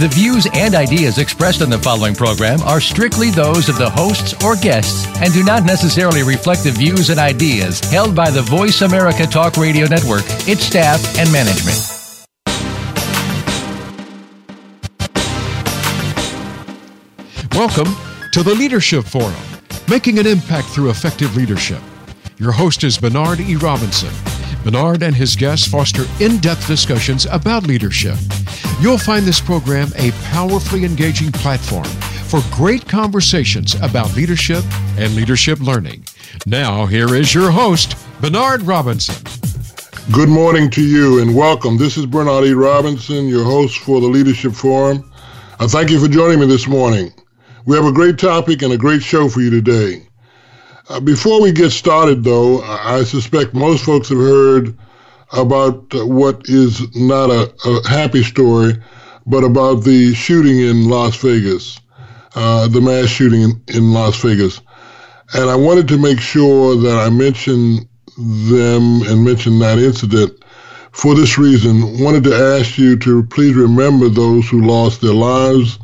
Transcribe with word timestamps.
The 0.00 0.08
views 0.08 0.48
and 0.54 0.74
ideas 0.74 1.18
expressed 1.18 1.60
on 1.60 1.68
the 1.68 1.76
following 1.76 2.14
program 2.14 2.62
are 2.62 2.80
strictly 2.80 3.28
those 3.28 3.68
of 3.68 3.76
the 3.76 3.90
hosts 3.90 4.32
or 4.42 4.56
guests 4.56 5.06
and 5.20 5.30
do 5.30 5.44
not 5.44 5.64
necessarily 5.64 6.22
reflect 6.22 6.64
the 6.64 6.70
views 6.70 7.10
and 7.10 7.20
ideas 7.20 7.80
held 7.80 8.16
by 8.16 8.30
the 8.30 8.40
Voice 8.40 8.80
America 8.80 9.26
Talk 9.26 9.58
Radio 9.58 9.86
Network, 9.86 10.22
its 10.48 10.62
staff, 10.62 11.04
and 11.18 11.30
management. 11.30 11.76
Welcome 17.52 17.94
to 18.32 18.42
the 18.42 18.54
Leadership 18.54 19.04
Forum, 19.04 19.34
making 19.86 20.18
an 20.18 20.26
impact 20.26 20.68
through 20.68 20.88
effective 20.88 21.36
leadership. 21.36 21.82
Your 22.38 22.52
host 22.52 22.84
is 22.84 22.96
Bernard 22.96 23.40
E. 23.40 23.56
Robinson. 23.56 24.29
Bernard 24.64 25.02
and 25.02 25.14
his 25.14 25.36
guests 25.36 25.66
foster 25.66 26.04
in 26.20 26.36
depth 26.38 26.66
discussions 26.66 27.26
about 27.26 27.66
leadership. 27.66 28.16
You'll 28.80 28.98
find 28.98 29.24
this 29.24 29.40
program 29.40 29.88
a 29.96 30.10
powerfully 30.24 30.84
engaging 30.84 31.32
platform 31.32 31.86
for 32.28 32.40
great 32.50 32.86
conversations 32.86 33.74
about 33.76 34.14
leadership 34.14 34.62
and 34.98 35.14
leadership 35.14 35.60
learning. 35.60 36.04
Now, 36.46 36.84
here 36.86 37.14
is 37.14 37.34
your 37.34 37.50
host, 37.50 37.96
Bernard 38.20 38.62
Robinson. 38.62 39.16
Good 40.12 40.28
morning 40.28 40.70
to 40.70 40.82
you 40.82 41.22
and 41.22 41.34
welcome. 41.34 41.78
This 41.78 41.96
is 41.96 42.04
Bernard 42.04 42.44
E. 42.44 42.52
Robinson, 42.52 43.28
your 43.28 43.44
host 43.44 43.78
for 43.78 44.00
the 44.00 44.08
Leadership 44.08 44.52
Forum. 44.52 45.10
I 45.58 45.66
thank 45.66 45.90
you 45.90 45.98
for 45.98 46.08
joining 46.08 46.40
me 46.40 46.46
this 46.46 46.66
morning. 46.66 47.12
We 47.64 47.76
have 47.76 47.86
a 47.86 47.92
great 47.92 48.18
topic 48.18 48.62
and 48.62 48.72
a 48.72 48.78
great 48.78 49.02
show 49.02 49.28
for 49.28 49.40
you 49.40 49.50
today. 49.50 50.06
Uh, 50.90 50.98
before 50.98 51.40
we 51.40 51.52
get 51.52 51.70
started, 51.70 52.24
though, 52.24 52.62
I 52.62 53.04
suspect 53.04 53.54
most 53.54 53.84
folks 53.84 54.08
have 54.08 54.18
heard 54.18 54.76
about 55.30 55.86
uh, 55.94 56.04
what 56.04 56.42
is 56.46 56.82
not 56.96 57.30
a, 57.30 57.54
a, 57.64 57.88
happy 57.88 58.24
story, 58.24 58.72
but 59.24 59.44
about 59.44 59.84
the 59.84 60.12
shooting 60.14 60.58
in 60.58 60.88
Las 60.88 61.14
Vegas, 61.18 61.80
uh, 62.34 62.66
the 62.66 62.80
mass 62.80 63.08
shooting 63.08 63.42
in, 63.42 63.62
in 63.68 63.92
Las 63.92 64.20
Vegas. 64.20 64.62
And 65.32 65.48
I 65.48 65.54
wanted 65.54 65.86
to 65.88 65.96
make 65.96 66.18
sure 66.18 66.74
that 66.74 66.98
I 66.98 67.08
mention 67.08 67.88
them 68.18 69.02
and 69.02 69.24
mention 69.24 69.60
that 69.60 69.78
incident 69.78 70.42
for 70.90 71.14
this 71.14 71.38
reason. 71.38 72.02
Wanted 72.02 72.24
to 72.24 72.34
ask 72.34 72.76
you 72.78 72.96
to 72.96 73.22
please 73.26 73.54
remember 73.54 74.08
those 74.08 74.48
who 74.48 74.62
lost 74.62 75.02
their 75.02 75.14
lives, 75.14 75.78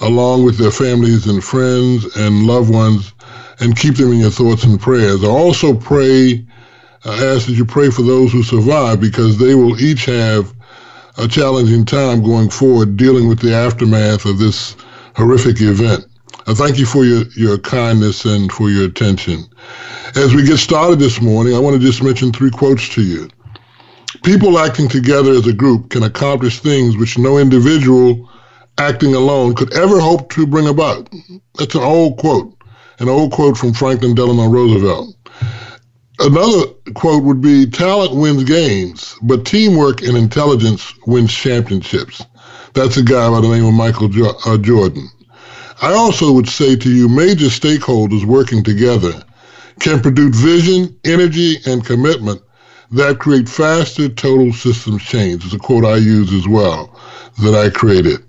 along 0.00 0.44
with 0.44 0.58
their 0.58 0.72
families 0.72 1.28
and 1.28 1.44
friends 1.44 2.16
and 2.16 2.44
loved 2.44 2.70
ones 2.70 3.12
and 3.62 3.76
keep 3.76 3.96
them 3.96 4.10
in 4.10 4.18
your 4.18 4.30
thoughts 4.30 4.64
and 4.64 4.80
prayers. 4.80 5.22
I 5.22 5.28
also 5.28 5.72
pray, 5.72 6.44
uh, 7.04 7.34
ask 7.34 7.46
that 7.46 7.52
you 7.52 7.64
pray 7.64 7.90
for 7.90 8.02
those 8.02 8.32
who 8.32 8.42
survive 8.42 9.00
because 9.00 9.38
they 9.38 9.54
will 9.54 9.80
each 9.80 10.04
have 10.06 10.52
a 11.16 11.28
challenging 11.28 11.84
time 11.84 12.24
going 12.24 12.50
forward 12.50 12.96
dealing 12.96 13.28
with 13.28 13.38
the 13.38 13.54
aftermath 13.54 14.24
of 14.24 14.38
this 14.38 14.74
horrific 15.14 15.60
event. 15.60 16.04
I 16.48 16.54
thank 16.54 16.76
you 16.76 16.86
for 16.86 17.04
your, 17.04 17.22
your 17.36 17.56
kindness 17.58 18.24
and 18.24 18.50
for 18.50 18.68
your 18.68 18.86
attention. 18.86 19.44
As 20.16 20.34
we 20.34 20.44
get 20.44 20.56
started 20.56 20.98
this 20.98 21.20
morning, 21.20 21.54
I 21.54 21.60
want 21.60 21.80
to 21.80 21.86
just 21.86 22.02
mention 22.02 22.32
three 22.32 22.50
quotes 22.50 22.88
to 22.94 23.02
you. 23.02 23.30
People 24.24 24.58
acting 24.58 24.88
together 24.88 25.30
as 25.30 25.46
a 25.46 25.52
group 25.52 25.90
can 25.90 26.02
accomplish 26.02 26.58
things 26.58 26.96
which 26.96 27.16
no 27.16 27.38
individual 27.38 28.28
acting 28.78 29.14
alone 29.14 29.54
could 29.54 29.72
ever 29.74 30.00
hope 30.00 30.32
to 30.32 30.46
bring 30.48 30.66
about. 30.66 31.08
That's 31.58 31.76
an 31.76 31.82
old 31.82 32.18
quote 32.18 32.56
an 33.02 33.08
old 33.08 33.32
quote 33.32 33.56
from 33.56 33.74
Franklin 33.74 34.14
Delano 34.14 34.48
Roosevelt. 34.48 35.14
Another 36.20 36.66
quote 36.94 37.24
would 37.24 37.40
be 37.40 37.66
talent 37.66 38.14
wins 38.14 38.44
games, 38.44 39.16
but 39.22 39.44
teamwork 39.44 40.02
and 40.02 40.16
intelligence 40.16 40.94
wins 41.06 41.32
championships. 41.32 42.22
That's 42.74 42.96
a 42.96 43.02
guy 43.02 43.28
by 43.28 43.40
the 43.40 43.48
name 43.48 43.64
of 43.64 43.74
Michael 43.74 44.08
jo- 44.08 44.36
uh, 44.46 44.56
Jordan. 44.56 45.10
I 45.82 45.92
also 45.92 46.32
would 46.32 46.48
say 46.48 46.76
to 46.76 46.90
you, 46.90 47.08
major 47.08 47.46
stakeholders 47.46 48.24
working 48.24 48.62
together 48.62 49.20
can 49.80 50.00
produce 50.00 50.36
vision, 50.36 50.96
energy, 51.04 51.56
and 51.66 51.84
commitment 51.84 52.40
that 52.92 53.18
create 53.18 53.48
faster 53.48 54.08
total 54.08 54.52
systems 54.52 55.02
change. 55.02 55.44
It's 55.44 55.54
a 55.54 55.58
quote 55.58 55.84
I 55.84 55.96
use 55.96 56.32
as 56.32 56.46
well 56.46 57.00
that 57.42 57.54
I 57.54 57.68
created. 57.70 58.22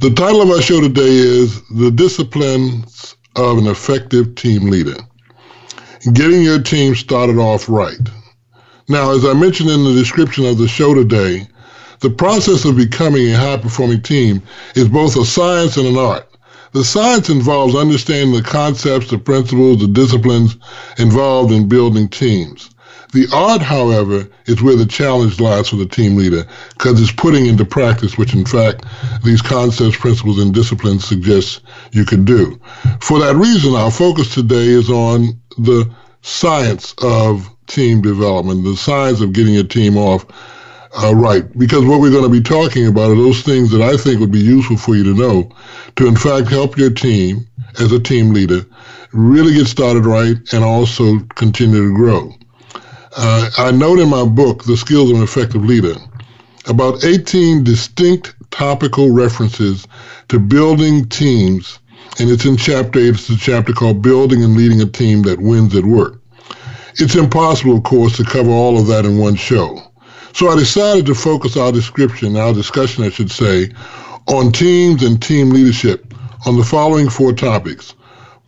The 0.00 0.10
title 0.10 0.42
of 0.42 0.50
our 0.50 0.60
show 0.60 0.80
today 0.80 1.14
is 1.14 1.62
The 1.68 1.92
Disciplines 1.92 3.14
of 3.36 3.58
an 3.58 3.66
effective 3.66 4.34
team 4.34 4.70
leader. 4.70 4.96
Getting 6.12 6.42
your 6.42 6.60
team 6.60 6.94
started 6.94 7.38
off 7.38 7.68
right. 7.68 7.98
Now, 8.88 9.12
as 9.12 9.24
I 9.24 9.32
mentioned 9.32 9.70
in 9.70 9.84
the 9.84 9.94
description 9.94 10.44
of 10.44 10.58
the 10.58 10.68
show 10.68 10.94
today, 10.94 11.48
the 12.00 12.10
process 12.10 12.64
of 12.64 12.76
becoming 12.76 13.30
a 13.30 13.36
high 13.36 13.56
performing 13.56 14.02
team 14.02 14.42
is 14.74 14.88
both 14.88 15.16
a 15.16 15.24
science 15.24 15.76
and 15.78 15.86
an 15.86 15.96
art. 15.96 16.28
The 16.72 16.84
science 16.84 17.30
involves 17.30 17.74
understanding 17.74 18.34
the 18.34 18.42
concepts, 18.42 19.08
the 19.08 19.16
principles, 19.16 19.80
the 19.80 19.86
disciplines 19.86 20.56
involved 20.98 21.52
in 21.52 21.68
building 21.68 22.08
teams. 22.08 22.70
The 23.14 23.28
art, 23.32 23.62
however, 23.62 24.28
is 24.46 24.60
where 24.60 24.74
the 24.74 24.84
challenge 24.84 25.38
lies 25.40 25.68
for 25.68 25.76
the 25.76 25.86
team 25.86 26.16
leader 26.16 26.44
because 26.72 27.00
it's 27.00 27.12
putting 27.12 27.46
into 27.46 27.64
practice, 27.64 28.18
which 28.18 28.34
in 28.34 28.44
fact 28.44 28.84
these 29.22 29.40
concepts, 29.40 29.96
principles, 29.96 30.40
and 30.40 30.52
disciplines 30.52 31.04
suggest 31.04 31.60
you 31.92 32.04
can 32.04 32.24
do. 32.24 32.60
For 33.00 33.20
that 33.20 33.36
reason, 33.36 33.76
our 33.76 33.92
focus 33.92 34.34
today 34.34 34.66
is 34.66 34.90
on 34.90 35.40
the 35.58 35.88
science 36.22 36.92
of 37.02 37.48
team 37.68 38.02
development, 38.02 38.64
the 38.64 38.76
science 38.76 39.20
of 39.20 39.32
getting 39.32 39.58
a 39.58 39.64
team 39.64 39.96
off 39.96 40.26
uh, 41.00 41.14
right. 41.14 41.56
Because 41.56 41.84
what 41.84 42.00
we're 42.00 42.10
going 42.10 42.24
to 42.24 42.28
be 42.28 42.42
talking 42.42 42.88
about 42.88 43.12
are 43.12 43.16
those 43.16 43.42
things 43.42 43.70
that 43.70 43.80
I 43.80 43.96
think 43.96 44.18
would 44.18 44.32
be 44.32 44.40
useful 44.40 44.76
for 44.76 44.96
you 44.96 45.04
to 45.04 45.14
know 45.14 45.52
to, 45.94 46.08
in 46.08 46.16
fact, 46.16 46.48
help 46.48 46.76
your 46.76 46.90
team 46.90 47.46
as 47.78 47.92
a 47.92 48.00
team 48.00 48.32
leader 48.32 48.66
really 49.12 49.54
get 49.54 49.68
started 49.68 50.04
right 50.04 50.36
and 50.52 50.64
also 50.64 51.20
continue 51.36 51.90
to 51.90 51.94
grow. 51.94 52.32
Uh, 53.16 53.48
I 53.58 53.70
note 53.70 54.00
in 54.00 54.08
my 54.08 54.24
book, 54.24 54.64
The 54.64 54.76
Skills 54.76 55.10
of 55.10 55.16
an 55.16 55.22
Effective 55.22 55.64
Leader, 55.64 55.94
about 56.66 57.04
18 57.04 57.62
distinct 57.62 58.34
topical 58.50 59.10
references 59.10 59.86
to 60.28 60.40
building 60.40 61.08
teams, 61.08 61.78
and 62.18 62.28
it's 62.28 62.44
in 62.44 62.56
chapter 62.56 62.98
8. 62.98 63.08
It's 63.10 63.28
a 63.28 63.36
chapter 63.36 63.72
called 63.72 64.02
Building 64.02 64.42
and 64.42 64.56
Leading 64.56 64.80
a 64.80 64.86
Team 64.86 65.22
That 65.22 65.40
Wins 65.40 65.76
at 65.76 65.84
Work. 65.84 66.20
It's 66.96 67.14
impossible, 67.14 67.76
of 67.76 67.84
course, 67.84 68.16
to 68.16 68.24
cover 68.24 68.50
all 68.50 68.78
of 68.78 68.88
that 68.88 69.04
in 69.04 69.18
one 69.18 69.36
show. 69.36 69.80
So 70.32 70.48
I 70.48 70.56
decided 70.56 71.06
to 71.06 71.14
focus 71.14 71.56
our 71.56 71.70
description, 71.70 72.36
our 72.36 72.52
discussion, 72.52 73.04
I 73.04 73.10
should 73.10 73.30
say, 73.30 73.70
on 74.26 74.50
teams 74.50 75.04
and 75.04 75.22
team 75.22 75.50
leadership 75.50 76.12
on 76.46 76.56
the 76.56 76.64
following 76.64 77.08
four 77.08 77.32
topics. 77.32 77.94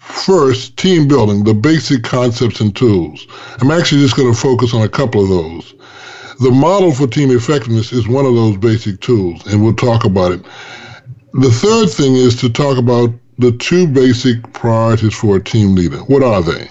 First, 0.09 0.77
team 0.77 1.07
building, 1.07 1.45
the 1.45 1.55
basic 1.55 2.03
concepts 2.03 2.61
and 2.61 2.75
tools. 2.75 3.27
I'm 3.61 3.71
actually 3.71 4.01
just 4.01 4.17
going 4.17 4.33
to 4.33 4.39
focus 4.39 4.73
on 4.73 4.83
a 4.83 4.89
couple 4.89 5.23
of 5.23 5.29
those. 5.29 5.75
The 6.41 6.51
model 6.51 6.93
for 6.93 7.07
team 7.07 7.31
effectiveness 7.31 7.93
is 7.93 8.09
one 8.09 8.27
of 8.27 8.35
those 8.35 8.57
basic 8.57 9.01
tools, 9.01 9.47
and 9.47 9.63
we'll 9.63 9.75
talk 9.75 10.05
about 10.05 10.33
it. 10.33 10.45
The 11.35 11.51
third 11.51 11.91
thing 11.91 12.15
is 12.15 12.37
to 12.41 12.49
talk 12.49 12.79
about 12.79 13.11
the 13.39 13.53
two 13.53 13.87
basic 13.87 14.53
priorities 14.53 15.15
for 15.15 15.37
a 15.37 15.43
team 15.43 15.75
leader. 15.75 15.99
What 15.99 16.23
are 16.23 16.43
they? 16.43 16.69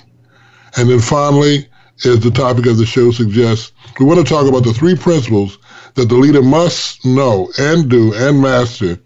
And 0.77 0.89
then 0.89 0.99
finally, 0.99 1.67
as 2.03 2.19
the 2.19 2.31
topic 2.31 2.65
of 2.65 2.77
the 2.77 2.85
show 2.85 3.11
suggests, 3.11 3.71
we 3.99 4.05
want 4.05 4.25
to 4.25 4.33
talk 4.33 4.47
about 4.47 4.63
the 4.63 4.73
three 4.73 4.95
principles 4.95 5.57
that 5.93 6.09
the 6.09 6.15
leader 6.15 6.41
must 6.41 7.05
know 7.05 7.49
and 7.57 7.89
do 7.89 8.13
and 8.13 8.41
master 8.41 8.99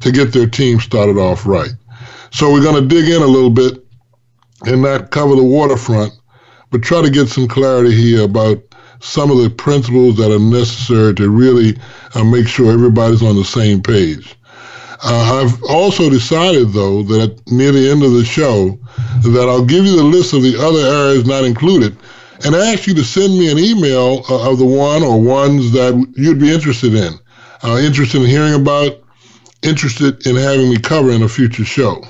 to 0.00 0.12
get 0.12 0.32
their 0.32 0.48
team 0.48 0.80
started 0.80 1.18
off 1.18 1.46
right. 1.46 1.72
So 2.34 2.52
we're 2.52 2.64
going 2.64 2.82
to 2.82 2.88
dig 2.88 3.08
in 3.08 3.22
a 3.22 3.26
little 3.26 3.48
bit 3.48 3.86
and 4.66 4.82
not 4.82 5.12
cover 5.12 5.36
the 5.36 5.44
waterfront, 5.44 6.12
but 6.72 6.82
try 6.82 7.00
to 7.00 7.08
get 7.08 7.28
some 7.28 7.46
clarity 7.46 7.94
here 7.94 8.24
about 8.24 8.58
some 8.98 9.30
of 9.30 9.38
the 9.38 9.50
principles 9.50 10.16
that 10.16 10.34
are 10.34 10.40
necessary 10.40 11.14
to 11.14 11.30
really 11.30 11.78
uh, 12.16 12.24
make 12.24 12.48
sure 12.48 12.72
everybody's 12.72 13.22
on 13.22 13.36
the 13.36 13.44
same 13.44 13.80
page. 13.80 14.36
Uh, 15.04 15.44
I've 15.44 15.62
also 15.62 16.10
decided, 16.10 16.72
though, 16.72 17.04
that 17.04 17.40
near 17.52 17.70
the 17.70 17.88
end 17.88 18.02
of 18.02 18.14
the 18.14 18.24
show, 18.24 18.80
that 19.22 19.46
I'll 19.48 19.64
give 19.64 19.84
you 19.84 19.94
the 19.94 20.02
list 20.02 20.32
of 20.32 20.42
the 20.42 20.58
other 20.58 20.80
areas 20.80 21.26
not 21.26 21.44
included, 21.44 21.96
and 22.44 22.56
ask 22.56 22.88
you 22.88 22.94
to 22.94 23.04
send 23.04 23.38
me 23.38 23.52
an 23.52 23.60
email 23.60 24.24
uh, 24.28 24.50
of 24.50 24.58
the 24.58 24.66
one 24.66 25.04
or 25.04 25.22
ones 25.22 25.70
that 25.70 25.94
you'd 26.16 26.40
be 26.40 26.52
interested 26.52 26.94
in, 26.94 27.12
uh, 27.62 27.76
interested 27.76 28.22
in 28.22 28.26
hearing 28.26 28.54
about, 28.54 29.04
interested 29.62 30.26
in 30.26 30.34
having 30.34 30.68
me 30.68 30.78
cover 30.78 31.12
in 31.12 31.22
a 31.22 31.28
future 31.28 31.64
show. 31.64 32.02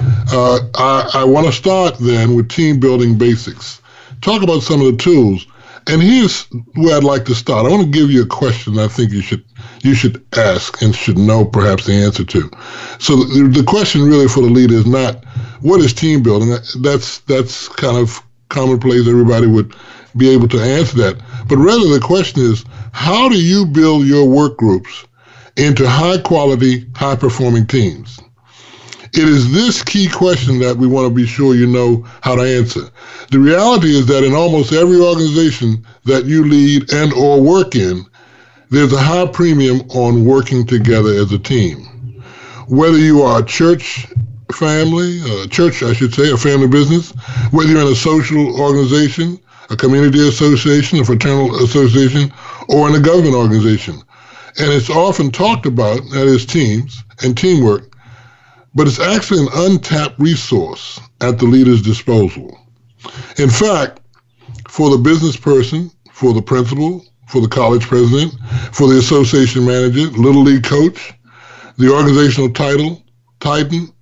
Uh, 0.00 0.60
I, 0.74 1.10
I 1.14 1.24
want 1.24 1.46
to 1.46 1.52
start 1.52 1.98
then 1.98 2.34
with 2.34 2.48
team 2.48 2.80
building 2.80 3.16
basics. 3.16 3.80
Talk 4.20 4.42
about 4.42 4.62
some 4.62 4.80
of 4.80 4.86
the 4.86 4.96
tools. 4.96 5.46
And 5.86 6.02
here's 6.02 6.46
where 6.74 6.96
I'd 6.96 7.04
like 7.04 7.26
to 7.26 7.34
start. 7.34 7.66
I 7.66 7.68
want 7.68 7.82
to 7.82 7.98
give 7.98 8.10
you 8.10 8.22
a 8.22 8.26
question 8.26 8.78
I 8.78 8.88
think 8.88 9.12
you 9.12 9.20
should 9.20 9.44
you 9.82 9.94
should 9.94 10.24
ask 10.36 10.80
and 10.80 10.94
should 10.94 11.18
know 11.18 11.44
perhaps 11.44 11.84
the 11.84 11.92
answer 11.92 12.24
to. 12.24 12.50
So 12.98 13.16
the, 13.16 13.48
the 13.48 13.64
question 13.64 14.02
really 14.02 14.28
for 14.28 14.40
the 14.40 14.48
leader 14.48 14.74
is 14.74 14.86
not 14.86 15.24
what 15.60 15.80
is 15.80 15.92
team 15.92 16.22
building. 16.22 16.56
That's 16.80 17.18
that's 17.20 17.68
kind 17.68 17.98
of 17.98 18.18
commonplace. 18.48 19.06
Everybody 19.06 19.46
would 19.46 19.74
be 20.16 20.30
able 20.30 20.48
to 20.48 20.60
answer 20.60 20.96
that. 20.98 21.20
But 21.48 21.58
rather 21.58 21.88
the 21.88 22.00
question 22.00 22.42
is 22.42 22.64
how 22.92 23.28
do 23.28 23.36
you 23.36 23.66
build 23.66 24.06
your 24.06 24.26
work 24.26 24.56
groups 24.56 25.04
into 25.56 25.86
high 25.86 26.18
quality, 26.18 26.86
high 26.94 27.16
performing 27.16 27.66
teams? 27.66 28.20
It 29.16 29.28
is 29.28 29.52
this 29.52 29.80
key 29.84 30.08
question 30.08 30.58
that 30.58 30.76
we 30.76 30.88
want 30.88 31.06
to 31.08 31.14
be 31.14 31.24
sure 31.24 31.54
you 31.54 31.68
know 31.68 32.04
how 32.22 32.34
to 32.34 32.42
answer. 32.42 32.90
The 33.30 33.38
reality 33.38 33.96
is 33.96 34.06
that 34.06 34.24
in 34.24 34.34
almost 34.34 34.72
every 34.72 34.98
organization 34.98 35.86
that 36.04 36.24
you 36.24 36.44
lead 36.44 36.92
and 36.92 37.12
or 37.12 37.40
work 37.40 37.76
in, 37.76 38.04
there's 38.70 38.92
a 38.92 39.00
high 39.00 39.26
premium 39.26 39.82
on 39.90 40.24
working 40.24 40.66
together 40.66 41.10
as 41.10 41.30
a 41.30 41.38
team. 41.38 41.84
Whether 42.66 42.98
you 42.98 43.22
are 43.22 43.40
a 43.40 43.44
church 43.44 44.08
family, 44.52 45.20
a 45.42 45.46
church, 45.46 45.84
I 45.84 45.92
should 45.92 46.12
say, 46.12 46.32
a 46.32 46.36
family 46.36 46.66
business, 46.66 47.12
whether 47.52 47.70
you're 47.70 47.82
in 47.82 47.92
a 47.92 47.94
social 47.94 48.60
organization, 48.60 49.38
a 49.70 49.76
community 49.76 50.26
association, 50.26 50.98
a 50.98 51.04
fraternal 51.04 51.54
association, 51.62 52.32
or 52.68 52.88
in 52.88 52.96
a 52.96 53.00
government 53.00 53.36
organization. 53.36 54.02
And 54.58 54.72
it's 54.72 54.90
often 54.90 55.30
talked 55.30 55.66
about, 55.66 56.00
that 56.10 56.26
is 56.26 56.44
teams 56.44 57.04
and 57.22 57.38
teamwork, 57.38 57.93
but 58.74 58.86
it's 58.86 59.00
actually 59.00 59.40
an 59.40 59.52
untapped 59.54 60.18
resource 60.18 61.00
at 61.20 61.38
the 61.38 61.46
leader's 61.46 61.82
disposal. 61.82 62.58
In 63.38 63.50
fact, 63.50 64.00
for 64.68 64.90
the 64.90 64.98
business 64.98 65.36
person, 65.36 65.90
for 66.12 66.32
the 66.32 66.42
principal, 66.42 67.04
for 67.28 67.40
the 67.40 67.48
college 67.48 67.86
president, 67.86 68.34
for 68.72 68.88
the 68.88 68.98
association 68.98 69.64
manager, 69.64 70.10
little 70.18 70.42
league 70.42 70.64
coach, 70.64 71.12
the 71.78 71.92
organizational 71.92 72.50
title, 72.50 73.02
titan, 73.40 73.92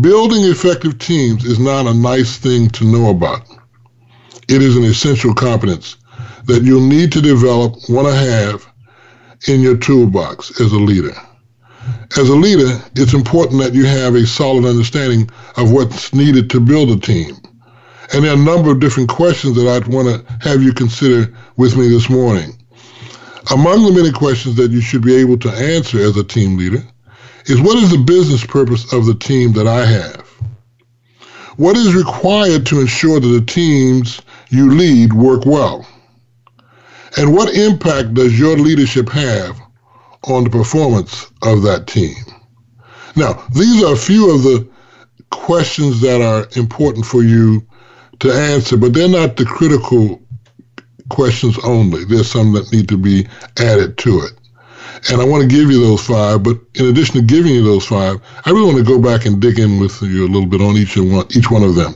building 0.00 0.44
effective 0.44 0.98
teams 0.98 1.44
is 1.44 1.58
not 1.58 1.86
a 1.86 1.94
nice 1.94 2.38
thing 2.38 2.68
to 2.70 2.84
know 2.84 3.10
about. 3.10 3.42
It 4.48 4.62
is 4.62 4.76
an 4.76 4.84
essential 4.84 5.34
competence 5.34 5.96
that 6.44 6.62
you'll 6.62 6.80
need 6.86 7.12
to 7.12 7.20
develop, 7.20 7.74
want 7.88 8.08
to 8.08 8.14
have 8.14 8.66
in 9.48 9.60
your 9.60 9.76
toolbox 9.76 10.60
as 10.60 10.72
a 10.72 10.78
leader. 10.78 11.14
As 12.16 12.28
a 12.28 12.34
leader, 12.34 12.80
it's 12.94 13.14
important 13.14 13.60
that 13.60 13.74
you 13.74 13.84
have 13.84 14.14
a 14.14 14.26
solid 14.26 14.64
understanding 14.64 15.28
of 15.56 15.72
what's 15.72 16.14
needed 16.14 16.48
to 16.50 16.60
build 16.60 16.90
a 16.90 16.96
team. 16.96 17.36
And 18.12 18.24
there 18.24 18.32
are 18.32 18.40
a 18.40 18.44
number 18.44 18.70
of 18.70 18.80
different 18.80 19.08
questions 19.08 19.56
that 19.56 19.68
I'd 19.68 19.88
want 19.88 20.08
to 20.08 20.48
have 20.48 20.62
you 20.62 20.72
consider 20.72 21.32
with 21.56 21.76
me 21.76 21.88
this 21.88 22.08
morning. 22.08 22.56
Among 23.50 23.84
the 23.84 23.92
many 23.92 24.12
questions 24.12 24.56
that 24.56 24.70
you 24.70 24.80
should 24.80 25.02
be 25.02 25.16
able 25.16 25.38
to 25.38 25.50
answer 25.50 26.00
as 26.00 26.16
a 26.16 26.24
team 26.24 26.56
leader 26.56 26.82
is 27.46 27.60
what 27.60 27.76
is 27.76 27.90
the 27.90 27.98
business 27.98 28.44
purpose 28.44 28.92
of 28.92 29.06
the 29.06 29.14
team 29.14 29.52
that 29.52 29.66
I 29.66 29.84
have? 29.84 30.26
What 31.56 31.76
is 31.76 31.94
required 31.94 32.66
to 32.66 32.80
ensure 32.80 33.20
that 33.20 33.26
the 33.26 33.44
teams 33.44 34.20
you 34.50 34.72
lead 34.72 35.12
work 35.12 35.44
well? 35.46 35.86
And 37.16 37.34
what 37.34 37.54
impact 37.54 38.14
does 38.14 38.38
your 38.38 38.56
leadership 38.56 39.08
have 39.10 39.60
on 40.26 40.44
the 40.44 40.50
performance 40.50 41.30
of 41.42 41.62
that 41.62 41.86
team. 41.86 42.14
Now, 43.14 43.46
these 43.54 43.82
are 43.82 43.94
a 43.94 43.98
few 43.98 44.34
of 44.34 44.42
the 44.42 44.68
questions 45.30 46.00
that 46.00 46.20
are 46.20 46.46
important 46.58 47.06
for 47.06 47.22
you 47.22 47.66
to 48.20 48.32
answer, 48.32 48.76
but 48.76 48.92
they're 48.92 49.08
not 49.08 49.36
the 49.36 49.44
critical 49.44 50.20
questions 51.08 51.58
only. 51.64 52.04
There's 52.04 52.30
some 52.30 52.52
that 52.52 52.72
need 52.72 52.88
to 52.88 52.98
be 52.98 53.26
added 53.58 53.98
to 53.98 54.20
it. 54.20 54.32
And 55.10 55.20
I 55.20 55.24
want 55.24 55.42
to 55.42 55.48
give 55.48 55.70
you 55.70 55.80
those 55.80 56.04
five, 56.06 56.42
but 56.42 56.58
in 56.74 56.86
addition 56.86 57.16
to 57.16 57.22
giving 57.22 57.54
you 57.54 57.62
those 57.62 57.86
five, 57.86 58.20
I 58.44 58.50
really 58.50 58.72
want 58.72 58.78
to 58.78 58.84
go 58.84 59.00
back 59.00 59.26
and 59.26 59.40
dig 59.40 59.58
in 59.58 59.78
with 59.78 60.00
you 60.02 60.26
a 60.26 60.30
little 60.30 60.48
bit 60.48 60.60
on 60.60 60.76
each 60.76 60.96
one, 60.96 61.26
each 61.30 61.50
one 61.50 61.62
of 61.62 61.74
them. 61.74 61.94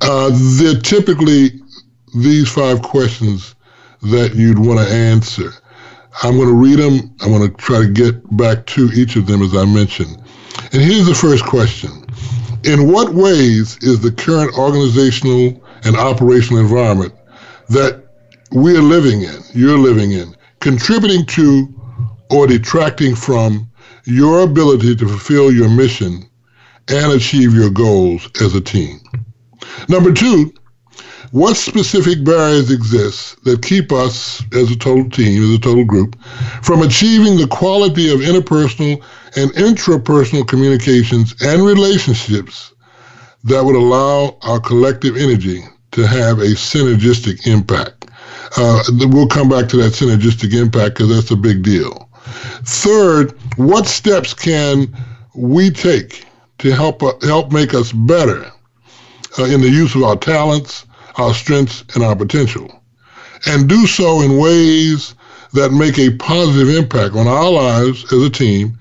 Uh, 0.00 0.30
they're 0.58 0.80
typically 0.80 1.60
these 2.14 2.52
five 2.52 2.82
questions 2.82 3.54
that 4.02 4.34
you'd 4.34 4.58
want 4.58 4.80
to 4.80 4.94
answer. 4.94 5.52
I'm 6.22 6.36
going 6.36 6.48
to 6.48 6.54
read 6.54 6.78
them. 6.78 7.14
I'm 7.20 7.30
going 7.30 7.50
to 7.50 7.56
try 7.56 7.80
to 7.80 7.88
get 7.88 8.36
back 8.36 8.66
to 8.66 8.90
each 8.94 9.16
of 9.16 9.26
them 9.26 9.42
as 9.42 9.56
I 9.56 9.64
mentioned. 9.64 10.16
And 10.72 10.82
here's 10.82 11.06
the 11.06 11.14
first 11.14 11.44
question 11.44 12.04
In 12.64 12.90
what 12.90 13.14
ways 13.14 13.78
is 13.82 14.00
the 14.00 14.12
current 14.12 14.56
organizational 14.56 15.62
and 15.84 15.96
operational 15.96 16.60
environment 16.60 17.14
that 17.68 18.04
we're 18.50 18.82
living 18.82 19.22
in, 19.22 19.40
you're 19.54 19.78
living 19.78 20.12
in, 20.12 20.36
contributing 20.60 21.24
to 21.26 21.68
or 22.30 22.46
detracting 22.46 23.14
from 23.14 23.70
your 24.04 24.40
ability 24.40 24.96
to 24.96 25.08
fulfill 25.08 25.52
your 25.52 25.68
mission 25.68 26.24
and 26.88 27.12
achieve 27.12 27.54
your 27.54 27.70
goals 27.70 28.28
as 28.40 28.54
a 28.54 28.60
team? 28.60 29.00
Number 29.88 30.12
two, 30.12 30.52
what 31.32 31.56
specific 31.56 32.22
barriers 32.24 32.70
exist 32.70 33.42
that 33.44 33.62
keep 33.62 33.90
us 33.90 34.42
as 34.52 34.70
a 34.70 34.76
total 34.76 35.08
team, 35.08 35.42
as 35.42 35.50
a 35.50 35.58
total 35.58 35.84
group, 35.84 36.14
from 36.62 36.82
achieving 36.82 37.38
the 37.38 37.46
quality 37.46 38.12
of 38.12 38.20
interpersonal 38.20 39.02
and 39.34 39.50
intrapersonal 39.52 40.46
communications 40.46 41.34
and 41.42 41.64
relationships 41.64 42.74
that 43.44 43.64
would 43.64 43.74
allow 43.74 44.36
our 44.42 44.60
collective 44.60 45.16
energy 45.16 45.64
to 45.92 46.06
have 46.06 46.38
a 46.38 46.52
synergistic 46.52 47.46
impact? 47.46 48.10
Uh, 48.58 48.82
we'll 49.08 49.26
come 49.26 49.48
back 49.48 49.70
to 49.70 49.78
that 49.78 49.94
synergistic 49.94 50.52
impact 50.52 50.96
because 50.96 51.08
that's 51.08 51.30
a 51.30 51.36
big 51.36 51.62
deal. 51.62 52.10
Third, 52.64 53.32
what 53.56 53.86
steps 53.86 54.34
can 54.34 54.94
we 55.34 55.70
take 55.70 56.26
to 56.58 56.72
help 56.72 57.02
uh, 57.02 57.14
help 57.22 57.52
make 57.52 57.72
us 57.72 57.90
better 57.90 58.44
uh, 59.38 59.44
in 59.44 59.62
the 59.62 59.70
use 59.70 59.94
of 59.94 60.02
our 60.02 60.16
talents, 60.16 60.84
our 61.16 61.34
strengths, 61.34 61.84
and 61.94 62.02
our 62.02 62.16
potential, 62.16 62.82
and 63.46 63.68
do 63.68 63.86
so 63.86 64.20
in 64.20 64.38
ways 64.38 65.14
that 65.52 65.72
make 65.72 65.98
a 65.98 66.16
positive 66.16 66.74
impact 66.74 67.14
on 67.14 67.26
our 67.28 67.50
lives 67.50 68.04
as 68.12 68.22
a 68.22 68.30
team 68.30 68.78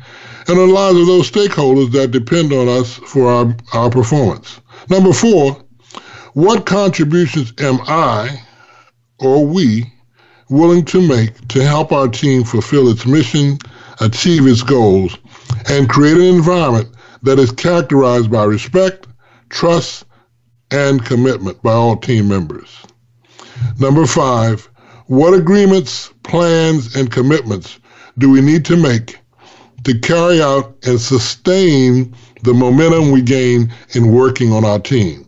and 0.47 0.57
on 0.57 0.67
the 0.67 0.73
lives 0.73 0.99
of 0.99 1.07
those 1.07 1.29
stakeholders 1.29 1.91
that 1.91 2.11
depend 2.11 2.53
on 2.53 2.67
us 2.67 2.95
for 2.95 3.29
our, 3.29 3.55
our 3.73 3.89
performance. 3.89 4.59
Number 4.89 5.13
four, 5.13 5.61
what 6.33 6.65
contributions 6.65 7.53
am 7.59 7.79
I 7.87 8.41
or 9.19 9.45
we 9.45 9.91
willing 10.49 10.83
to 10.85 11.01
make 11.01 11.47
to 11.49 11.63
help 11.63 11.91
our 11.91 12.07
team 12.07 12.43
fulfill 12.43 12.89
its 12.89 13.05
mission, 13.05 13.57
achieve 13.99 14.47
its 14.47 14.63
goals, 14.63 15.17
and 15.69 15.89
create 15.89 16.17
an 16.17 16.23
environment 16.23 16.89
that 17.23 17.39
is 17.39 17.51
characterized 17.51 18.31
by 18.31 18.43
respect, 18.43 19.07
trust, 19.49 20.05
and 20.71 21.05
commitment 21.05 21.61
by 21.61 21.73
all 21.73 21.97
team 21.97 22.27
members. 22.27 22.83
Number 23.79 24.05
five, 24.05 24.67
what 25.07 25.33
agreements, 25.33 26.11
plans, 26.23 26.95
and 26.95 27.11
commitments 27.11 27.79
do 28.17 28.29
we 28.29 28.41
need 28.41 28.65
to 28.65 28.77
make 28.77 29.19
to 29.83 29.97
carry 29.99 30.41
out 30.41 30.75
and 30.83 30.99
sustain 30.99 32.15
the 32.43 32.53
momentum 32.53 33.11
we 33.11 33.21
gain 33.21 33.71
in 33.91 34.11
working 34.11 34.53
on 34.53 34.63
our 34.63 34.79
team? 34.79 35.27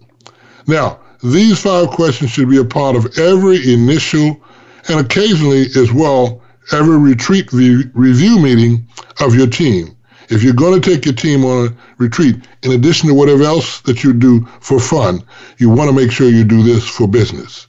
Now, 0.68 1.00
these 1.24 1.60
five 1.60 1.90
questions 1.90 2.32
should 2.32 2.50
be 2.50 2.58
a 2.58 2.66
part 2.66 2.96
of 2.96 3.18
every 3.18 3.74
initial 3.74 4.42
and 4.88 5.00
occasionally 5.00 5.68
as 5.76 5.92
well 5.92 6.42
every 6.72 6.98
retreat 6.98 7.52
review 7.52 8.40
meeting 8.40 8.88
of 9.22 9.36
your 9.36 9.48
team 9.48 9.96
if 10.30 10.44
you're 10.44 10.54
going 10.54 10.80
to 10.80 10.90
take 10.90 11.06
your 11.06 11.14
team 11.14 11.44
on 11.46 11.68
a 11.68 11.76
retreat, 11.98 12.36
in 12.64 12.72
addition 12.72 13.10
to 13.10 13.16
whatever 13.16 13.44
else 13.44 13.82
that 13.82 14.04
you 14.04 14.14
do 14.14 14.46
for 14.60 14.80
fun, 14.80 15.24
you 15.58 15.70
want 15.70 15.90
to 15.90 15.96
make 15.96 16.12
sure 16.12 16.30
you 16.30 16.44
do 16.44 16.64
this 16.64 16.88
for 16.88 17.08
business. 17.08 17.68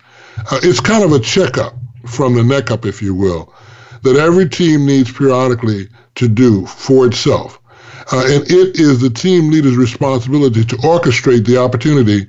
Uh, 0.51 0.61
it's 0.63 0.81
kind 0.81 1.05
of 1.05 1.13
a 1.13 1.21
checkup 1.21 1.75
from 2.07 2.35
the 2.35 2.45
neck 2.45 2.71
up, 2.71 2.85
if 2.85 3.01
you 3.01 3.15
will, 3.15 3.55
that 4.03 4.17
every 4.17 4.49
team 4.49 4.87
needs 4.87 5.13
periodically 5.13 5.89
to 6.17 6.29
do 6.29 6.67
for 6.67 7.07
itself. 7.07 7.61
Uh, 8.13 8.25
and 8.27 8.45
it 8.51 8.79
is 8.79 9.01
the 9.01 9.11
team 9.11 9.51
leader's 9.51 9.77
responsibility 9.77 10.65
to 10.65 10.77
orchestrate 10.77 11.47
the 11.47 11.57
opportunity 11.57 12.27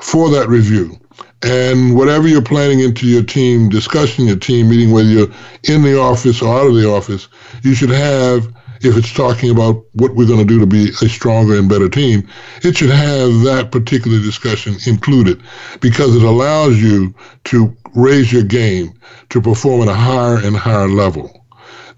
for 0.00 0.30
that 0.30 0.48
review. 0.48 0.96
And 1.42 1.94
whatever 1.96 2.28
you're 2.28 2.42
planning 2.42 2.80
into 2.80 3.06
your 3.06 3.22
team 3.22 3.68
discussion, 3.68 4.26
your 4.26 4.36
team 4.36 4.70
meeting, 4.70 4.90
whether 4.90 5.08
you're 5.08 5.28
in 5.64 5.82
the 5.82 5.98
office 5.98 6.40
or 6.40 6.58
out 6.58 6.68
of 6.68 6.74
the 6.74 6.88
office, 6.88 7.28
you 7.62 7.74
should 7.74 7.90
have 7.90 8.55
if 8.80 8.96
it's 8.96 9.12
talking 9.12 9.50
about 9.50 9.84
what 9.92 10.14
we're 10.14 10.26
going 10.26 10.38
to 10.40 10.44
do 10.44 10.60
to 10.60 10.66
be 10.66 10.90
a 11.02 11.08
stronger 11.08 11.58
and 11.58 11.68
better 11.68 11.88
team, 11.88 12.28
it 12.62 12.76
should 12.76 12.90
have 12.90 13.40
that 13.42 13.70
particular 13.72 14.18
discussion 14.18 14.76
included 14.86 15.42
because 15.80 16.14
it 16.14 16.22
allows 16.22 16.80
you 16.80 17.14
to 17.44 17.76
raise 17.94 18.32
your 18.32 18.42
game 18.42 18.92
to 19.30 19.40
perform 19.40 19.82
at 19.82 19.88
a 19.88 19.94
higher 19.94 20.38
and 20.44 20.56
higher 20.56 20.88
level. 20.88 21.44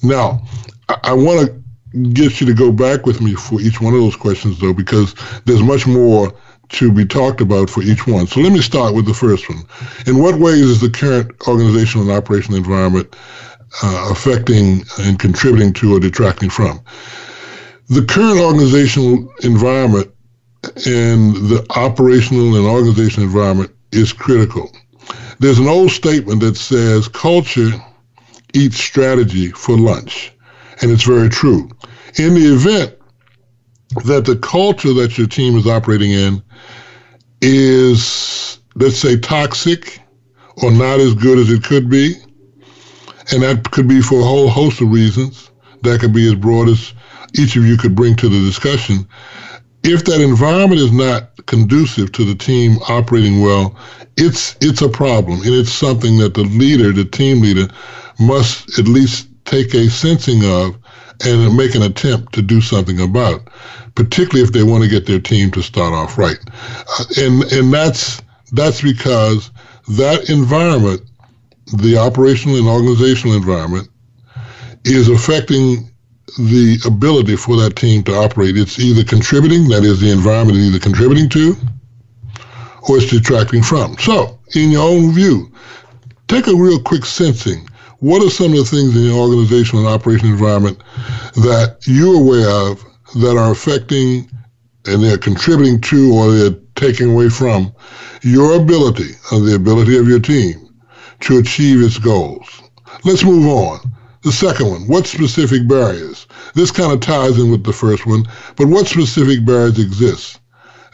Now, 0.02 0.42
I, 0.88 0.96
I 1.04 1.12
want 1.12 1.48
to 1.48 1.62
get 2.12 2.40
you 2.40 2.46
to 2.46 2.54
go 2.54 2.70
back 2.70 3.06
with 3.06 3.20
me 3.20 3.34
for 3.34 3.60
each 3.60 3.80
one 3.80 3.94
of 3.94 4.00
those 4.00 4.16
questions, 4.16 4.60
though, 4.60 4.74
because 4.74 5.14
there's 5.44 5.62
much 5.62 5.86
more 5.86 6.32
to 6.70 6.92
be 6.92 7.04
talked 7.04 7.40
about 7.40 7.70
for 7.70 7.82
each 7.82 8.06
one. 8.06 8.26
So 8.26 8.40
let 8.40 8.52
me 8.52 8.60
start 8.60 8.94
with 8.94 9.06
the 9.06 9.14
first 9.14 9.48
one. 9.48 9.62
In 10.06 10.18
what 10.18 10.38
ways 10.38 10.60
is 10.60 10.80
the 10.80 10.90
current 10.90 11.30
organizational 11.48 12.08
and 12.08 12.16
operational 12.16 12.58
environment 12.58 13.16
uh, 13.82 14.08
affecting 14.10 14.84
and 14.98 15.18
contributing 15.18 15.72
to 15.74 15.96
or 15.96 16.00
detracting 16.00 16.50
from? 16.50 16.80
The 17.88 18.04
current 18.04 18.38
organizational 18.38 19.32
environment 19.42 20.10
and 20.86 21.34
the 21.36 21.64
operational 21.76 22.56
and 22.56 22.66
organizational 22.66 23.26
environment 23.26 23.70
is 23.92 24.12
critical. 24.12 24.70
There's 25.38 25.58
an 25.58 25.68
old 25.68 25.90
statement 25.90 26.40
that 26.40 26.56
says 26.56 27.08
culture 27.08 27.70
eats 28.54 28.78
strategy 28.78 29.50
for 29.52 29.76
lunch, 29.76 30.32
and 30.82 30.90
it's 30.90 31.04
very 31.04 31.28
true. 31.28 31.70
In 32.18 32.34
the 32.34 32.54
event 32.54 32.94
that 34.04 34.24
the 34.24 34.36
culture 34.36 34.92
that 34.94 35.16
your 35.16 35.26
team 35.26 35.56
is 35.56 35.66
operating 35.66 36.10
in 36.10 36.42
is, 37.40 38.58
let's 38.74 38.98
say, 38.98 39.18
toxic 39.18 40.00
or 40.62 40.70
not 40.70 41.00
as 41.00 41.14
good 41.14 41.38
as 41.38 41.50
it 41.50 41.62
could 41.62 41.88
be, 41.88 42.14
and 43.32 43.42
that 43.42 43.70
could 43.70 43.88
be 43.88 44.00
for 44.00 44.20
a 44.20 44.24
whole 44.24 44.48
host 44.48 44.80
of 44.80 44.90
reasons. 44.90 45.50
That 45.82 46.00
could 46.00 46.12
be 46.12 46.26
as 46.26 46.34
broad 46.34 46.68
as 46.68 46.92
each 47.34 47.56
of 47.56 47.64
you 47.64 47.76
could 47.76 47.94
bring 47.94 48.16
to 48.16 48.28
the 48.28 48.40
discussion. 48.40 49.06
If 49.84 50.04
that 50.06 50.20
environment 50.20 50.80
is 50.80 50.92
not 50.92 51.46
conducive 51.46 52.12
to 52.12 52.24
the 52.24 52.34
team 52.34 52.78
operating 52.88 53.40
well, 53.42 53.76
it's 54.16 54.56
it's 54.60 54.82
a 54.82 54.88
problem, 54.88 55.40
and 55.42 55.54
it's 55.54 55.72
something 55.72 56.18
that 56.18 56.34
the 56.34 56.42
leader, 56.42 56.92
the 56.92 57.04
team 57.04 57.40
leader, 57.40 57.68
must 58.18 58.78
at 58.78 58.88
least 58.88 59.28
take 59.44 59.72
a 59.74 59.88
sensing 59.88 60.44
of 60.44 60.76
and 61.24 61.56
make 61.56 61.74
an 61.74 61.82
attempt 61.82 62.32
to 62.34 62.42
do 62.42 62.60
something 62.60 63.00
about, 63.00 63.48
particularly 63.94 64.42
if 64.42 64.52
they 64.52 64.62
want 64.62 64.82
to 64.82 64.90
get 64.90 65.06
their 65.06 65.20
team 65.20 65.50
to 65.52 65.62
start 65.62 65.92
off 65.92 66.18
right. 66.18 66.38
Uh, 66.98 67.04
and 67.18 67.44
and 67.52 67.72
that's 67.72 68.22
that's 68.52 68.82
because 68.82 69.50
that 69.88 70.28
environment, 70.28 71.02
the 71.74 71.96
operational 71.98 72.58
and 72.58 72.66
organizational 72.66 73.36
environment, 73.36 73.88
is 74.84 75.08
affecting 75.08 75.90
the 76.38 76.78
ability 76.86 77.36
for 77.36 77.56
that 77.56 77.76
team 77.76 78.02
to 78.04 78.14
operate. 78.14 78.56
It's 78.56 78.78
either 78.78 79.04
contributing, 79.04 79.68
that 79.68 79.84
is, 79.84 80.00
the 80.00 80.10
environment 80.10 80.58
is 80.58 80.68
either 80.68 80.78
contributing 80.78 81.28
to, 81.30 81.56
or 82.88 82.98
it's 82.98 83.10
detracting 83.10 83.62
from. 83.62 83.96
So, 83.98 84.38
in 84.54 84.70
your 84.70 84.88
own 84.88 85.12
view, 85.12 85.52
take 86.28 86.46
a 86.46 86.54
real 86.54 86.80
quick 86.80 87.04
sensing 87.04 87.68
what 88.00 88.22
are 88.22 88.30
some 88.30 88.52
of 88.52 88.58
the 88.58 88.64
things 88.64 88.96
in 88.96 89.08
the 89.08 89.12
organizational 89.12 89.84
and 89.84 89.94
operational 89.94 90.32
environment 90.32 90.78
that 91.34 91.78
you're 91.86 92.16
aware 92.16 92.48
of 92.48 92.84
that 93.16 93.36
are 93.36 93.50
affecting 93.50 94.30
and 94.86 95.02
they're 95.02 95.18
contributing 95.18 95.80
to 95.80 96.12
or 96.14 96.30
they're 96.30 96.60
taking 96.76 97.10
away 97.10 97.28
from 97.28 97.72
your 98.22 98.54
ability 98.54 99.10
or 99.32 99.40
the 99.40 99.54
ability 99.54 99.98
of 99.98 100.06
your 100.06 100.20
team 100.20 100.67
to 101.20 101.38
achieve 101.38 101.82
its 101.82 101.98
goals? 101.98 102.62
Let's 103.04 103.24
move 103.24 103.46
on. 103.46 103.80
The 104.22 104.32
second 104.32 104.68
one, 104.68 104.88
what 104.88 105.06
specific 105.06 105.68
barriers? 105.68 106.26
This 106.54 106.70
kind 106.70 106.92
of 106.92 107.00
ties 107.00 107.38
in 107.38 107.50
with 107.50 107.64
the 107.64 107.72
first 107.72 108.06
one, 108.06 108.24
but 108.56 108.66
what 108.66 108.86
specific 108.86 109.44
barriers 109.44 109.78
exist 109.78 110.40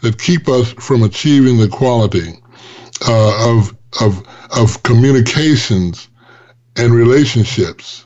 that 0.01 0.19
keep 0.19 0.47
us 0.47 0.71
from 0.73 1.03
achieving 1.03 1.57
the 1.57 1.67
quality 1.67 2.33
uh, 3.07 3.49
of, 3.49 3.75
of, 4.01 4.23
of 4.55 4.83
communications 4.83 6.07
and 6.75 6.93
relationships 6.93 8.05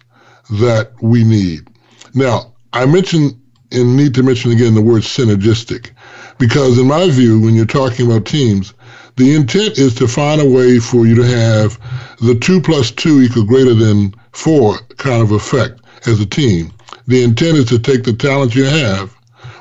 that 0.51 0.91
we 1.01 1.23
need. 1.23 1.67
Now, 2.13 2.53
I 2.73 2.85
mentioned 2.85 3.39
and 3.71 3.95
need 3.95 4.13
to 4.15 4.23
mention 4.23 4.51
again 4.51 4.73
the 4.73 4.81
word 4.81 5.03
synergistic 5.03 5.91
because 6.37 6.79
in 6.79 6.87
my 6.87 7.09
view, 7.11 7.39
when 7.39 7.53
you're 7.53 7.65
talking 7.65 8.07
about 8.07 8.25
teams, 8.25 8.73
the 9.19 9.35
intent 9.35 9.77
is 9.77 9.93
to 9.95 10.07
find 10.07 10.39
a 10.39 10.49
way 10.49 10.79
for 10.79 11.05
you 11.05 11.13
to 11.13 11.23
have 11.23 11.77
the 12.21 12.35
two 12.35 12.61
plus 12.61 12.89
two 12.89 13.21
equal 13.21 13.43
greater 13.43 13.73
than 13.73 14.15
four 14.31 14.77
kind 14.97 15.21
of 15.21 15.31
effect 15.31 15.81
as 16.07 16.21
a 16.21 16.25
team. 16.25 16.71
The 17.07 17.21
intent 17.21 17.57
is 17.57 17.65
to 17.65 17.79
take 17.79 18.03
the 18.03 18.13
talents 18.13 18.55
you 18.55 18.63
have, 18.63 19.13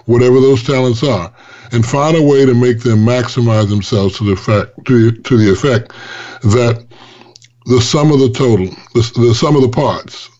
whatever 0.06 0.40
those 0.40 0.62
talents 0.62 1.02
are, 1.02 1.34
and 1.72 1.84
find 1.84 2.16
a 2.16 2.22
way 2.22 2.46
to 2.46 2.54
make 2.54 2.80
them 2.80 3.04
maximize 3.04 3.68
themselves 3.68 4.16
to 4.18 4.24
the 4.24 4.32
effect 4.32 4.78
to, 4.86 5.10
to 5.10 5.36
the 5.36 5.50
effect 5.50 5.92
that 6.44 6.86
the 7.66 7.80
sum 7.80 8.12
of 8.12 8.20
the 8.20 8.30
total, 8.30 8.66
the, 8.94 9.12
the 9.16 9.34
sum 9.34 9.56
of 9.56 9.62
the 9.62 9.68
parts, 9.68 10.30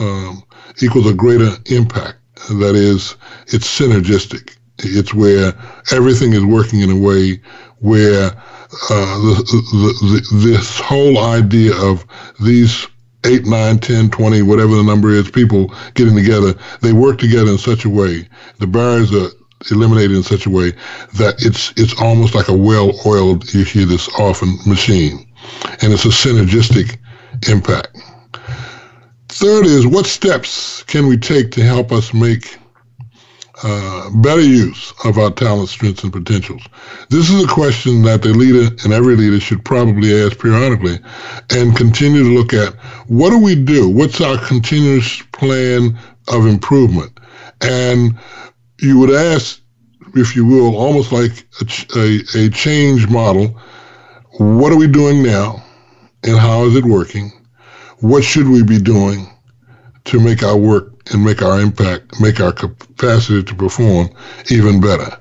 um, 0.00 0.42
equals 0.82 1.06
a 1.06 1.14
greater 1.14 1.50
impact. 1.66 2.18
That 2.50 2.74
is, 2.74 3.16
it's 3.46 3.66
synergistic. 3.66 4.56
It's 4.78 5.14
where 5.14 5.54
everything 5.92 6.32
is 6.32 6.44
working 6.44 6.80
in 6.80 6.90
a 6.90 6.96
way 6.96 7.40
where 7.80 8.30
uh, 8.30 9.18
the, 9.18 9.44
the, 9.72 10.30
the, 10.32 10.46
this 10.48 10.78
whole 10.78 11.18
idea 11.18 11.74
of 11.76 12.04
these 12.40 12.86
8, 13.24 13.44
9, 13.44 13.78
10, 13.78 14.10
20, 14.10 14.42
whatever 14.42 14.76
the 14.76 14.82
number 14.82 15.10
is, 15.10 15.30
people 15.30 15.74
getting 15.94 16.14
together, 16.14 16.54
they 16.80 16.92
work 16.92 17.18
together 17.18 17.50
in 17.50 17.58
such 17.58 17.84
a 17.84 17.90
way, 17.90 18.28
the 18.58 18.66
barriers 18.66 19.12
are 19.14 19.28
eliminated 19.70 20.12
in 20.16 20.22
such 20.22 20.46
a 20.46 20.50
way 20.50 20.72
that 21.18 21.34
it's 21.40 21.70
it's 21.76 22.00
almost 22.00 22.34
like 22.34 22.48
a 22.48 22.56
well-oiled, 22.56 23.52
you 23.52 23.62
hear 23.62 23.84
this 23.84 24.08
often, 24.18 24.56
machine 24.66 25.30
and 25.82 25.92
it's 25.92 26.04
a 26.04 26.08
synergistic 26.08 26.98
impact. 27.48 27.96
Third 29.28 29.66
is 29.66 29.86
what 29.86 30.06
steps 30.06 30.82
can 30.84 31.06
we 31.06 31.16
take 31.16 31.50
to 31.52 31.62
help 31.62 31.92
us 31.92 32.12
make 32.12 32.58
uh, 33.62 34.10
better 34.22 34.40
use 34.40 34.92
of 35.04 35.18
our 35.18 35.30
talents, 35.30 35.72
strengths, 35.72 36.02
and 36.02 36.12
potentials? 36.12 36.62
This 37.08 37.30
is 37.30 37.44
a 37.44 37.48
question 37.48 38.02
that 38.02 38.22
the 38.22 38.30
leader 38.30 38.74
and 38.84 38.92
every 38.92 39.16
leader 39.16 39.40
should 39.40 39.64
probably 39.64 40.14
ask 40.22 40.38
periodically 40.38 40.98
and 41.50 41.76
continue 41.76 42.22
to 42.22 42.30
look 42.30 42.52
at 42.52 42.74
what 43.08 43.30
do 43.30 43.38
we 43.38 43.54
do? 43.54 43.88
What's 43.88 44.20
our 44.20 44.38
continuous 44.46 45.22
plan 45.32 45.98
of 46.28 46.46
improvement? 46.46 47.18
And 47.60 48.18
you 48.80 48.98
would 48.98 49.10
ask, 49.10 49.60
if 50.14 50.34
you 50.34 50.46
will, 50.46 50.76
almost 50.76 51.12
like 51.12 51.32
a, 51.60 51.98
a, 51.98 52.46
a 52.46 52.50
change 52.50 53.08
model 53.08 53.60
what 54.40 54.72
are 54.72 54.76
we 54.76 54.86
doing 54.86 55.22
now 55.22 55.62
and 56.22 56.38
how 56.38 56.64
is 56.64 56.74
it 56.74 56.84
working? 56.84 57.30
What 57.98 58.24
should 58.24 58.48
we 58.48 58.62
be 58.62 58.80
doing 58.80 59.30
to 60.04 60.18
make 60.18 60.42
our 60.42 60.56
work 60.56 60.99
and 61.10 61.24
make 61.24 61.42
our 61.42 61.60
impact, 61.60 62.20
make 62.20 62.40
our 62.40 62.52
capacity 62.52 63.42
to 63.42 63.54
perform 63.54 64.10
even 64.50 64.80
better? 64.80 65.16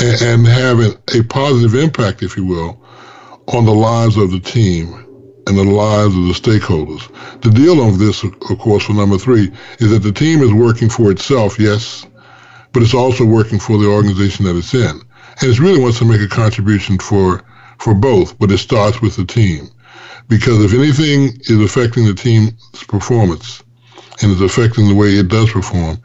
And, 0.00 0.22
and 0.22 0.46
having 0.46 0.92
a 1.14 1.22
positive 1.24 1.74
impact, 1.74 2.22
if 2.22 2.36
you 2.36 2.44
will, 2.44 2.84
on 3.48 3.64
the 3.64 3.74
lives 3.74 4.16
of 4.16 4.30
the 4.30 4.40
team 4.40 4.92
and 5.46 5.58
the 5.58 5.64
lives 5.64 6.14
of 6.16 6.24
the 6.24 6.34
stakeholders. 6.34 7.02
The 7.40 7.50
deal 7.50 7.80
on 7.80 7.98
this, 7.98 8.22
of 8.22 8.38
course, 8.40 8.84
for 8.84 8.92
number 8.92 9.18
three, 9.18 9.50
is 9.78 9.90
that 9.90 10.02
the 10.02 10.12
team 10.12 10.42
is 10.42 10.52
working 10.52 10.88
for 10.88 11.10
itself, 11.10 11.58
yes, 11.58 12.06
but 12.72 12.82
it's 12.82 12.94
also 12.94 13.24
working 13.24 13.58
for 13.58 13.78
the 13.78 13.88
organization 13.88 14.44
that 14.44 14.56
it's 14.56 14.74
in. 14.74 15.00
And 15.40 15.50
it 15.50 15.58
really 15.58 15.80
wants 15.80 15.98
to 15.98 16.04
make 16.04 16.20
a 16.20 16.28
contribution 16.28 16.98
for 16.98 17.42
for 17.78 17.94
both, 17.94 18.38
but 18.38 18.52
it 18.52 18.58
starts 18.58 19.00
with 19.00 19.16
the 19.16 19.24
team. 19.24 19.68
Because 20.28 20.62
if 20.62 20.74
anything 20.74 21.30
is 21.44 21.60
affecting 21.60 22.04
the 22.04 22.14
team's 22.14 22.52
performance 22.86 23.62
and 24.22 24.32
is 24.32 24.40
affecting 24.40 24.88
the 24.88 24.94
way 24.94 25.08
it 25.08 25.28
does 25.28 25.50
perform, 25.50 25.98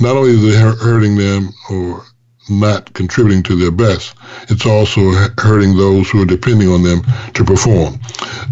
not 0.00 0.16
only 0.16 0.30
is 0.30 0.44
it 0.44 0.58
hurting 0.58 1.16
them 1.16 1.50
or 1.70 2.04
not 2.48 2.92
contributing 2.94 3.42
to 3.42 3.56
their 3.56 3.70
best, 3.70 4.14
it's 4.48 4.64
also 4.64 5.12
hurting 5.38 5.76
those 5.76 6.08
who 6.08 6.22
are 6.22 6.26
depending 6.26 6.68
on 6.68 6.82
them 6.82 7.02
to 7.34 7.44
perform. 7.44 7.98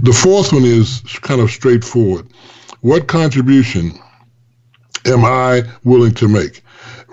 The 0.02 0.12
fourth 0.12 0.52
one 0.52 0.64
is 0.64 1.00
kind 1.22 1.40
of 1.40 1.50
straightforward. 1.50 2.28
What 2.80 3.08
contribution 3.08 3.98
am 5.06 5.24
I 5.24 5.62
willing 5.84 6.12
to 6.14 6.28
make? 6.28 6.62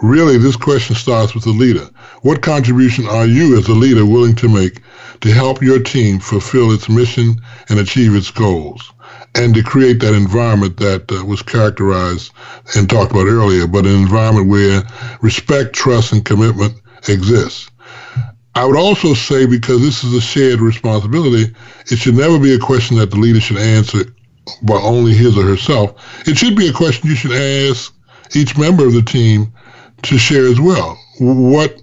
Really, 0.02 0.38
this 0.38 0.58
question 0.58 0.96
starts 0.96 1.34
with 1.34 1.46
the 1.46 1.52
leader. 1.52 1.90
What 2.22 2.42
contribution 2.42 3.08
are 3.08 3.26
you 3.26 3.58
as 3.58 3.68
a 3.68 3.74
leader 3.74 4.06
willing 4.06 4.36
to 4.36 4.50
make 4.50 4.82
to 5.22 5.32
help 5.32 5.62
your 5.62 5.80
team 5.80 6.20
fulfill 6.20 6.72
its 6.72 6.90
mission 6.90 7.42
and 7.70 7.80
achieve 7.80 8.14
its 8.14 8.30
goals? 8.30 8.92
And 9.36 9.56
to 9.56 9.64
create 9.64 10.00
that 10.02 10.14
environment 10.14 10.78
that 10.78 11.12
uh, 11.12 11.26
was 11.26 11.42
characterized 11.42 12.32
and 12.76 12.90
talked 12.90 13.12
about 13.12 13.26
earlier, 13.26 13.66
but 13.66 13.86
an 13.86 13.96
environment 13.96 14.48
where 14.48 14.84
respect, 15.22 15.74
trust, 15.74 16.14
and 16.14 16.24
commitment 16.24 16.80
exists. 17.08 17.70
I 18.56 18.66
would 18.66 18.78
also 18.78 19.16
say, 19.16 19.48
because 19.48 19.82
this 19.82 20.04
is 20.04 20.14
a 20.14 20.22
shared 20.22 20.62
responsibility, 20.62 21.54
it 21.90 21.98
should 21.98 22.16
never 22.16 22.38
be 22.38 22.54
a 22.54 22.60
question 22.60 22.98
that 22.98 23.10
the 23.10 23.18
leader 23.18 23.42
should 23.42 23.58
answer 23.58 24.06
by 24.62 24.76
only 24.76 25.14
his 25.14 25.38
or 25.38 25.44
herself. 25.44 25.96
It 26.28 26.38
should 26.38 26.56
be 26.56 26.68
a 26.68 26.74
question 26.74 27.10
you 27.10 27.16
should 27.16 27.32
ask 27.32 27.92
each 28.36 28.58
member 28.58 28.86
of 28.86 28.94
the 28.94 29.02
team 29.02 29.52
to 30.04 30.18
share 30.18 30.46
as 30.46 30.60
well. 30.60 31.00
What 31.20 31.82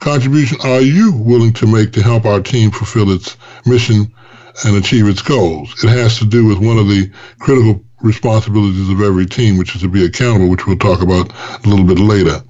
contribution 0.00 0.58
are 0.62 0.80
you 0.80 1.12
willing 1.12 1.52
to 1.54 1.66
make 1.66 1.92
to 1.92 2.02
help 2.02 2.26
our 2.26 2.40
team 2.40 2.70
fulfill 2.70 3.10
its 3.10 3.36
mission 3.64 4.12
and 4.64 4.76
achieve 4.76 5.08
its 5.08 5.22
goals? 5.22 5.72
It 5.84 5.88
has 5.88 6.18
to 6.18 6.26
do 6.26 6.46
with 6.46 6.58
one 6.58 6.78
of 6.78 6.88
the 6.88 7.10
critical 7.38 7.84
responsibilities 8.00 8.88
of 8.88 9.00
every 9.00 9.26
team, 9.26 9.58
which 9.58 9.74
is 9.74 9.82
to 9.82 9.88
be 9.88 10.04
accountable, 10.04 10.48
which 10.48 10.66
we'll 10.66 10.78
talk 10.78 11.02
about 11.02 11.32
a 11.64 11.68
little 11.68 11.84
bit 11.84 11.98
later. 11.98 12.40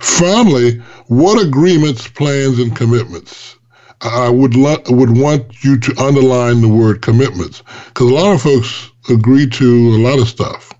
Finally, 0.00 0.78
what 1.08 1.44
agreements, 1.44 2.06
plans, 2.08 2.58
and 2.58 2.76
commitments 2.76 3.56
I 4.02 4.28
would 4.28 4.56
lo- 4.56 4.82
would 4.88 5.16
want 5.16 5.62
you 5.62 5.78
to 5.78 6.02
underline 6.02 6.60
the 6.60 6.68
word 6.68 7.02
commitments 7.02 7.62
because 7.86 8.10
a 8.10 8.14
lot 8.14 8.34
of 8.34 8.42
folks 8.42 8.90
agree 9.08 9.48
to 9.48 9.94
a 9.94 9.98
lot 9.98 10.18
of 10.18 10.28
stuff, 10.28 10.72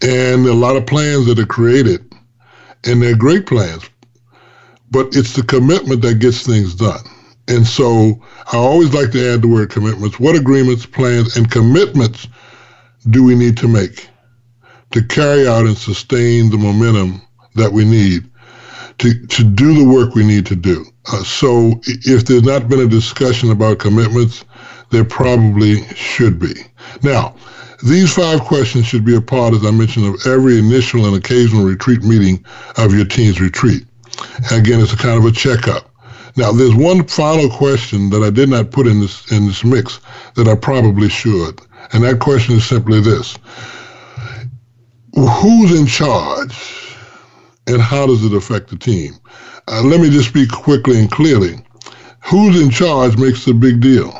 and 0.00 0.46
a 0.46 0.54
lot 0.54 0.76
of 0.76 0.86
plans 0.86 1.26
that 1.26 1.38
are 1.38 1.46
created, 1.46 2.10
and 2.84 3.02
they're 3.02 3.16
great 3.16 3.46
plans, 3.46 3.88
but 4.90 5.14
it's 5.14 5.34
the 5.34 5.42
commitment 5.42 6.00
that 6.02 6.20
gets 6.20 6.46
things 6.46 6.74
done. 6.74 7.00
And 7.48 7.66
so 7.66 8.20
I 8.52 8.56
always 8.56 8.94
like 8.94 9.10
to 9.12 9.32
add 9.34 9.42
the 9.42 9.48
word 9.48 9.70
commitments. 9.70 10.20
What 10.20 10.36
agreements, 10.36 10.86
plans, 10.86 11.36
and 11.36 11.50
commitments 11.50 12.28
do 13.10 13.24
we 13.24 13.34
need 13.34 13.56
to 13.58 13.68
make 13.68 14.08
to 14.92 15.02
carry 15.02 15.48
out 15.48 15.66
and 15.66 15.76
sustain 15.76 16.50
the 16.50 16.58
momentum 16.58 17.22
that 17.54 17.72
we 17.72 17.84
need 17.84 18.30
to, 18.98 19.26
to 19.26 19.44
do 19.44 19.74
the 19.74 19.84
work 19.84 20.14
we 20.14 20.24
need 20.24 20.46
to 20.46 20.56
do? 20.56 20.84
Uh, 21.12 21.24
so 21.24 21.80
if 21.86 22.26
there's 22.26 22.44
not 22.44 22.68
been 22.68 22.80
a 22.80 22.86
discussion 22.86 23.50
about 23.50 23.80
commitments, 23.80 24.44
there 24.90 25.04
probably 25.04 25.82
should 25.94 26.38
be. 26.38 26.54
Now, 27.02 27.34
these 27.84 28.14
five 28.14 28.40
questions 28.42 28.86
should 28.86 29.04
be 29.04 29.16
a 29.16 29.20
part, 29.20 29.54
as 29.54 29.66
I 29.66 29.72
mentioned, 29.72 30.06
of 30.06 30.26
every 30.26 30.58
initial 30.58 31.06
and 31.06 31.16
occasional 31.16 31.64
retreat 31.64 32.02
meeting 32.02 32.44
of 32.76 32.94
your 32.94 33.04
team's 33.04 33.40
retreat. 33.40 33.84
Again, 34.52 34.80
it's 34.80 34.92
a 34.92 34.96
kind 34.96 35.18
of 35.18 35.24
a 35.24 35.32
checkup. 35.32 35.91
Now, 36.36 36.50
there's 36.50 36.74
one 36.74 37.06
final 37.06 37.50
question 37.50 38.08
that 38.10 38.22
I 38.22 38.30
did 38.30 38.48
not 38.48 38.70
put 38.70 38.86
in 38.86 39.00
this 39.00 39.30
in 39.30 39.46
this 39.46 39.64
mix 39.64 40.00
that 40.34 40.48
I 40.48 40.54
probably 40.54 41.08
should, 41.08 41.60
and 41.92 42.04
that 42.04 42.20
question 42.20 42.56
is 42.56 42.64
simply 42.64 43.00
this: 43.00 43.36
Who's 45.14 45.78
in 45.78 45.86
charge, 45.86 46.96
and 47.66 47.82
how 47.82 48.06
does 48.06 48.24
it 48.24 48.32
affect 48.32 48.70
the 48.70 48.76
team? 48.76 49.14
Uh, 49.68 49.82
let 49.82 50.00
me 50.00 50.08
just 50.08 50.30
speak 50.30 50.50
quickly 50.50 50.98
and 50.98 51.10
clearly. 51.10 51.58
Who's 52.24 52.60
in 52.60 52.70
charge 52.70 53.18
makes 53.18 53.46
a 53.46 53.54
big 53.54 53.80
deal. 53.80 54.10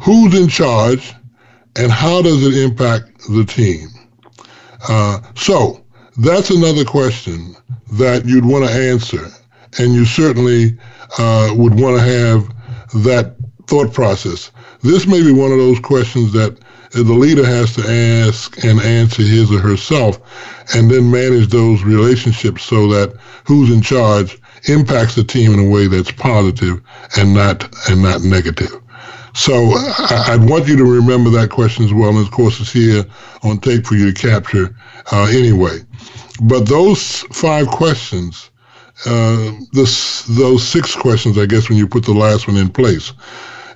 Who's 0.00 0.34
in 0.38 0.48
charge, 0.48 1.14
and 1.76 1.92
how 1.92 2.22
does 2.22 2.44
it 2.44 2.62
impact 2.62 3.28
the 3.28 3.44
team? 3.44 3.88
Uh, 4.88 5.20
so 5.36 5.84
that's 6.18 6.50
another 6.50 6.84
question 6.84 7.54
that 7.92 8.24
you'd 8.24 8.44
want 8.44 8.66
to 8.66 8.70
answer, 8.72 9.28
and 9.78 9.94
you 9.94 10.04
certainly 10.04 10.76
uh, 11.18 11.52
would 11.54 11.78
want 11.78 11.98
to 11.98 12.02
have 12.02 12.48
that 13.04 13.36
thought 13.66 13.92
process. 13.92 14.50
This 14.82 15.06
may 15.06 15.22
be 15.22 15.32
one 15.32 15.52
of 15.52 15.58
those 15.58 15.80
questions 15.80 16.32
that 16.32 16.58
the 16.92 17.02
leader 17.02 17.44
has 17.44 17.74
to 17.74 17.82
ask 18.26 18.64
and 18.64 18.80
answer 18.80 19.22
his 19.22 19.50
or 19.52 19.58
herself, 19.58 20.20
and 20.74 20.90
then 20.90 21.10
manage 21.10 21.48
those 21.48 21.82
relationships 21.82 22.62
so 22.62 22.88
that 22.88 23.16
who's 23.44 23.70
in 23.70 23.82
charge 23.82 24.38
impacts 24.68 25.14
the 25.14 25.24
team 25.24 25.52
in 25.52 25.60
a 25.60 25.68
way 25.68 25.86
that's 25.86 26.12
positive 26.12 26.80
and 27.16 27.34
not 27.34 27.68
and 27.90 28.02
not 28.02 28.22
negative. 28.22 28.80
So 29.34 29.72
I, 29.74 30.36
would 30.38 30.48
want 30.48 30.66
you 30.66 30.76
to 30.76 30.84
remember 30.84 31.28
that 31.30 31.50
question 31.50 31.84
as 31.84 31.92
well, 31.92 32.08
and 32.08 32.18
of 32.18 32.30
course 32.30 32.58
it's 32.58 32.72
here 32.72 33.04
on 33.42 33.58
tape 33.58 33.86
for 33.86 33.94
you 33.94 34.10
to 34.10 34.28
capture 34.28 34.74
uh, 35.12 35.26
anyway. 35.30 35.80
But 36.42 36.66
those 36.66 37.20
five 37.32 37.66
questions 37.68 38.50
uh, 39.04 39.52
this 39.72 40.22
those 40.22 40.66
six 40.66 40.94
questions, 40.94 41.36
I 41.38 41.46
guess, 41.46 41.68
when 41.68 41.78
you 41.78 41.86
put 41.86 42.04
the 42.04 42.14
last 42.14 42.48
one 42.48 42.56
in 42.56 42.70
place 42.70 43.12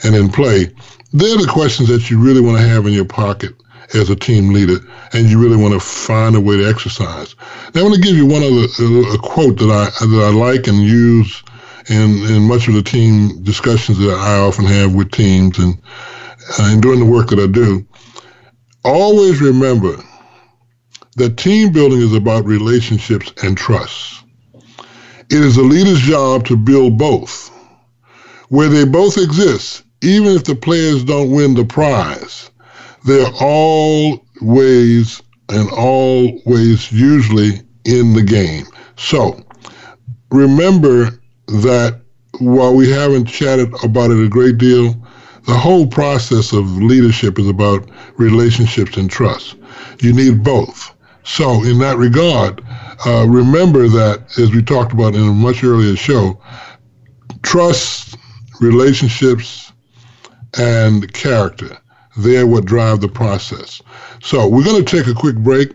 and 0.02 0.14
in 0.14 0.30
play, 0.30 0.72
they're 1.12 1.36
the 1.36 1.50
questions 1.50 1.88
that 1.88 2.10
you 2.10 2.18
really 2.18 2.40
want 2.40 2.56
to 2.56 2.66
have 2.66 2.86
in 2.86 2.92
your 2.92 3.04
pocket 3.04 3.52
as 3.92 4.08
a 4.08 4.16
team 4.16 4.52
leader, 4.52 4.78
and 5.12 5.28
you 5.28 5.40
really 5.40 5.56
want 5.56 5.74
to 5.74 5.80
find 5.80 6.36
a 6.36 6.40
way 6.40 6.56
to 6.56 6.68
exercise. 6.68 7.34
Now, 7.74 7.80
I 7.80 7.84
want 7.84 7.96
to 7.96 8.00
give 8.00 8.16
you 8.16 8.24
one 8.24 8.42
other 8.42 8.66
a, 8.78 9.14
a 9.14 9.18
quote 9.18 9.58
that 9.58 9.70
I 9.70 10.06
that 10.06 10.24
I 10.24 10.30
like 10.30 10.66
and 10.68 10.78
use 10.78 11.42
in 11.88 12.22
in 12.30 12.42
much 12.48 12.68
of 12.68 12.74
the 12.74 12.82
team 12.82 13.42
discussions 13.42 13.98
that 13.98 14.16
I 14.16 14.38
often 14.38 14.64
have 14.64 14.94
with 14.94 15.10
teams 15.10 15.58
and 15.58 15.76
and 16.60 16.82
doing 16.82 17.00
the 17.00 17.04
work 17.04 17.28
that 17.28 17.38
I 17.38 17.46
do. 17.46 17.86
Always 18.84 19.40
remember 19.40 20.02
that 21.16 21.36
team 21.36 21.72
building 21.72 22.00
is 22.00 22.14
about 22.14 22.46
relationships 22.46 23.32
and 23.42 23.56
trust. 23.56 24.19
It 25.30 25.42
is 25.42 25.56
a 25.56 25.62
leader's 25.62 26.00
job 26.00 26.44
to 26.46 26.56
build 26.56 26.98
both. 26.98 27.50
Where 28.48 28.68
they 28.68 28.84
both 28.84 29.16
exist, 29.16 29.84
even 30.02 30.34
if 30.34 30.44
the 30.44 30.56
players 30.56 31.04
don't 31.04 31.30
win 31.30 31.54
the 31.54 31.64
prize, 31.64 32.50
they're 33.04 33.30
always 33.40 35.22
and 35.48 35.70
always 35.70 36.90
usually 36.90 37.60
in 37.84 38.12
the 38.14 38.22
game. 38.22 38.66
So 38.96 39.40
remember 40.30 41.20
that 41.46 42.00
while 42.38 42.74
we 42.74 42.90
haven't 42.90 43.26
chatted 43.26 43.72
about 43.84 44.10
it 44.10 44.24
a 44.24 44.28
great 44.28 44.58
deal, 44.58 44.94
the 45.46 45.56
whole 45.56 45.86
process 45.86 46.52
of 46.52 46.82
leadership 46.82 47.38
is 47.38 47.48
about 47.48 47.88
relationships 48.16 48.96
and 48.96 49.10
trust. 49.10 49.56
You 50.00 50.12
need 50.12 50.42
both. 50.42 50.94
So, 51.22 51.62
in 51.64 51.78
that 51.78 51.96
regard, 51.96 52.62
uh, 53.06 53.26
remember 53.28 53.88
that, 53.88 54.38
as 54.38 54.52
we 54.52 54.62
talked 54.62 54.92
about 54.92 55.14
in 55.14 55.22
a 55.22 55.32
much 55.32 55.62
earlier 55.62 55.96
show, 55.96 56.40
trust, 57.42 58.16
relationships, 58.60 59.72
and 60.58 61.12
character, 61.12 61.78
they're 62.16 62.46
what 62.46 62.64
drive 62.64 63.00
the 63.00 63.08
process. 63.08 63.80
So 64.22 64.46
we're 64.48 64.64
going 64.64 64.84
to 64.84 64.96
take 64.96 65.06
a 65.06 65.14
quick 65.14 65.36
break. 65.36 65.72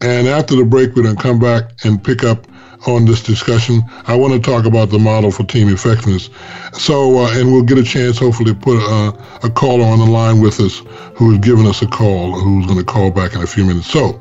And 0.00 0.26
after 0.26 0.56
the 0.56 0.64
break, 0.64 0.94
we're 0.94 1.02
going 1.02 1.16
to 1.16 1.22
come 1.22 1.38
back 1.38 1.72
and 1.84 2.02
pick 2.02 2.24
up 2.24 2.46
on 2.86 3.04
this 3.06 3.22
discussion. 3.22 3.82
I 4.06 4.14
want 4.16 4.34
to 4.34 4.40
talk 4.40 4.66
about 4.66 4.90
the 4.90 4.98
model 4.98 5.30
for 5.30 5.44
team 5.44 5.68
effectiveness. 5.68 6.28
So, 6.72 7.18
uh, 7.18 7.38
and 7.38 7.52
we'll 7.52 7.62
get 7.62 7.78
a 7.78 7.84
chance, 7.84 8.18
hopefully, 8.18 8.52
to 8.52 8.58
put 8.58 8.78
uh, 8.82 9.12
a 9.42 9.50
caller 9.50 9.84
on 9.84 9.98
the 9.98 10.06
line 10.06 10.40
with 10.40 10.60
us 10.60 10.82
who 11.14 11.30
has 11.30 11.38
given 11.40 11.66
us 11.66 11.80
a 11.82 11.86
call, 11.86 12.38
who's 12.38 12.66
going 12.66 12.78
to 12.78 12.84
call 12.84 13.10
back 13.10 13.34
in 13.34 13.42
a 13.42 13.46
few 13.46 13.64
minutes. 13.64 13.86
So, 13.86 14.20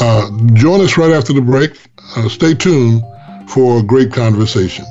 uh, 0.00 0.30
join 0.54 0.80
us 0.80 0.96
right 0.96 1.10
after 1.10 1.32
the 1.32 1.40
break. 1.40 1.78
Uh, 2.16 2.28
stay 2.28 2.54
tuned 2.54 3.02
for 3.48 3.80
a 3.80 3.82
great 3.82 4.12
conversation. 4.12 4.84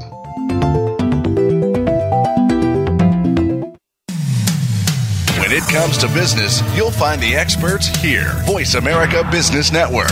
When 5.39 5.51
it 5.51 5.63
comes 5.69 5.97
to 5.99 6.07
business, 6.07 6.61
you'll 6.75 6.91
find 6.91 7.21
the 7.21 7.35
experts 7.35 7.87
here. 7.87 8.33
Voice 8.45 8.75
America 8.75 9.27
Business 9.31 9.71
Network. 9.71 10.11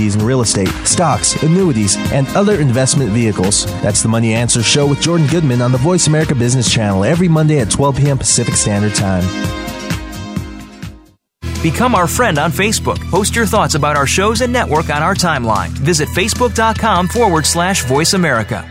commodities 0.01 0.15
and 0.15 0.23
real 0.23 0.41
estate, 0.41 0.69
stocks, 0.87 1.41
annuities, 1.43 1.95
and 2.11 2.27
other 2.29 2.59
investment 2.59 3.11
vehicles. 3.11 3.65
That's 3.81 4.01
the 4.01 4.09
Money 4.09 4.33
Answer 4.33 4.63
Show 4.63 4.87
with 4.87 5.01
Jordan 5.01 5.27
Goodman 5.27 5.61
on 5.61 5.71
the 5.71 5.77
Voice 5.77 6.07
America 6.07 6.35
Business 6.35 6.71
Channel 6.71 7.03
every 7.03 7.27
Monday 7.27 7.59
at 7.59 7.69
12 7.69 7.97
p.m. 7.97 8.17
Pacific 8.17 8.55
Standard 8.55 8.95
Time. 8.95 9.23
Become 11.61 11.93
our 11.93 12.07
friend 12.07 12.39
on 12.39 12.51
Facebook. 12.51 12.99
Post 13.11 13.35
your 13.35 13.45
thoughts 13.45 13.75
about 13.75 13.95
our 13.95 14.07
shows 14.07 14.41
and 14.41 14.51
network 14.51 14.89
on 14.89 15.03
our 15.03 15.13
timeline. 15.13 15.69
Visit 15.69 16.09
facebook.com 16.09 17.07
forward 17.07 17.45
slash 17.45 17.85
voice 17.85 18.13
America. 18.13 18.67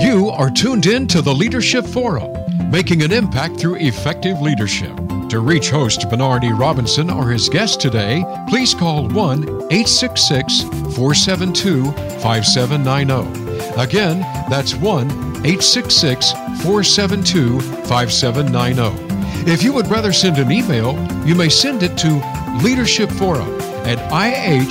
You 0.00 0.30
are 0.30 0.50
tuned 0.50 0.86
in 0.86 1.08
to 1.08 1.20
the 1.20 1.34
Leadership 1.34 1.84
Forum, 1.84 2.30
making 2.70 3.02
an 3.02 3.10
impact 3.10 3.58
through 3.58 3.76
effective 3.76 4.40
leadership. 4.40 4.92
To 5.34 5.40
reach 5.40 5.68
host 5.70 6.08
Bernard 6.08 6.44
E. 6.44 6.52
Robinson 6.52 7.10
or 7.10 7.28
his 7.28 7.48
guest 7.48 7.80
today, 7.80 8.24
please 8.48 8.72
call 8.72 9.08
1 9.08 9.42
866 9.42 10.62
472 10.62 11.90
5790. 12.20 13.82
Again, 13.82 14.20
that's 14.48 14.76
1 14.76 15.10
866 15.10 16.30
472 16.62 17.58
5790. 17.60 19.50
If 19.50 19.64
you 19.64 19.72
would 19.72 19.88
rather 19.88 20.12
send 20.12 20.38
an 20.38 20.52
email, 20.52 20.94
you 21.26 21.34
may 21.34 21.48
send 21.48 21.82
it 21.82 21.98
to 21.98 22.22
Leadership 22.62 23.10
Forum 23.10 23.60
at 23.84 23.98
ihdinc.org. 24.12 24.68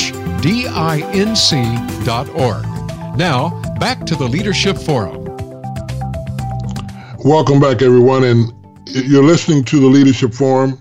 Now, 3.18 3.62
back 3.80 4.06
to 4.06 4.16
the 4.16 4.30
Leadership 4.30 4.78
Forum. 4.78 5.26
Welcome 7.26 7.60
back, 7.60 7.82
everyone. 7.82 8.24
And 8.24 8.63
you're 8.86 9.24
listening 9.24 9.64
to 9.66 9.80
the 9.80 9.88
Leadership 9.88 10.34
Forum. 10.34 10.80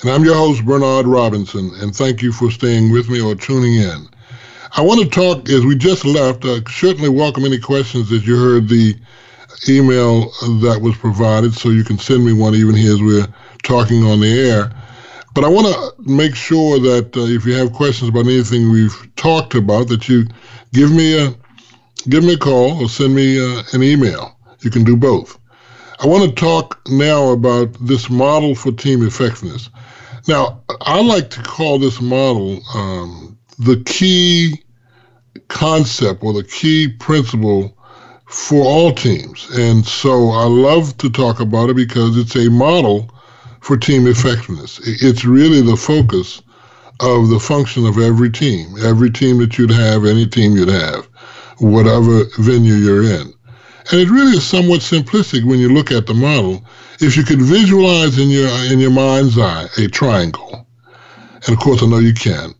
And 0.00 0.10
I'm 0.10 0.24
your 0.24 0.34
host, 0.34 0.64
Bernard 0.64 1.06
Robinson. 1.06 1.70
And 1.76 1.94
thank 1.94 2.22
you 2.22 2.32
for 2.32 2.50
staying 2.50 2.92
with 2.92 3.08
me 3.08 3.20
or 3.20 3.34
tuning 3.34 3.74
in. 3.74 4.08
I 4.76 4.82
want 4.82 5.00
to 5.00 5.08
talk, 5.08 5.48
as 5.48 5.64
we 5.64 5.76
just 5.76 6.04
left, 6.04 6.44
certainly 6.68 7.08
welcome 7.08 7.44
any 7.44 7.58
questions 7.58 8.12
as 8.12 8.26
you 8.26 8.36
heard 8.36 8.68
the 8.68 8.94
email 9.68 10.30
that 10.60 10.78
was 10.80 10.96
provided. 10.96 11.54
So 11.54 11.70
you 11.70 11.84
can 11.84 11.98
send 11.98 12.24
me 12.24 12.32
one 12.32 12.54
even 12.54 12.76
here 12.76 12.92
as 12.92 13.02
we're 13.02 13.26
talking 13.62 14.04
on 14.04 14.20
the 14.20 14.48
air. 14.48 14.70
But 15.34 15.44
I 15.44 15.48
want 15.48 15.66
to 15.66 16.10
make 16.10 16.34
sure 16.34 16.78
that 16.80 17.16
uh, 17.16 17.20
if 17.20 17.44
you 17.46 17.54
have 17.54 17.72
questions 17.72 18.10
about 18.10 18.26
anything 18.26 18.70
we've 18.70 19.08
talked 19.16 19.54
about, 19.54 19.88
that 19.88 20.08
you 20.08 20.26
give 20.72 20.90
me 20.92 21.18
a 21.18 21.34
give 22.08 22.24
me 22.24 22.34
a 22.34 22.38
call 22.38 22.82
or 22.82 22.88
send 22.88 23.14
me 23.14 23.38
uh, 23.38 23.62
an 23.72 23.82
email. 23.82 24.36
You 24.60 24.70
can 24.70 24.84
do 24.84 24.96
both. 24.96 25.38
I 26.00 26.06
want 26.06 26.28
to 26.28 26.34
talk 26.34 26.80
now 26.88 27.30
about 27.30 27.72
this 27.80 28.08
model 28.08 28.54
for 28.54 28.70
team 28.70 29.04
effectiveness. 29.04 29.68
Now, 30.28 30.62
I 30.82 31.00
like 31.02 31.30
to 31.30 31.42
call 31.42 31.78
this 31.78 32.00
model 32.00 32.60
um, 32.74 33.36
the 33.58 33.82
key 33.84 34.62
concept 35.48 36.22
or 36.22 36.32
the 36.32 36.44
key 36.44 36.88
principle 36.88 37.76
for 38.26 38.64
all 38.64 38.92
teams. 38.92 39.48
And 39.56 39.84
so 39.84 40.30
I 40.30 40.44
love 40.44 40.96
to 40.98 41.10
talk 41.10 41.40
about 41.40 41.70
it 41.70 41.76
because 41.76 42.16
it's 42.16 42.36
a 42.36 42.48
model 42.48 43.10
for 43.60 43.76
team 43.76 44.06
effectiveness. 44.06 44.80
It's 44.84 45.24
really 45.24 45.62
the 45.62 45.76
focus 45.76 46.42
of 47.00 47.28
the 47.28 47.40
function 47.40 47.86
of 47.86 47.98
every 47.98 48.30
team, 48.30 48.74
every 48.84 49.10
team 49.10 49.38
that 49.38 49.58
you'd 49.58 49.70
have, 49.70 50.04
any 50.04 50.26
team 50.26 50.56
you'd 50.56 50.68
have, 50.68 51.06
whatever 51.58 52.24
venue 52.38 52.74
you're 52.74 53.02
in. 53.02 53.32
And 53.90 54.00
it 54.00 54.10
really 54.10 54.36
is 54.36 54.46
somewhat 54.46 54.80
simplistic 54.80 55.44
when 55.44 55.58
you 55.58 55.72
look 55.72 55.90
at 55.90 56.06
the 56.06 56.14
model. 56.14 56.64
If 57.00 57.16
you 57.16 57.22
could 57.22 57.40
visualize 57.40 58.18
in 58.18 58.28
your 58.28 58.48
in 58.70 58.78
your 58.80 58.90
mind's 58.90 59.38
eye 59.38 59.66
a 59.78 59.88
triangle, 59.88 60.66
and 61.34 61.48
of 61.48 61.58
course 61.58 61.82
I 61.82 61.86
know 61.86 61.98
you 61.98 62.12
can, 62.12 62.54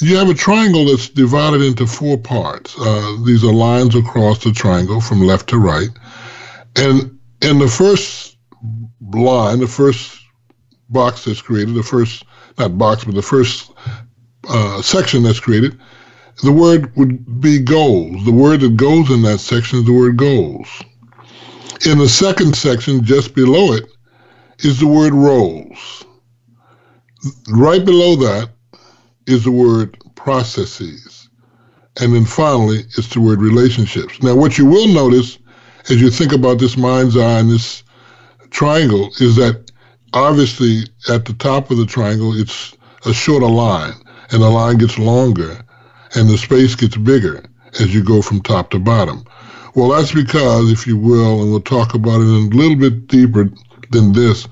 you 0.00 0.16
have 0.16 0.28
a 0.28 0.34
triangle 0.34 0.86
that's 0.86 1.08
divided 1.08 1.62
into 1.62 1.86
four 1.86 2.16
parts. 2.16 2.74
Uh, 2.78 3.16
these 3.24 3.44
are 3.44 3.52
lines 3.52 3.94
across 3.94 4.42
the 4.42 4.52
triangle 4.52 5.00
from 5.00 5.20
left 5.20 5.48
to 5.50 5.58
right, 5.58 5.90
and 6.76 7.18
in 7.42 7.58
the 7.58 7.68
first 7.68 8.36
line, 9.12 9.60
the 9.60 9.66
first 9.66 10.18
box 10.88 11.24
that's 11.24 11.42
created, 11.42 11.74
the 11.74 11.82
first 11.82 12.24
not 12.58 12.76
box, 12.76 13.04
but 13.04 13.14
the 13.14 13.22
first 13.22 13.72
uh, 14.48 14.82
section 14.82 15.22
that's 15.22 15.40
created, 15.40 15.78
the 16.42 16.52
word 16.52 16.94
would 16.96 17.40
be 17.40 17.58
goals. 17.58 18.24
The 18.24 18.32
word 18.32 18.60
that 18.60 18.76
goes 18.76 19.10
in 19.10 19.22
that 19.22 19.40
section 19.40 19.80
is 19.80 19.84
the 19.84 19.92
word 19.92 20.16
goals. 20.16 20.68
In 21.86 21.98
the 21.98 22.08
second 22.08 22.56
section, 22.56 23.04
just 23.04 23.34
below 23.34 23.72
it, 23.72 23.84
is 24.60 24.80
the 24.80 24.86
word 24.86 25.12
roles. 25.12 26.04
Right 27.50 27.84
below 27.84 28.16
that 28.16 28.50
is 29.26 29.44
the 29.44 29.50
word 29.50 29.96
processes. 30.14 31.28
And 32.00 32.14
then 32.14 32.24
finally, 32.24 32.80
it's 32.96 33.08
the 33.08 33.20
word 33.20 33.40
relationships. 33.40 34.22
Now, 34.22 34.34
what 34.34 34.56
you 34.56 34.66
will 34.66 34.88
notice 34.88 35.38
as 35.88 36.00
you 36.00 36.10
think 36.10 36.32
about 36.32 36.58
this 36.58 36.76
mind's 36.76 37.16
eye 37.16 37.40
and 37.40 37.50
this 37.50 37.82
triangle 38.50 39.10
is 39.20 39.36
that 39.36 39.70
obviously 40.12 40.84
at 41.08 41.24
the 41.24 41.34
top 41.34 41.70
of 41.70 41.76
the 41.76 41.86
triangle, 41.86 42.38
it's 42.38 42.76
a 43.06 43.12
shorter 43.12 43.46
line, 43.46 43.94
and 44.30 44.42
the 44.42 44.48
line 44.48 44.76
gets 44.78 44.98
longer 44.98 45.64
and 46.14 46.28
the 46.28 46.38
space 46.38 46.74
gets 46.74 46.96
bigger 46.96 47.44
as 47.80 47.94
you 47.94 48.02
go 48.02 48.22
from 48.22 48.40
top 48.40 48.70
to 48.70 48.78
bottom. 48.78 49.24
Well, 49.74 49.90
that's 49.90 50.12
because, 50.12 50.72
if 50.72 50.86
you 50.86 50.96
will, 50.96 51.42
and 51.42 51.50
we'll 51.50 51.60
talk 51.60 51.94
about 51.94 52.20
it 52.20 52.26
a 52.26 52.56
little 52.56 52.76
bit 52.76 53.06
deeper 53.06 53.50
than 53.90 54.12
this, 54.12 54.48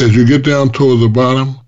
as 0.00 0.14
you 0.14 0.26
get 0.26 0.44
down 0.44 0.70
towards 0.70 1.00
the 1.00 1.08
bottom, 1.08 1.58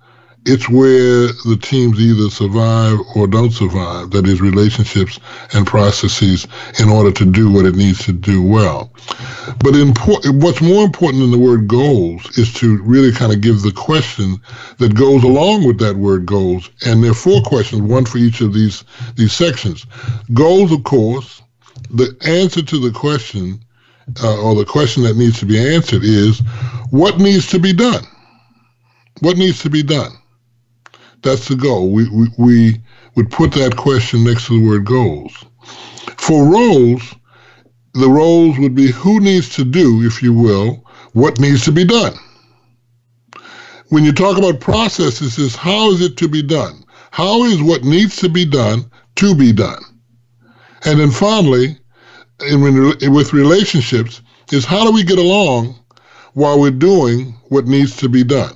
it's 0.49 0.69
where 0.69 1.29
the 1.45 1.59
teams 1.61 2.01
either 2.01 2.31
survive 2.31 2.99
or 3.15 3.27
don't 3.27 3.51
survive. 3.51 4.11
That 4.11 4.27
is, 4.27 4.41
relationships 4.41 5.21
and 5.53 5.67
processes 5.67 6.47
in 6.81 6.89
order 6.89 7.13
to 7.13 7.25
do 7.27 7.53
what 7.53 7.67
it 7.67 7.75
needs 7.75 8.03
to 8.07 8.13
do 8.13 8.43
well. 8.43 8.91
But 9.61 9.75
what's 10.43 10.63
more 10.63 10.85
important 10.85 11.21
than 11.21 11.33
the 11.33 11.39
word 11.39 11.69
goals 11.69 12.39
is 12.39 12.53
to 12.55 12.81
really 12.83 13.13
kind 13.13 13.31
of 13.31 13.43
give 13.43 13.61
the 13.61 13.73
question 13.73 14.41
that 14.79 14.95
goes 14.95 15.23
along 15.23 15.67
with 15.67 15.79
that 15.81 15.97
word 15.97 16.25
goals. 16.25 16.71
And 16.87 17.05
there 17.05 17.11
are 17.11 17.15
four 17.15 17.43
questions, 17.43 17.83
one 17.83 18.07
for 18.07 18.17
each 18.17 18.41
of 18.41 18.55
these 18.55 18.85
these 19.17 19.35
sections. 19.35 19.85
Goals, 20.33 20.73
of 20.73 20.83
course, 20.85 21.43
the 21.91 22.17
answer 22.27 22.63
to 22.63 22.79
the 22.79 22.91
question 22.91 23.61
uh, 24.23 24.41
or 24.43 24.55
the 24.55 24.65
question 24.65 25.03
that 25.03 25.17
needs 25.17 25.39
to 25.41 25.47
be 25.47 25.59
answered 25.75 26.03
is 26.05 26.41
what 26.91 27.19
needs 27.19 27.47
to 27.49 27.59
be 27.59 27.75
done? 27.75 28.05
What 29.21 29.37
needs 29.37 29.61
to 29.63 29.69
be 29.69 29.83
done? 29.83 30.13
That's 31.23 31.49
the 31.49 31.57
goal. 31.57 31.91
We, 31.91 32.09
we, 32.11 32.29
we 32.39 32.83
would 33.15 33.31
put 33.31 33.53
that 33.53 33.77
question 33.77 34.25
next 34.25 34.47
to 34.47 34.59
the 34.59 34.67
word 34.67 34.85
goals. 34.85 35.45
For 36.17 36.45
roles, 36.45 37.15
the 37.95 38.09
roles 38.09 38.59
would 38.59 38.75
be 38.75 38.91
who 38.93 39.21
needs 39.21 39.55
to 39.57 39.65
do, 39.65 40.05
if 40.05 40.23
you 40.23 40.33
will, 40.33 40.85
what 41.13 41.41
needs 41.41 41.65
to 41.65 41.73
be 41.73 41.85
done. 41.85 42.15
When 43.89 44.05
you 44.05 44.13
talk 44.13 44.37
about 44.37 44.61
processes, 44.61 45.39
is 45.39 45.57
how 45.57 45.91
is 45.91 46.03
it 46.03 46.17
to 46.19 46.29
be 46.29 46.43
done? 46.43 46.85
How 47.11 47.45
is 47.45 47.63
what 47.63 47.85
needs 47.85 48.17
to 48.17 48.29
be 48.29 48.45
done 48.45 48.91
to 49.17 49.35
be 49.35 49.53
done? 49.53 49.83
And 50.85 51.01
then 51.01 51.11
finally, 51.11 51.79
in, 52.47 52.63
with 53.13 53.33
relationships, 53.33 54.21
is 54.53 54.65
how 54.65 54.85
do 54.85 54.93
we 54.93 55.03
get 55.03 55.19
along 55.19 55.79
while 56.35 56.61
we're 56.61 56.71
doing 56.71 57.35
what 57.49 57.67
needs 57.67 57.97
to 57.97 58.09
be 58.09 58.23
done? 58.23 58.55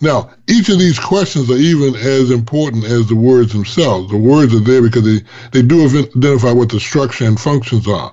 Now, 0.00 0.30
each 0.48 0.68
of 0.70 0.78
these 0.78 0.98
questions 0.98 1.50
are 1.50 1.56
even 1.56 1.94
as 1.94 2.30
important 2.30 2.84
as 2.84 3.08
the 3.08 3.16
words 3.16 3.52
themselves. 3.52 4.10
The 4.10 4.16
words 4.16 4.54
are 4.54 4.60
there 4.60 4.82
because 4.82 5.04
they, 5.04 5.24
they 5.52 5.66
do 5.66 5.84
identify 5.84 6.52
what 6.52 6.70
the 6.70 6.80
structure 6.80 7.26
and 7.26 7.38
functions 7.38 7.86
are. 7.86 8.12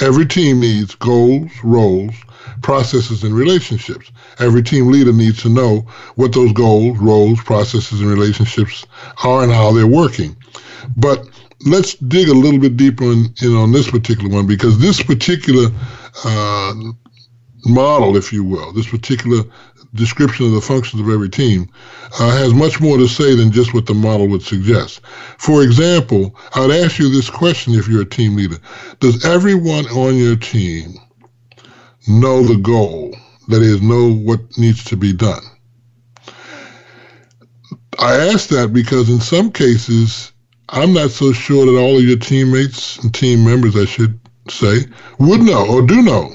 Every 0.00 0.26
team 0.26 0.60
needs 0.60 0.94
goals, 0.96 1.50
roles, 1.62 2.14
processes, 2.62 3.22
and 3.22 3.34
relationships. 3.34 4.10
Every 4.38 4.62
team 4.62 4.90
leader 4.90 5.12
needs 5.12 5.42
to 5.42 5.48
know 5.48 5.86
what 6.16 6.32
those 6.32 6.52
goals, 6.52 6.98
roles, 6.98 7.40
processes, 7.42 8.00
and 8.00 8.10
relationships 8.10 8.86
are 9.24 9.42
and 9.42 9.52
how 9.52 9.72
they're 9.72 9.86
working. 9.86 10.36
But 10.96 11.24
let's 11.66 11.94
dig 11.94 12.28
a 12.28 12.34
little 12.34 12.60
bit 12.60 12.76
deeper 12.76 13.04
in, 13.04 13.32
in 13.42 13.54
on 13.54 13.72
this 13.72 13.90
particular 13.90 14.30
one 14.30 14.46
because 14.46 14.78
this 14.78 15.02
particular 15.02 15.70
uh, 16.24 16.74
model, 17.66 18.16
if 18.16 18.32
you 18.32 18.44
will, 18.44 18.72
this 18.72 18.88
particular 18.88 19.42
description 19.94 20.46
of 20.46 20.52
the 20.52 20.60
functions 20.60 21.00
of 21.00 21.08
every 21.08 21.28
team 21.28 21.68
uh, 22.20 22.30
has 22.30 22.54
much 22.54 22.80
more 22.80 22.96
to 22.96 23.08
say 23.08 23.34
than 23.34 23.50
just 23.50 23.74
what 23.74 23.86
the 23.86 23.94
model 23.94 24.28
would 24.28 24.42
suggest. 24.42 25.00
For 25.38 25.62
example, 25.62 26.36
I 26.54 26.60
would 26.60 26.70
ask 26.70 26.98
you 26.98 27.10
this 27.10 27.30
question 27.30 27.74
if 27.74 27.88
you're 27.88 28.02
a 28.02 28.06
team 28.06 28.36
leader 28.36 28.58
Does 29.00 29.24
everyone 29.24 29.86
on 29.86 30.16
your 30.16 30.36
team 30.36 30.94
know 32.08 32.42
the 32.42 32.56
goal? 32.56 33.14
That 33.48 33.62
is, 33.62 33.82
know 33.82 34.12
what 34.12 34.40
needs 34.58 34.84
to 34.84 34.96
be 34.96 35.12
done? 35.12 35.42
I 37.98 38.14
ask 38.32 38.48
that 38.50 38.72
because 38.72 39.10
in 39.10 39.20
some 39.20 39.50
cases, 39.50 40.32
I'm 40.68 40.92
not 40.92 41.10
so 41.10 41.32
sure 41.32 41.66
that 41.66 41.78
all 41.78 41.98
of 41.98 42.04
your 42.04 42.16
teammates 42.16 42.96
and 42.98 43.12
team 43.12 43.44
members, 43.44 43.76
I 43.76 43.86
should 43.86 44.18
say, 44.48 44.84
would 45.18 45.40
know 45.40 45.66
or 45.66 45.82
do 45.82 46.00
know 46.00 46.32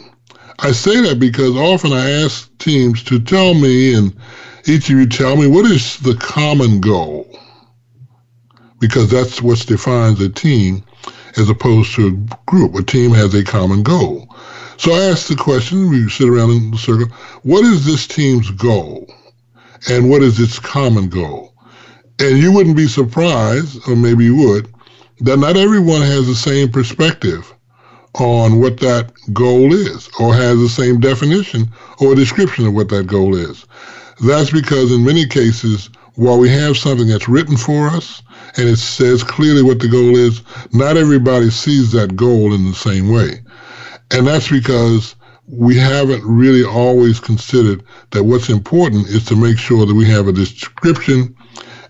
I 0.60 0.72
say 0.72 1.02
that 1.02 1.20
because 1.20 1.56
often 1.58 1.91
I 1.91 2.10
ask 2.24 2.58
teams 2.60 3.04
to 3.04 3.20
tell 3.20 3.54
me 3.54 3.94
and 3.94 4.15
each 4.65 4.89
of 4.89 4.98
you 4.98 5.06
tell 5.06 5.36
me 5.36 5.48
what 5.48 5.65
is 5.65 5.98
the 6.00 6.15
common 6.15 6.80
goal? 6.80 7.28
Because 8.80 9.12
that's 9.12 9.41
what 9.41 9.60
defines 9.68 10.22
a 10.22 10.30
team 10.30 10.84
as 11.38 11.50
opposed 11.50 11.94
to 11.96 12.08
a 12.08 12.36
group. 12.46 12.76
A 12.76 12.84
team 12.84 13.12
has 13.12 13.34
a 13.34 13.44
common 13.44 13.84
goal. 13.84 14.34
So 14.78 14.94
I 14.94 15.04
ask 15.04 15.28
the 15.28 15.36
question, 15.36 15.89
we 15.89 16.10
sit 16.10 16.30
around 16.30 16.52
in 16.52 16.72
the 16.72 16.78
circle, 16.78 17.08
what 17.44 17.65
is 17.65 17.86
this 17.86 18.08
team's 18.08 18.50
goal? 18.52 19.13
And 19.89 20.10
what 20.10 20.22
is 20.22 20.39
its 20.39 20.60
common 20.60 21.10
goal? 21.10 21.54
And 22.20 22.38
you 22.38 22.52
wouldn't 22.52 22.78
be 22.78 22.88
surprised, 22.88 23.88
or 23.88 23.96
maybe 23.96 24.24
you 24.26 24.36
would, 24.38 24.74
that 25.20 25.38
not 25.38 25.58
everyone 25.58 26.02
has 26.02 26.28
the 26.28 26.36
same 26.36 26.72
perspective 26.72 27.55
on 28.19 28.60
what 28.60 28.80
that 28.80 29.12
goal 29.34 29.73
is 29.73 30.10
or 30.19 30.34
has 30.34 30.58
the 30.60 30.69
same 30.69 30.99
definition 30.99 31.69
or 31.99 32.15
description 32.15 32.65
of 32.67 32.73
what 32.73 32.89
that 32.89 33.08
goal 33.08 33.36
is. 33.36 33.65
That's 34.25 34.51
because 34.51 34.91
in 34.91 35.04
many 35.04 35.25
cases, 35.25 35.89
while 36.15 36.39
we 36.39 36.49
have 36.49 36.78
something 36.78 37.08
that's 37.08 37.28
written 37.28 37.58
for 37.58 37.88
us 37.88 38.21
and 38.58 38.69
it 38.69 38.78
says 38.78 39.23
clearly 39.23 39.62
what 39.62 39.80
the 39.80 39.89
goal 39.89 40.15
is, 40.15 40.41
not 40.71 40.97
everybody 40.97 41.49
sees 41.49 41.91
that 41.91 42.15
goal 42.15 42.54
in 42.54 42.65
the 42.65 42.75
same 42.75 43.10
way. 43.10 43.41
And 44.12 44.25
that's 44.25 44.49
because 44.49 45.15
we 45.47 45.78
haven't 45.78 46.23
really 46.23 46.63
always 46.63 47.19
considered 47.19 47.84
that 48.12 48.23
what's 48.23 48.49
important 48.49 49.08
is 49.08 49.25
to 49.25 49.36
make 49.36 49.58
sure 49.58 49.86
that 49.86 49.93
we 49.93 50.06
have 50.10 50.28
a 50.28 50.32
description 50.32 51.36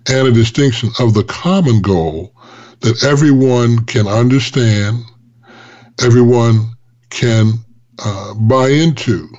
and 0.08 0.28
a 0.28 0.32
distinction 0.32 0.90
of 1.00 1.14
the 1.14 1.24
common 1.24 1.82
goal 1.82 2.34
that 2.82 3.04
everyone 3.04 3.86
can 3.86 4.08
understand, 4.08 5.04
everyone 6.02 6.74
can 7.10 7.54
uh, 8.04 8.34
buy 8.34 8.70
into. 8.70 9.30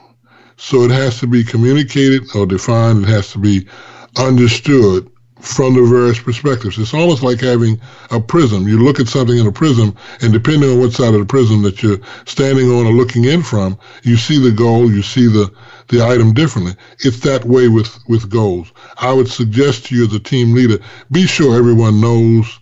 So 0.57 0.83
it 0.83 0.91
has 0.91 1.21
to 1.21 1.27
be 1.27 1.45
communicated 1.45 2.23
or 2.35 2.47
defined, 2.47 3.05
it 3.05 3.09
has 3.09 3.33
to 3.33 3.39
be 3.39 3.69
understood 4.17 5.11
from 5.41 5.75
the 5.75 5.83
various 5.83 6.19
perspectives. 6.19 6.79
It's 6.79 6.95
almost 6.95 7.23
like 7.23 7.41
having 7.41 7.81
a 8.11 8.19
prism. 8.19 8.67
You 8.67 8.83
look 8.83 8.99
at 8.99 9.07
something 9.09 9.37
in 9.37 9.47
a 9.47 9.53
prism, 9.53 9.95
and 10.23 10.33
depending 10.33 10.71
on 10.71 10.81
what 10.81 10.93
side 10.93 11.15
of 11.15 11.21
the 11.21 11.27
prism 11.27 11.63
that 11.63 11.83
you're 11.83 12.01
standing 12.25 12.71
on 12.71 12.87
or 12.87 12.93
looking 12.93 13.25
in 13.25 13.43
from, 13.43 13.79
you 14.03 14.17
see 14.17 14.43
the 14.43 14.51
goal, 14.51 14.91
you 14.91 15.03
see 15.03 15.27
the, 15.27 15.53
the 15.89 16.03
item 16.03 16.33
differently. 16.33 16.75
It's 17.01 17.21
that 17.21 17.45
way 17.45 17.69
with, 17.69 17.97
with 18.09 18.31
goals. 18.31 18.73
I 18.99 19.13
would 19.13 19.29
suggest 19.29 19.87
to 19.87 19.95
you 19.95 20.07
as 20.07 20.15
a 20.15 20.19
team 20.19 20.55
leader, 20.55 20.79
be 21.13 21.27
sure 21.27 21.57
everyone 21.57 22.01
knows 22.01 22.59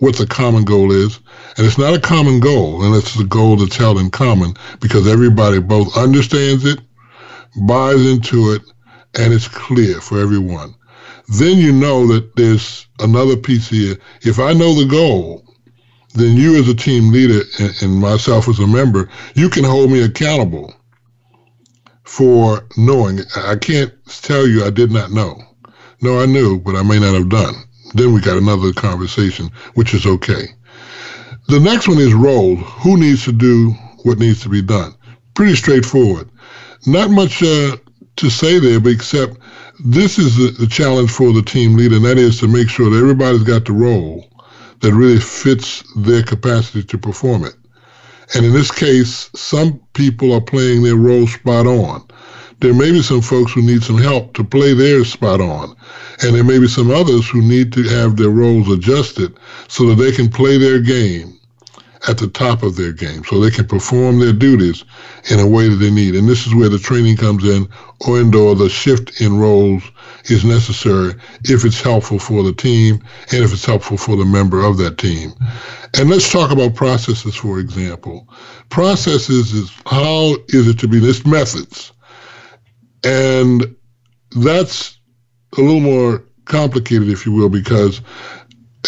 what 0.00 0.16
the 0.16 0.26
common 0.26 0.64
goal 0.64 0.92
is. 0.92 1.20
And 1.56 1.66
it's 1.66 1.78
not 1.78 1.94
a 1.94 2.00
common 2.00 2.40
goal 2.40 2.82
unless 2.84 3.14
it's 3.14 3.22
goal 3.24 3.56
that's 3.56 3.76
held 3.76 3.98
in 3.98 4.10
common 4.10 4.54
because 4.80 5.06
everybody 5.06 5.60
both 5.60 5.96
understands 5.96 6.64
it, 6.64 6.80
buys 7.66 8.04
into 8.04 8.52
it, 8.52 8.62
and 9.18 9.32
it's 9.32 9.48
clear 9.48 10.00
for 10.00 10.20
everyone 10.20 10.74
then 11.30 11.58
you 11.58 11.72
know 11.72 12.06
that 12.08 12.34
there's 12.34 12.86
another 12.98 13.36
piece 13.36 13.68
here. 13.68 13.96
If 14.22 14.40
I 14.40 14.52
know 14.52 14.74
the 14.74 14.86
goal, 14.86 15.44
then 16.14 16.36
you 16.36 16.56
as 16.56 16.68
a 16.68 16.74
team 16.74 17.12
leader 17.12 17.42
and, 17.60 17.82
and 17.82 18.00
myself 18.00 18.48
as 18.48 18.58
a 18.58 18.66
member, 18.66 19.08
you 19.34 19.48
can 19.48 19.62
hold 19.62 19.92
me 19.92 20.02
accountable 20.02 20.74
for 22.02 22.66
knowing. 22.76 23.20
I 23.36 23.54
can't 23.56 23.92
tell 24.22 24.46
you 24.46 24.64
I 24.64 24.70
did 24.70 24.90
not 24.90 25.12
know. 25.12 25.40
No, 26.02 26.20
I 26.20 26.26
knew, 26.26 26.58
but 26.58 26.74
I 26.74 26.82
may 26.82 26.98
not 26.98 27.14
have 27.14 27.28
done. 27.28 27.54
Then 27.94 28.12
we 28.12 28.20
got 28.20 28.36
another 28.36 28.72
conversation, 28.72 29.50
which 29.74 29.94
is 29.94 30.06
okay. 30.06 30.48
The 31.48 31.60
next 31.60 31.88
one 31.88 31.98
is 31.98 32.14
role. 32.14 32.56
Who 32.56 32.96
needs 32.96 33.24
to 33.24 33.32
do 33.32 33.72
what 34.04 34.18
needs 34.18 34.40
to 34.42 34.48
be 34.48 34.62
done? 34.62 34.94
Pretty 35.34 35.56
straightforward. 35.56 36.30
Not 36.86 37.10
much 37.10 37.42
uh, 37.42 37.76
to 38.16 38.30
say 38.30 38.58
there, 38.58 38.80
but 38.80 38.92
except 38.92 39.36
this 39.84 40.18
is 40.18 40.36
the, 40.36 40.50
the 40.50 40.66
challenge 40.66 41.10
for 41.10 41.32
the 41.32 41.42
team 41.42 41.76
leader, 41.76 41.96
and 41.96 42.04
that 42.04 42.18
is 42.18 42.38
to 42.40 42.48
make 42.48 42.68
sure 42.68 42.90
that 42.90 42.98
everybody's 42.98 43.42
got 43.42 43.64
the 43.64 43.72
role 43.72 44.26
that 44.80 44.94
really 44.94 45.18
fits 45.20 45.82
their 45.96 46.22
capacity 46.22 46.82
to 46.82 46.98
perform 46.98 47.44
it. 47.44 47.54
And 48.34 48.46
in 48.46 48.52
this 48.52 48.70
case, 48.70 49.30
some 49.34 49.80
people 49.94 50.32
are 50.32 50.40
playing 50.40 50.82
their 50.82 50.96
role 50.96 51.26
spot 51.26 51.66
on. 51.66 52.06
There 52.60 52.74
may 52.74 52.90
be 52.90 53.02
some 53.02 53.22
folks 53.22 53.52
who 53.52 53.62
need 53.62 53.82
some 53.82 53.98
help 53.98 54.34
to 54.34 54.44
play 54.44 54.74
theirs 54.74 55.12
spot 55.12 55.40
on. 55.40 55.74
And 56.22 56.34
there 56.34 56.44
may 56.44 56.58
be 56.58 56.68
some 56.68 56.90
others 56.90 57.28
who 57.28 57.40
need 57.40 57.72
to 57.72 57.82
have 57.84 58.16
their 58.16 58.30
roles 58.30 58.70
adjusted 58.70 59.38
so 59.68 59.86
that 59.86 59.94
they 59.94 60.12
can 60.12 60.28
play 60.28 60.58
their 60.58 60.80
game 60.80 61.40
at 62.08 62.18
the 62.18 62.28
top 62.28 62.62
of 62.62 62.76
their 62.76 62.92
game 62.92 63.22
so 63.24 63.38
they 63.38 63.50
can 63.50 63.66
perform 63.66 64.18
their 64.18 64.32
duties 64.32 64.84
in 65.30 65.38
a 65.38 65.46
way 65.46 65.68
that 65.68 65.76
they 65.76 65.90
need. 65.90 66.14
And 66.14 66.28
this 66.28 66.46
is 66.46 66.54
where 66.54 66.68
the 66.68 66.78
training 66.78 67.16
comes 67.16 67.44
in, 67.44 67.68
or 68.06 68.20
indoor, 68.20 68.54
the 68.54 68.68
shift 68.68 69.20
in 69.20 69.38
roles 69.38 69.82
is 70.26 70.44
necessary 70.44 71.14
if 71.44 71.64
it's 71.64 71.80
helpful 71.80 72.18
for 72.18 72.42
the 72.42 72.52
team 72.52 73.02
and 73.32 73.44
if 73.44 73.52
it's 73.52 73.66
helpful 73.66 73.96
for 73.96 74.16
the 74.16 74.24
member 74.24 74.64
of 74.64 74.78
that 74.78 74.98
team. 74.98 75.32
And 75.98 76.08
let's 76.08 76.30
talk 76.30 76.50
about 76.50 76.74
processes, 76.74 77.36
for 77.36 77.58
example. 77.58 78.28
Processes 78.70 79.52
is 79.52 79.70
how 79.86 80.36
is 80.48 80.68
it 80.68 80.78
to 80.78 80.88
be 80.88 80.98
this 80.98 81.26
methods. 81.26 81.92
And 83.04 83.76
that's 84.36 84.98
a 85.56 85.60
little 85.60 85.80
more 85.80 86.24
complicated, 86.44 87.08
if 87.08 87.26
you 87.26 87.32
will, 87.32 87.48
because 87.48 88.00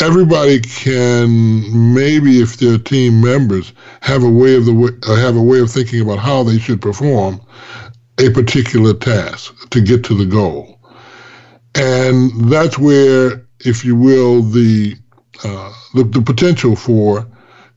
everybody 0.01 0.61
can 0.61 1.95
maybe 1.95 2.41
if 2.41 2.57
they're 2.57 2.79
team 2.79 3.21
members 3.21 3.73
have 4.01 4.23
a 4.23 4.31
way 4.31 4.57
of 4.57 4.65
the 4.65 4.99
uh, 5.07 5.17
have 5.17 5.37
a 5.37 5.43
way 5.43 5.61
of 5.61 5.71
thinking 5.71 6.01
about 6.01 6.19
how 6.19 6.43
they 6.43 6.59
should 6.59 6.81
perform 6.81 7.41
a 8.19 8.31
particular 8.31 8.95
task 8.95 9.55
to 9.71 9.81
get 9.81 10.05
to 10.05 10.15
the 10.15 10.27
goal. 10.27 10.79
And 11.75 12.51
that's 12.51 12.79
where 12.79 13.47
if 13.61 13.85
you 13.85 13.97
will 13.97 14.43
the 14.43 14.97
uh, 15.45 15.73
the, 15.95 16.05
the 16.05 16.23
potential 16.23 16.77
for 16.77 17.27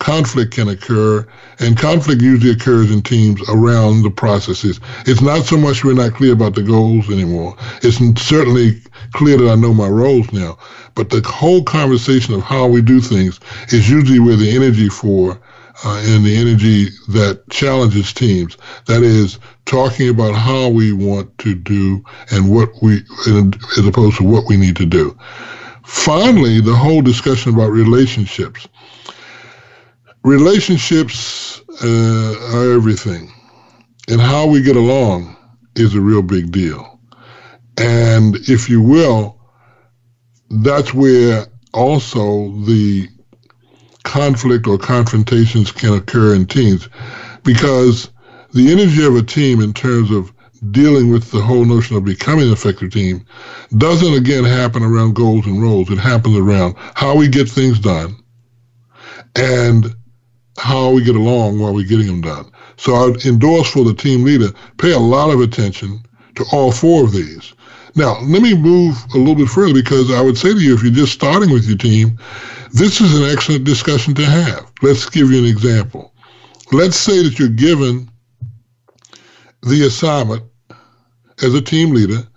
conflict 0.05 0.51
can 0.53 0.69
occur, 0.69 1.27
and 1.57 1.79
conflict 1.79 2.21
usually 2.21 2.51
occurs 2.51 2.91
in 2.91 3.01
teams 3.01 3.41
around 3.49 4.03
the 4.03 4.11
processes. 4.11 4.79
It's 5.07 5.21
not 5.21 5.45
so 5.45 5.57
much 5.57 5.83
we're 5.83 5.95
not 5.95 6.13
clear 6.13 6.33
about 6.33 6.53
the 6.53 6.61
goals 6.61 7.09
anymore. 7.09 7.57
It's 7.81 7.97
certainly 8.21 8.83
clear 9.13 9.35
that 9.37 9.49
I 9.49 9.55
know 9.55 9.73
my 9.73 9.87
roles 9.87 10.31
now, 10.31 10.59
but 10.93 11.09
the 11.09 11.21
whole 11.27 11.63
conversation 11.63 12.35
of 12.35 12.43
how 12.43 12.67
we 12.67 12.83
do 12.83 13.01
things 13.01 13.39
is 13.69 13.89
usually 13.89 14.19
where 14.19 14.35
the 14.35 14.55
energy 14.55 14.89
for 14.89 15.41
uh, 15.83 16.03
and 16.05 16.23
the 16.23 16.37
energy 16.37 16.89
that 17.07 17.41
challenges 17.49 18.13
teams. 18.13 18.57
That 18.85 19.01
is 19.01 19.39
talking 19.65 20.09
about 20.09 20.35
how 20.35 20.69
we 20.69 20.93
want 20.93 21.35
to 21.39 21.55
do 21.55 22.05
and 22.29 22.53
what 22.53 22.69
we, 22.83 23.01
as 23.25 23.87
opposed 23.87 24.17
to 24.17 24.23
what 24.23 24.43
we 24.47 24.55
need 24.55 24.75
to 24.75 24.85
do. 24.85 25.17
Finally, 25.83 26.61
the 26.61 26.75
whole 26.75 27.01
discussion 27.01 27.55
about 27.55 27.71
relationships. 27.71 28.67
Relationships 30.25 31.61
uh, 31.83 32.55
are 32.55 32.71
everything, 32.71 33.31
and 34.09 34.19
how 34.19 34.47
we 34.47 34.59
get 34.59 34.75
along 34.75 35.37
is 35.75 35.93
a 35.93 36.01
real 36.01 36.23
big 36.23 36.51
deal. 36.51 36.99
And 37.77 38.35
if 38.49 38.67
you 38.67 38.81
will, 38.81 39.39
that's 40.49 40.95
where 40.95 41.45
also 41.75 42.49
the 42.65 43.07
conflict 44.03 44.65
or 44.65 44.79
confrontations 44.79 45.71
can 45.71 45.93
occur 45.93 46.33
in 46.33 46.47
teams 46.47 46.89
because 47.43 48.09
the 48.51 48.71
energy 48.71 49.05
of 49.05 49.15
a 49.15 49.21
team 49.21 49.61
in 49.61 49.73
terms 49.73 50.09
of 50.09 50.33
dealing 50.71 51.11
with 51.11 51.29
the 51.29 51.41
whole 51.41 51.65
notion 51.65 51.97
of 51.97 52.03
becoming 52.03 52.47
an 52.47 52.53
effective 52.53 52.91
team 52.91 53.23
doesn't 53.77 54.15
again 54.15 54.43
happen 54.43 54.81
around 54.81 55.13
goals 55.13 55.45
and 55.45 55.61
roles. 55.61 55.91
It 55.91 55.99
happens 55.99 56.35
around 56.35 56.73
how 56.95 57.15
we 57.15 57.27
get 57.27 57.47
things 57.47 57.77
done 57.77 58.15
and 59.35 59.94
how 60.57 60.91
we 60.91 61.03
get 61.03 61.15
along 61.15 61.59
while 61.59 61.73
we're 61.73 61.87
getting 61.87 62.07
them 62.07 62.21
done. 62.21 62.51
So 62.77 62.95
I 62.95 63.05
would 63.05 63.25
endorse 63.25 63.69
for 63.69 63.83
the 63.83 63.93
team 63.93 64.23
leader, 64.23 64.49
pay 64.77 64.91
a 64.91 64.99
lot 64.99 65.31
of 65.33 65.41
attention 65.41 66.01
to 66.35 66.45
all 66.51 66.71
four 66.71 67.03
of 67.03 67.11
these. 67.11 67.53
Now, 67.95 68.19
let 68.21 68.41
me 68.41 68.53
move 68.53 68.97
a 69.13 69.17
little 69.17 69.35
bit 69.35 69.47
further 69.47 69.73
because 69.73 70.11
I 70.11 70.21
would 70.21 70.37
say 70.37 70.53
to 70.53 70.59
you, 70.59 70.75
if 70.75 70.83
you're 70.83 70.91
just 70.91 71.13
starting 71.13 71.49
with 71.49 71.65
your 71.65 71.77
team, 71.77 72.17
this 72.73 72.99
is 72.99 73.17
an 73.17 73.23
excellent 73.31 73.63
discussion 73.63 74.13
to 74.15 74.25
have. 74.25 74.69
Let's 74.81 75.09
give 75.09 75.31
you 75.31 75.39
an 75.39 75.45
example. 75.49 76.13
Let's 76.73 76.97
say 76.97 77.23
that 77.23 77.39
you're 77.39 77.47
given 77.47 78.09
the 79.61 79.85
assignment 79.85 80.43
as 81.41 81.53
a 81.53 81.61
team 81.61 81.93
leader 81.93 82.27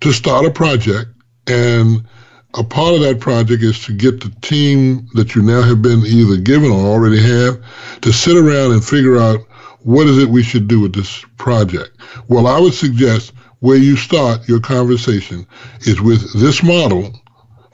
to 0.00 0.12
start 0.12 0.46
a 0.46 0.50
project, 0.50 1.10
and 1.46 2.06
a 2.56 2.62
part 2.62 2.94
of 2.94 3.00
that 3.00 3.20
project 3.20 3.62
is 3.62 3.84
to 3.84 3.92
get 3.92 4.20
the 4.20 4.30
team 4.40 5.08
that 5.14 5.34
you 5.34 5.42
now 5.42 5.62
have 5.62 5.82
been 5.82 6.06
either 6.06 6.36
given 6.36 6.70
or 6.70 6.86
already 6.86 7.20
have 7.20 7.60
to 8.00 8.12
sit 8.12 8.36
around 8.36 8.72
and 8.72 8.84
figure 8.84 9.18
out 9.18 9.40
what 9.80 10.06
is 10.06 10.18
it 10.18 10.28
we 10.28 10.42
should 10.42 10.68
do 10.68 10.80
with 10.80 10.94
this 10.94 11.24
project. 11.36 11.98
Well, 12.28 12.46
I 12.46 12.58
would 12.58 12.74
suggest 12.74 13.32
where 13.58 13.76
you 13.76 13.96
start 13.96 14.48
your 14.48 14.60
conversation 14.60 15.46
is 15.80 16.00
with 16.00 16.32
this 16.40 16.62
model, 16.62 17.12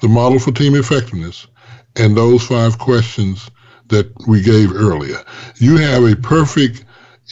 the 0.01 0.09
model 0.09 0.39
for 0.39 0.53
team 0.53 0.75
effectiveness, 0.75 1.47
and 1.97 2.17
those 2.17 2.47
five 2.47 2.79
questions 2.79 3.51
that 3.89 4.11
we 4.27 4.41
gave 4.41 4.73
earlier. 4.73 5.23
You 5.57 5.77
have 5.77 6.05
a 6.05 6.17
perfect, 6.17 6.85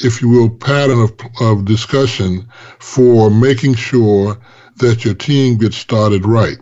if 0.05 0.21
you 0.21 0.29
will, 0.29 0.51
pattern 0.51 1.01
of, 1.01 1.13
of 1.41 1.65
discussion 1.65 2.49
for 2.79 3.31
making 3.31 3.75
sure 3.75 4.37
that 4.77 5.05
your 5.05 5.15
team 5.15 5.59
gets 5.59 5.77
started 5.77 6.27
right. 6.27 6.59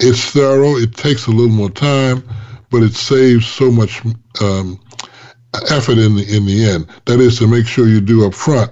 It's 0.00 0.30
thorough. 0.30 0.76
It 0.76 0.94
takes 0.94 1.26
a 1.26 1.30
little 1.30 1.54
more 1.54 1.70
time, 1.70 2.22
but 2.70 2.82
it 2.82 2.94
saves 2.94 3.46
so 3.46 3.70
much 3.70 4.02
um, 4.40 4.80
effort 5.70 5.98
in 5.98 6.16
the 6.16 6.24
in 6.28 6.46
the 6.46 6.68
end. 6.68 6.86
That 7.06 7.20
is 7.20 7.38
to 7.38 7.48
make 7.48 7.66
sure 7.66 7.88
you 7.88 8.00
do 8.00 8.26
up 8.26 8.34
front 8.34 8.70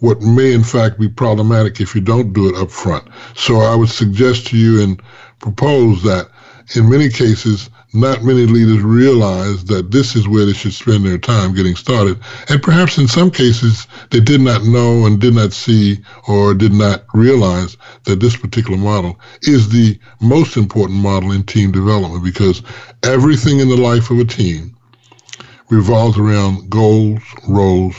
what 0.00 0.20
may 0.20 0.52
in 0.52 0.62
fact 0.62 1.00
be 1.00 1.08
problematic 1.08 1.80
if 1.80 1.94
you 1.94 2.00
don't 2.00 2.32
do 2.32 2.48
it 2.48 2.56
up 2.56 2.70
front. 2.70 3.08
So 3.34 3.56
I 3.56 3.74
would 3.74 3.88
suggest 3.88 4.46
to 4.48 4.56
you 4.56 4.82
and 4.82 5.02
propose 5.40 6.02
that 6.04 6.28
in 6.74 6.88
many 6.88 7.08
cases, 7.08 7.70
not 7.94 8.22
many 8.22 8.44
leaders 8.44 8.82
realize 8.82 9.64
that 9.64 9.90
this 9.90 10.14
is 10.14 10.28
where 10.28 10.44
they 10.44 10.52
should 10.52 10.74
spend 10.74 11.06
their 11.06 11.18
time 11.18 11.54
getting 11.54 11.74
started. 11.74 12.18
And 12.48 12.62
perhaps 12.62 12.98
in 12.98 13.08
some 13.08 13.30
cases, 13.30 13.86
they 14.10 14.20
did 14.20 14.40
not 14.40 14.64
know 14.64 15.06
and 15.06 15.20
did 15.20 15.34
not 15.34 15.52
see 15.52 15.98
or 16.26 16.52
did 16.54 16.72
not 16.72 17.04
realize 17.14 17.76
that 18.04 18.20
this 18.20 18.36
particular 18.36 18.76
model 18.76 19.18
is 19.42 19.70
the 19.70 19.98
most 20.20 20.56
important 20.56 21.00
model 21.00 21.32
in 21.32 21.44
team 21.44 21.72
development 21.72 22.22
because 22.22 22.62
everything 23.04 23.60
in 23.60 23.68
the 23.68 23.76
life 23.76 24.10
of 24.10 24.18
a 24.18 24.24
team 24.24 24.76
revolves 25.70 26.18
around 26.18 26.68
goals, 26.70 27.22
roles, 27.48 27.96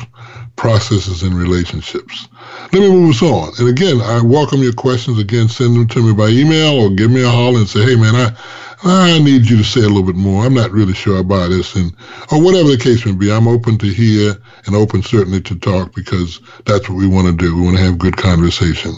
processes, 0.56 1.24
and 1.24 1.34
relationships. 1.34 2.28
Let 2.74 2.82
me 2.82 2.90
move 2.90 3.12
us 3.12 3.22
on. 3.22 3.54
And 3.60 3.70
again, 3.70 4.02
I 4.02 4.22
welcome 4.22 4.62
your 4.62 4.74
questions. 4.74 5.18
Again, 5.18 5.48
send 5.48 5.76
them 5.76 5.88
to 5.88 6.04
me 6.04 6.14
by 6.14 6.28
email 6.28 6.74
or 6.80 6.90
give 6.90 7.10
me 7.10 7.24
a 7.24 7.30
holler 7.30 7.60
and 7.60 7.70
say, 7.70 7.82
hey, 7.84 7.96
man, 7.96 8.16
I, 8.16 8.36
I 8.84 9.20
need 9.20 9.50
you 9.50 9.58
to 9.58 9.64
say 9.64 9.82
a 9.82 9.88
little 9.88 10.04
bit 10.04 10.16
more. 10.16 10.46
I'm 10.46 10.54
not 10.54 10.72
really 10.72 10.94
sure 10.94 11.20
about 11.20 11.50
this, 11.50 11.76
and 11.76 11.94
or 12.32 12.42
whatever 12.42 12.70
the 12.70 12.78
case 12.78 13.06
may 13.06 13.12
be. 13.12 13.32
I'm 13.32 13.48
open 13.48 13.78
to 13.80 13.88
hear 13.88 14.36
and 14.66 14.76
open 14.76 15.04
certainly 15.04 15.42
to 15.42 15.56
talk 15.60 15.94
because 15.94 16.40
that's 16.66 16.88
what 16.88 16.98
we 16.98 17.08
want 17.08 17.28
to 17.28 17.34
do. 17.34 17.56
We 17.56 17.64
want 17.64 17.78
to 17.78 17.84
have 17.84 17.98
good 17.98 18.16
conversation, 18.16 18.94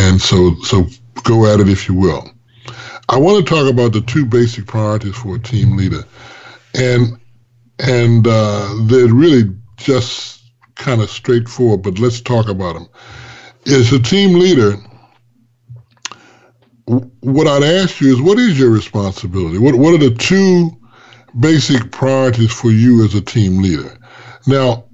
and 0.00 0.20
so 0.20 0.56
so 0.62 0.86
go 1.22 1.46
at 1.46 1.60
it 1.60 1.68
if 1.68 1.88
you 1.88 1.94
will. 1.94 2.28
I 3.08 3.16
want 3.16 3.46
to 3.46 3.54
talk 3.54 3.70
about 3.70 3.92
the 3.92 4.00
two 4.00 4.26
basic 4.26 4.66
priorities 4.66 5.14
for 5.14 5.36
a 5.36 5.40
team 5.40 5.76
leader, 5.76 6.02
and 6.74 7.16
and 7.78 8.26
uh, 8.26 8.74
they're 8.86 9.14
really 9.14 9.54
just 9.76 10.42
kind 10.74 11.00
of 11.00 11.10
straightforward. 11.10 11.82
But 11.82 12.00
let's 12.00 12.20
talk 12.20 12.48
about 12.48 12.74
them. 12.74 12.88
As 13.66 13.92
a 13.92 14.00
team 14.00 14.38
leader 14.38 14.76
what 16.86 17.46
I'd 17.46 17.64
ask 17.64 18.00
you 18.00 18.12
is 18.12 18.20
what 18.20 18.38
is 18.38 18.58
your 18.58 18.70
responsibility? 18.70 19.58
What 19.58 19.74
what 19.74 19.94
are 19.94 19.98
the 19.98 20.14
two 20.14 20.70
basic 21.38 21.90
priorities 21.90 22.52
for 22.52 22.70
you 22.70 23.04
as 23.04 23.14
a 23.14 23.20
team 23.20 23.60
leader? 23.60 23.98
Now, 24.46 24.84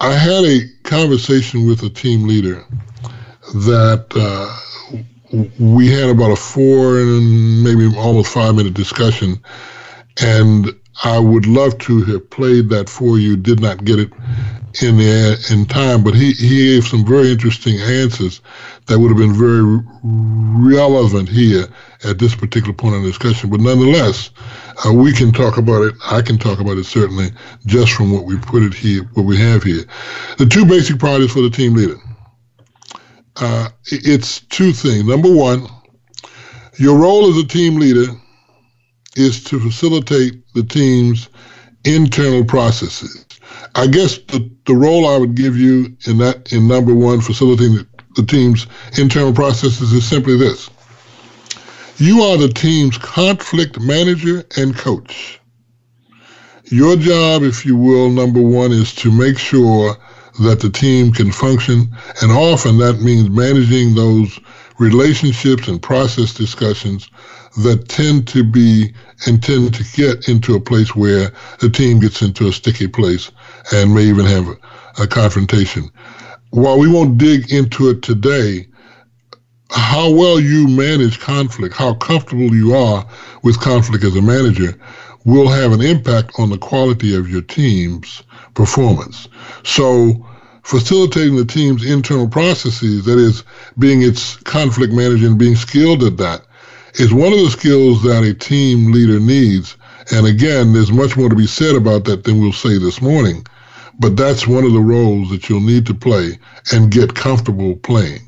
I 0.00 0.12
had 0.12 0.44
a 0.44 0.60
conversation 0.82 1.66
with 1.66 1.82
a 1.82 1.90
team 1.90 2.26
leader 2.26 2.64
that 3.54 4.06
uh, 4.14 4.96
we 5.58 5.88
had 5.88 6.10
about 6.10 6.32
a 6.32 6.36
four 6.36 6.98
and 6.98 7.62
maybe 7.62 7.86
almost 7.96 8.32
five 8.32 8.56
minute 8.56 8.74
discussion, 8.74 9.40
and 10.20 10.68
I 11.04 11.20
would 11.20 11.46
love 11.46 11.78
to 11.78 12.02
have 12.04 12.28
played 12.30 12.70
that 12.70 12.88
for 12.88 13.20
you. 13.20 13.36
Did 13.36 13.60
not 13.60 13.84
get 13.84 14.00
it 14.00 14.10
in 14.82 14.98
the 14.98 15.46
in 15.50 15.66
time, 15.66 16.04
but 16.04 16.14
he, 16.14 16.32
he 16.32 16.74
gave 16.74 16.84
some 16.86 17.04
very 17.04 17.30
interesting 17.30 17.80
answers 17.80 18.40
that 18.86 18.98
would 18.98 19.08
have 19.08 19.18
been 19.18 19.32
very 19.32 19.82
relevant 20.02 21.28
here 21.28 21.66
at 22.04 22.18
this 22.18 22.34
particular 22.34 22.74
point 22.74 22.94
in 22.94 23.02
the 23.02 23.08
discussion. 23.08 23.50
But 23.50 23.60
nonetheless, 23.60 24.30
uh, 24.86 24.92
we 24.92 25.12
can 25.12 25.32
talk 25.32 25.56
about 25.56 25.82
it. 25.82 25.94
I 26.10 26.22
can 26.22 26.38
talk 26.38 26.60
about 26.60 26.78
it 26.78 26.84
certainly 26.84 27.30
just 27.66 27.92
from 27.92 28.12
what 28.12 28.24
we 28.24 28.38
put 28.38 28.62
it 28.62 28.74
here, 28.74 29.04
what 29.14 29.24
we 29.24 29.36
have 29.38 29.62
here. 29.62 29.84
The 30.36 30.46
two 30.46 30.64
basic 30.64 30.98
priorities 30.98 31.32
for 31.32 31.42
the 31.42 31.50
team 31.50 31.74
leader. 31.74 31.96
Uh, 33.36 33.68
it's 33.86 34.40
two 34.40 34.72
things. 34.72 35.04
Number 35.04 35.32
one, 35.32 35.66
your 36.78 36.98
role 36.98 37.28
as 37.30 37.36
a 37.36 37.46
team 37.46 37.76
leader 37.76 38.12
is 39.16 39.42
to 39.44 39.58
facilitate 39.60 40.42
the 40.54 40.62
team's 40.62 41.28
internal 41.84 42.44
processes. 42.44 43.24
I 43.74 43.86
guess 43.86 44.18
the, 44.18 44.50
the 44.66 44.74
role 44.74 45.06
I 45.06 45.16
would 45.18 45.34
give 45.34 45.56
you 45.56 45.96
in 46.06 46.18
that 46.18 46.52
in 46.52 46.66
number 46.66 46.94
one, 46.94 47.20
facilitating 47.20 47.76
the, 47.76 47.86
the 48.16 48.26
team's 48.26 48.66
internal 48.96 49.32
processes 49.32 49.92
is 49.92 50.06
simply 50.06 50.36
this. 50.36 50.70
You 51.98 52.22
are 52.22 52.36
the 52.36 52.48
team's 52.48 52.98
conflict 52.98 53.80
manager 53.80 54.44
and 54.56 54.76
coach. 54.76 55.40
Your 56.66 56.96
job, 56.96 57.42
if 57.42 57.64
you 57.64 57.76
will, 57.76 58.10
number 58.10 58.42
one, 58.42 58.72
is 58.72 58.94
to 58.96 59.10
make 59.10 59.38
sure 59.38 59.96
that 60.40 60.60
the 60.60 60.70
team 60.70 61.12
can 61.12 61.32
function. 61.32 61.88
And 62.22 62.30
often 62.30 62.78
that 62.78 63.00
means 63.00 63.30
managing 63.30 63.94
those 63.94 64.38
relationships 64.78 65.66
and 65.66 65.82
process 65.82 66.34
discussions 66.34 67.10
that 67.64 67.88
tend 67.88 68.28
to 68.28 68.44
be 68.44 68.92
and 69.26 69.42
tend 69.42 69.74
to 69.74 69.84
get 69.96 70.28
into 70.28 70.54
a 70.54 70.60
place 70.60 70.94
where 70.94 71.32
the 71.58 71.68
team 71.68 71.98
gets 71.98 72.22
into 72.22 72.46
a 72.46 72.52
sticky 72.52 72.86
place 72.86 73.30
and 73.72 73.94
may 73.94 74.02
even 74.02 74.24
have 74.24 74.48
a, 74.98 75.06
confrontation. 75.06 75.88
While 76.50 76.78
we 76.78 76.88
won't 76.88 77.18
dig 77.18 77.52
into 77.52 77.88
it 77.90 78.02
today, 78.02 78.66
how 79.70 80.10
well 80.10 80.40
you 80.40 80.66
manage 80.66 81.20
conflict, 81.20 81.74
how 81.74 81.94
comfortable 81.94 82.54
you 82.54 82.74
are 82.74 83.06
with 83.42 83.60
conflict 83.60 84.02
as 84.02 84.16
a 84.16 84.22
manager, 84.22 84.76
will 85.24 85.48
have 85.48 85.72
an 85.72 85.82
impact 85.82 86.32
on 86.38 86.50
the 86.50 86.58
quality 86.58 87.14
of 87.14 87.28
your 87.28 87.42
team's 87.42 88.22
performance. 88.54 89.28
So, 89.62 90.26
facilitating 90.62 91.36
the 91.36 91.44
team's 91.44 91.84
internal 91.84 92.28
processes, 92.28 93.04
that 93.04 93.18
is, 93.18 93.44
being 93.78 94.02
its 94.02 94.36
conflict 94.36 94.92
manager 94.92 95.26
and 95.26 95.38
being 95.38 95.56
skilled 95.56 96.02
at 96.02 96.16
that, 96.16 96.42
is 96.94 97.12
one 97.12 97.32
of 97.32 97.38
the 97.38 97.50
skills 97.50 98.02
that 98.02 98.24
a 98.24 98.34
team 98.34 98.90
leader 98.90 99.20
needs. 99.20 99.76
And 100.12 100.26
again, 100.26 100.72
there's 100.72 100.90
much 100.90 101.16
more 101.16 101.28
to 101.28 101.36
be 101.36 101.46
said 101.46 101.76
about 101.76 102.04
that 102.04 102.24
than 102.24 102.40
we'll 102.40 102.52
say 102.52 102.78
this 102.78 103.02
morning. 103.02 103.46
But 103.98 104.16
that's 104.16 104.46
one 104.46 104.64
of 104.64 104.72
the 104.72 104.80
roles 104.80 105.30
that 105.30 105.48
you'll 105.48 105.60
need 105.60 105.86
to 105.86 105.94
play 105.94 106.38
and 106.72 106.90
get 106.90 107.14
comfortable 107.14 107.76
playing. 107.76 108.20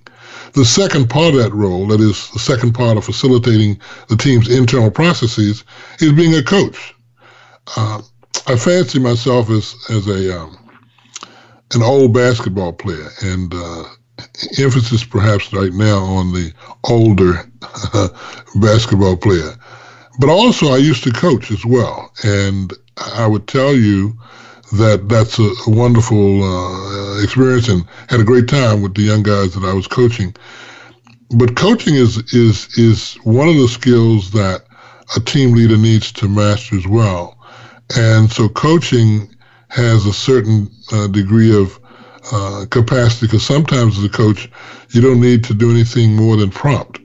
The 0.53 0.65
second 0.65 1.09
part 1.09 1.35
of 1.35 1.41
that 1.41 1.55
role, 1.55 1.87
that 1.89 2.01
is 2.01 2.29
the 2.31 2.41
second 2.41 2.73
part 2.73 2.97
of 2.97 3.05
facilitating 3.05 3.79
the 4.09 4.17
team's 4.17 4.49
internal 4.49 4.91
processes, 4.91 5.65
is 6.01 6.13
being 6.13 6.35
a 6.35 6.43
coach. 6.43 6.95
Uh, 7.77 8.03
I 8.47 8.57
fancy 8.57 8.99
myself 8.99 9.49
as 9.51 9.77
as 9.91 10.09
a 10.09 10.41
um, 10.41 10.57
an 11.73 11.83
old 11.83 12.13
basketball 12.13 12.73
player, 12.73 13.11
and 13.23 13.55
uh, 13.55 13.85
emphasis 14.59 15.05
perhaps 15.05 15.53
right 15.53 15.73
now 15.73 15.99
on 15.99 16.33
the 16.33 16.53
older 16.85 17.49
basketball 18.61 19.17
player. 19.17 19.55
But 20.19 20.31
also, 20.31 20.73
I 20.73 20.79
used 20.79 21.05
to 21.05 21.13
coach 21.13 21.51
as 21.53 21.65
well, 21.65 22.13
and 22.25 22.73
I 22.97 23.27
would 23.27 23.47
tell 23.47 23.75
you 23.75 24.19
that 24.73 25.09
that's 25.09 25.39
a, 25.39 25.51
a 25.67 25.71
wonderful 25.71 26.43
uh, 26.43 27.23
experience, 27.23 27.69
and 27.69 27.85
had 28.09 28.21
a 28.21 28.25
great 28.25 28.49
time 28.49 28.83
with 28.83 28.95
the 28.95 29.03
young 29.03 29.23
guys 29.23 29.55
that 29.55 29.65
I 29.65 29.73
was 29.73 29.87
coaching. 29.87 30.35
But 31.37 31.57
coaching 31.57 31.95
is 31.95 32.19
is 32.33 32.69
is 32.79 33.15
one 33.25 33.49
of 33.49 33.57
the 33.57 33.69
skills 33.69 34.31
that 34.33 34.65
a 35.17 35.21
team 35.21 35.55
leader 35.55 35.77
needs 35.77 36.13
to 36.13 36.29
master 36.29 36.77
as 36.77 36.87
well, 36.87 37.39
and 37.97 38.31
so 38.31 38.49
coaching 38.49 39.29
has 39.69 40.07
a 40.07 40.13
certain 40.13 40.69
uh, 40.93 41.07
degree 41.09 41.57
of 41.57 41.79
uh, 42.33 42.67
capacity 42.71 43.27
because 43.27 43.45
sometimes 43.45 43.99
as 43.99 44.05
a 44.05 44.09
coach, 44.09 44.51
you 44.91 45.01
don't 45.01 45.21
need 45.21 45.45
to 45.45 45.55
do 45.55 45.71
anything 45.71 46.15
more 46.15 46.37
than 46.37 46.51
prompt. 46.51 46.99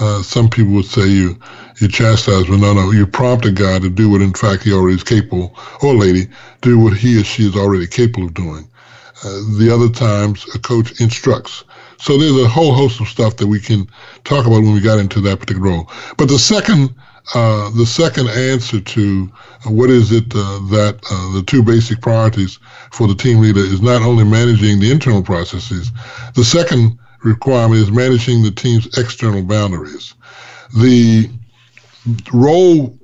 Uh, 0.00 0.22
some 0.22 0.48
people 0.48 0.72
would 0.72 0.84
say 0.84 1.06
you 1.06 1.38
you 1.80 1.88
chastise, 1.88 2.46
but 2.46 2.58
no, 2.58 2.72
no, 2.72 2.90
you 2.90 3.06
prompt 3.06 3.44
a 3.44 3.52
guy 3.52 3.78
to 3.78 3.90
do 3.90 4.10
what 4.10 4.22
in 4.22 4.32
fact 4.32 4.62
he 4.62 4.72
already 4.72 4.96
is 4.96 5.04
capable, 5.04 5.54
or 5.82 5.94
lady, 5.94 6.28
do 6.62 6.78
what 6.78 6.96
he 6.96 7.20
or 7.20 7.24
she 7.24 7.46
is 7.46 7.56
already 7.56 7.86
capable 7.86 8.26
of 8.26 8.34
doing. 8.34 8.68
Uh, 9.24 9.40
the 9.58 9.70
other 9.72 9.88
times, 9.88 10.46
a 10.54 10.58
coach 10.58 11.00
instructs. 11.00 11.64
So 11.98 12.18
there's 12.18 12.36
a 12.36 12.48
whole 12.48 12.74
host 12.74 13.00
of 13.00 13.08
stuff 13.08 13.36
that 13.36 13.46
we 13.46 13.60
can 13.60 13.88
talk 14.24 14.46
about 14.46 14.62
when 14.62 14.74
we 14.74 14.80
got 14.80 14.98
into 14.98 15.20
that 15.22 15.40
particular 15.40 15.70
role. 15.70 15.90
But 16.18 16.28
the 16.28 16.38
second 16.38 16.94
uh, 17.34 17.70
the 17.70 17.86
second 17.86 18.28
answer 18.28 18.80
to 18.80 19.32
uh, 19.66 19.70
what 19.70 19.90
is 19.90 20.12
it 20.12 20.32
uh, 20.34 20.60
that 20.70 21.00
uh, 21.10 21.32
the 21.32 21.42
two 21.44 21.62
basic 21.62 22.00
priorities 22.00 22.60
for 22.92 23.08
the 23.08 23.16
team 23.16 23.40
leader 23.40 23.60
is 23.60 23.82
not 23.82 24.02
only 24.02 24.22
managing 24.22 24.78
the 24.78 24.92
internal 24.92 25.22
processes, 25.22 25.90
the 26.34 26.44
second 26.44 26.96
requirement 27.24 27.80
is 27.80 27.90
managing 27.90 28.44
the 28.44 28.50
team's 28.50 28.86
external 28.96 29.42
boundaries. 29.42 30.14
The 30.78 31.28
role 32.32 32.98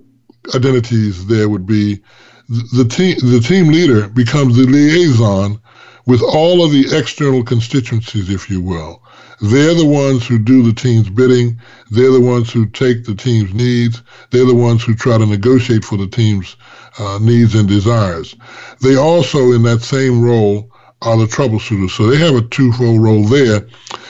identities 0.54 1.26
there 1.26 1.48
would 1.48 1.66
be 1.66 2.02
the 2.48 2.84
team 2.84 3.16
the 3.30 3.40
team 3.40 3.68
leader 3.68 4.08
becomes 4.08 4.56
the 4.56 4.66
liaison 4.66 5.60
with 6.06 6.22
all 6.22 6.64
of 6.64 6.72
the 6.72 6.96
external 6.96 7.44
constituencies, 7.44 8.28
if 8.28 8.50
you 8.50 8.60
will. 8.60 9.02
They're 9.40 9.74
the 9.74 9.86
ones 9.86 10.26
who 10.26 10.38
do 10.38 10.62
the 10.62 10.72
team's 10.72 11.08
bidding. 11.08 11.60
They're 11.90 12.10
the 12.10 12.20
ones 12.20 12.52
who 12.52 12.66
take 12.66 13.04
the 13.04 13.14
team's 13.14 13.52
needs. 13.54 14.02
They're 14.30 14.44
the 14.44 14.54
ones 14.54 14.82
who 14.82 14.94
try 14.94 15.18
to 15.18 15.26
negotiate 15.26 15.84
for 15.84 15.96
the 15.96 16.06
team's 16.06 16.56
uh, 16.98 17.18
needs 17.20 17.54
and 17.54 17.68
desires. 17.68 18.34
They 18.80 18.96
also, 18.96 19.52
in 19.52 19.62
that 19.62 19.82
same 19.82 20.22
role, 20.22 20.70
are 21.02 21.16
the 21.16 21.26
troubleshooters. 21.26 21.90
So 21.90 22.06
they 22.06 22.18
have 22.18 22.36
a 22.36 22.48
twofold 22.48 23.02
role 23.02 23.24
there 23.24 23.66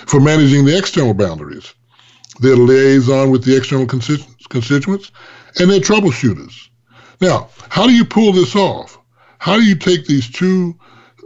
for 0.06 0.20
managing 0.20 0.64
the 0.64 0.76
external 0.76 1.14
boundaries. 1.14 1.74
They're 2.40 2.56
the 2.56 2.62
liaison 2.62 3.30
with 3.30 3.44
the 3.44 3.56
external 3.56 3.86
constituents, 4.52 5.10
and 5.58 5.68
they're 5.68 5.80
troubleshooters. 5.80 6.68
Now, 7.20 7.48
how 7.68 7.86
do 7.86 7.92
you 7.92 8.04
pull 8.04 8.32
this 8.32 8.54
off? 8.54 8.98
How 9.38 9.56
do 9.56 9.64
you 9.64 9.74
take 9.74 10.06
these 10.06 10.30
two, 10.30 10.78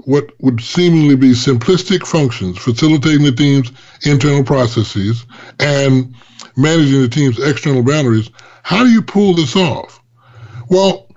what 0.05 0.31
would 0.41 0.61
seemingly 0.63 1.17
be 1.17 1.33
simplistic 1.33 2.07
functions, 2.07 2.57
facilitating 2.57 3.25
the 3.25 3.33
team's 3.33 3.71
internal 4.05 4.45
processes 4.45 5.27
and 5.61 6.15
managing 6.57 7.03
the 7.03 7.09
team's 7.09 7.39
external 7.39 7.83
boundaries? 7.83 8.31
How 8.63 8.85
do 8.85 8.91
you 8.91 9.03
pull 9.03 9.35
this 9.35 9.55
off? 9.55 10.01
Well, 10.71 11.09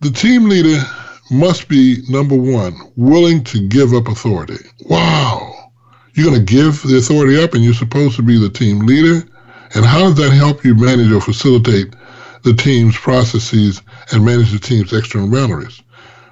the 0.00 0.10
team 0.10 0.48
leader 0.48 0.82
must 1.30 1.68
be 1.68 2.02
number 2.08 2.34
one, 2.34 2.74
willing 2.96 3.44
to 3.44 3.68
give 3.68 3.92
up 3.92 4.08
authority. 4.08 4.64
Wow. 4.86 5.70
You're 6.14 6.30
going 6.30 6.44
to 6.44 6.52
give 6.52 6.82
the 6.82 6.98
authority 6.98 7.42
up 7.42 7.54
and 7.54 7.62
you're 7.62 7.74
supposed 7.74 8.16
to 8.16 8.22
be 8.22 8.38
the 8.38 8.50
team 8.50 8.80
leader? 8.80 9.28
And 9.74 9.84
how 9.84 10.00
does 10.00 10.16
that 10.16 10.32
help 10.32 10.64
you 10.64 10.74
manage 10.74 11.12
or 11.12 11.20
facilitate 11.20 11.94
the 12.42 12.54
team's 12.54 12.96
processes 12.96 13.82
and 14.12 14.24
manage 14.24 14.52
the 14.52 14.58
team's 14.58 14.92
external 14.92 15.30
boundaries? 15.30 15.82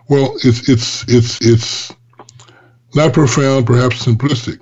Well, 0.08 0.36
it's 0.44 0.68
it's 0.68 1.04
it's 1.08 1.40
it's 1.40 1.92
not 2.94 3.12
profound, 3.12 3.66
perhaps 3.66 4.04
simplistic. 4.06 4.60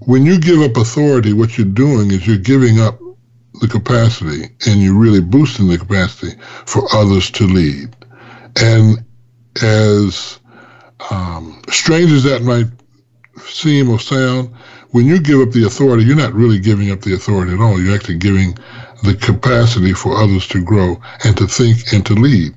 When 0.00 0.26
you 0.26 0.38
give 0.38 0.60
up 0.60 0.76
authority, 0.76 1.32
what 1.32 1.56
you're 1.56 1.66
doing 1.66 2.10
is 2.10 2.26
you're 2.26 2.36
giving 2.36 2.80
up 2.80 2.98
the 3.60 3.68
capacity 3.68 4.50
and 4.66 4.82
you're 4.82 4.98
really 4.98 5.20
boosting 5.20 5.68
the 5.68 5.78
capacity 5.78 6.36
for 6.66 6.86
others 6.94 7.30
to 7.32 7.46
lead. 7.46 7.96
And 8.56 9.04
as 9.62 10.38
um, 11.10 11.62
strange 11.70 12.12
as 12.12 12.24
that 12.24 12.42
might 12.42 12.66
seem 13.42 13.88
or 13.88 13.98
sound, 13.98 14.54
when 14.90 15.06
you 15.06 15.20
give 15.20 15.40
up 15.40 15.50
the 15.50 15.66
authority, 15.66 16.04
you're 16.04 16.16
not 16.16 16.32
really 16.32 16.58
giving 16.58 16.90
up 16.90 17.00
the 17.00 17.14
authority 17.14 17.52
at 17.52 17.60
all. 17.60 17.80
You're 17.80 17.94
actually 17.94 18.18
giving 18.18 18.56
the 19.02 19.14
capacity 19.14 19.92
for 19.92 20.16
others 20.16 20.46
to 20.48 20.64
grow 20.64 21.00
and 21.24 21.36
to 21.36 21.46
think 21.46 21.92
and 21.92 22.04
to 22.06 22.14
lead, 22.14 22.54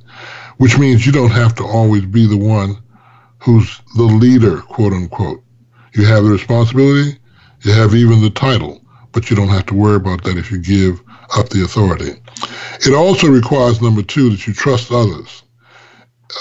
which 0.57 0.77
means 0.77 1.05
you 1.05 1.11
don't 1.11 1.31
have 1.31 1.55
to 1.55 1.63
always 1.63 2.05
be 2.05 2.27
the 2.27 2.37
one 2.37 2.77
who's 3.39 3.81
the 3.95 4.03
leader, 4.03 4.61
quote 4.61 4.93
unquote. 4.93 5.43
You 5.95 6.05
have 6.05 6.23
the 6.23 6.29
responsibility, 6.29 7.17
you 7.61 7.73
have 7.73 7.95
even 7.95 8.21
the 8.21 8.29
title, 8.29 8.81
but 9.11 9.29
you 9.29 9.35
don't 9.35 9.49
have 9.49 9.65
to 9.67 9.73
worry 9.73 9.95
about 9.95 10.23
that 10.23 10.37
if 10.37 10.51
you 10.51 10.59
give 10.59 11.01
up 11.35 11.49
the 11.49 11.63
authority. 11.63 12.11
It 12.85 12.93
also 12.93 13.27
requires, 13.27 13.81
number 13.81 14.01
two, 14.01 14.29
that 14.29 14.47
you 14.47 14.53
trust 14.53 14.91
others. 14.91 15.43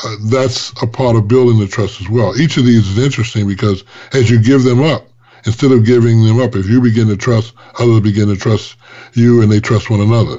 Uh, 0.04 0.16
that's 0.26 0.70
a 0.82 0.86
part 0.86 1.16
of 1.16 1.28
building 1.28 1.58
the 1.58 1.66
trust 1.66 2.00
as 2.00 2.08
well. 2.08 2.38
Each 2.38 2.56
of 2.56 2.64
these 2.66 2.86
is 2.86 2.98
interesting 2.98 3.48
because 3.48 3.84
as 4.12 4.30
you 4.30 4.40
give 4.40 4.62
them 4.62 4.82
up, 4.82 5.08
instead 5.44 5.72
of 5.72 5.84
giving 5.84 6.24
them 6.24 6.40
up, 6.40 6.54
if 6.56 6.68
you 6.68 6.80
begin 6.80 7.08
to 7.08 7.16
trust, 7.16 7.54
others 7.78 8.00
begin 8.00 8.28
to 8.28 8.36
trust 8.36 8.76
you 9.14 9.42
and 9.42 9.50
they 9.50 9.60
trust 9.60 9.90
one 9.90 10.00
another. 10.00 10.38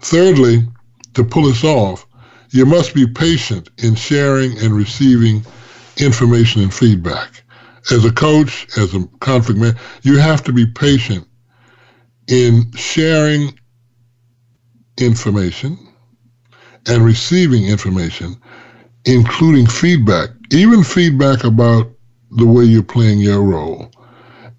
Thirdly, 0.00 0.66
to 1.14 1.24
pull 1.24 1.44
this 1.44 1.64
off, 1.64 2.06
you 2.50 2.66
must 2.66 2.94
be 2.94 3.06
patient 3.06 3.68
in 3.78 3.94
sharing 3.94 4.58
and 4.58 4.72
receiving 4.72 5.44
information 5.96 6.62
and 6.62 6.72
feedback. 6.72 7.42
As 7.90 8.04
a 8.04 8.12
coach, 8.12 8.66
as 8.76 8.94
a 8.94 9.06
conflict 9.20 9.60
man, 9.60 9.76
you 10.02 10.18
have 10.18 10.42
to 10.44 10.52
be 10.52 10.66
patient 10.66 11.26
in 12.28 12.70
sharing 12.72 13.58
information 14.98 15.78
and 16.86 17.04
receiving 17.04 17.66
information, 17.66 18.36
including 19.04 19.66
feedback, 19.66 20.30
even 20.50 20.82
feedback 20.82 21.44
about 21.44 21.90
the 22.30 22.46
way 22.46 22.64
you're 22.64 22.82
playing 22.82 23.18
your 23.18 23.42
role. 23.42 23.90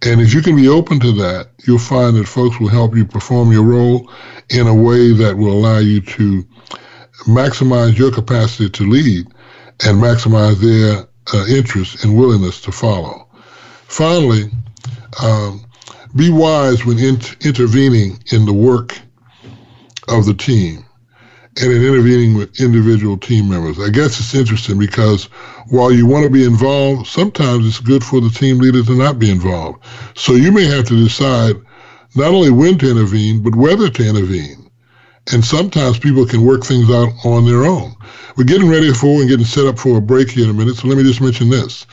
And 0.04 0.22
if 0.22 0.34
you 0.34 0.42
can 0.42 0.56
be 0.56 0.68
open 0.68 1.00
to 1.00 1.12
that, 1.14 1.50
you'll 1.66 1.80
find 1.80 2.16
that 2.18 2.28
folks 2.28 2.60
will 2.60 2.68
help 2.68 2.96
you 2.96 3.06
perform 3.06 3.52
your 3.52 3.64
role 3.64 4.12
in 4.50 4.68
a 4.68 4.76
way 4.76 5.12
that 5.14 5.36
will 5.36 5.52
allow 5.52 5.80
you 5.80 6.02
to 6.02 6.44
maximize 7.26 7.98
your 7.98 8.12
capacity 8.12 8.70
to 8.70 8.84
lead 8.84 9.26
and 9.86 10.02
maximize 10.02 10.60
their 10.60 11.08
uh, 11.34 11.46
interest 11.48 12.04
and 12.04 12.16
willingness 12.16 12.62
to 12.62 12.72
follow. 12.72 13.28
Finally, 13.88 14.52
um, 15.24 15.66
be 16.16 16.30
wise 16.30 16.86
when 16.86 17.00
in- 17.00 17.20
intervening 17.42 18.22
in 18.32 18.46
the 18.46 18.54
work 18.54 18.98
of 20.08 20.26
the 20.26 20.34
team 20.34 20.87
and 21.62 21.72
in 21.72 21.84
intervening 21.84 22.36
with 22.36 22.60
individual 22.62 23.18
team 23.18 23.50
members. 23.50 23.80
I 23.80 23.90
guess 23.90 24.20
it's 24.20 24.36
interesting 24.36 24.78
because 24.78 25.26
while 25.70 25.92
you 25.92 26.06
want 26.06 26.24
to 26.24 26.30
be 26.30 26.46
involved, 26.46 27.08
sometimes 27.08 27.66
it's 27.66 27.80
good 27.80 28.04
for 28.04 28.22
the 28.22 28.30
team 28.30 28.60
leader 28.60 28.84
to 28.84 28.96
not 28.96 29.18
be 29.18 29.32
involved. 29.32 29.84
So 30.16 30.34
you 30.34 30.52
may 30.52 30.66
have 30.66 30.86
to 30.88 31.04
decide 31.04 31.56
not 32.16 32.34
only 32.34 32.52
when 32.52 32.78
to 32.80 32.92
intervene, 32.92 33.42
but 33.42 33.56
whether 33.56 33.90
to 33.90 34.08
intervene. 34.10 34.70
And 35.34 35.44
sometimes 35.44 36.00
people 36.00 36.26
can 36.26 36.46
work 36.46 36.64
things 36.64 36.90
out 36.90 37.10
on 37.26 37.46
their 37.46 37.66
own. 37.66 37.96
We're 38.38 38.46
getting 38.46 38.70
ready 38.70 38.94
for 38.94 39.20
and 39.20 39.30
getting 39.30 39.46
set 39.46 39.66
up 39.66 39.80
for 39.80 39.98
a 39.98 40.02
break 40.02 40.30
here 40.30 40.46
in 40.46 40.52
a 40.52 40.54
minute, 40.54 40.76
so 40.76 40.88
let 40.88 40.98
me 40.98 41.04
just 41.04 41.22
mention 41.22 41.50
this. 41.50 41.86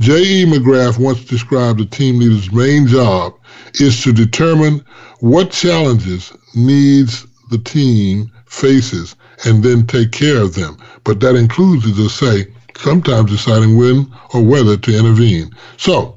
J.E. 0.00 0.46
McGrath 0.46 0.98
once 0.98 1.24
described 1.24 1.80
a 1.80 1.84
team 1.84 2.18
leader's 2.18 2.50
main 2.50 2.86
job 2.86 3.34
is 3.74 4.02
to 4.02 4.12
determine 4.12 4.84
what 5.20 5.50
challenges, 5.50 6.32
needs 6.54 7.26
the 7.50 7.58
team 7.58 8.30
faces 8.50 9.16
and 9.46 9.62
then 9.62 9.86
take 9.86 10.12
care 10.12 10.42
of 10.42 10.54
them. 10.54 10.76
But 11.04 11.20
that 11.20 11.36
includes, 11.36 11.86
as 11.86 11.98
I 11.98 12.08
say, 12.08 12.52
sometimes 12.76 13.30
deciding 13.30 13.76
when 13.76 14.12
or 14.34 14.42
whether 14.42 14.76
to 14.76 14.98
intervene. 14.98 15.50
So, 15.76 16.16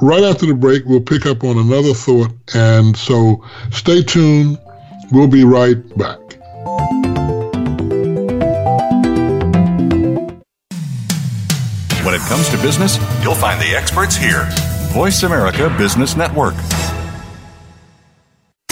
right 0.00 0.24
after 0.24 0.46
the 0.46 0.54
break, 0.54 0.84
we'll 0.86 1.00
pick 1.00 1.26
up 1.26 1.44
on 1.44 1.58
another 1.58 1.94
thought. 1.94 2.32
And 2.54 2.96
so, 2.96 3.44
stay 3.70 4.02
tuned. 4.02 4.58
We'll 5.12 5.28
be 5.28 5.44
right 5.44 5.76
back. 5.96 6.18
When 12.04 12.14
it 12.14 12.22
comes 12.22 12.48
to 12.48 12.56
business, 12.62 12.96
you'll 13.22 13.34
find 13.34 13.60
the 13.60 13.76
experts 13.76 14.16
here. 14.16 14.48
Voice 14.92 15.22
America 15.22 15.72
Business 15.78 16.16
Network. 16.16 16.54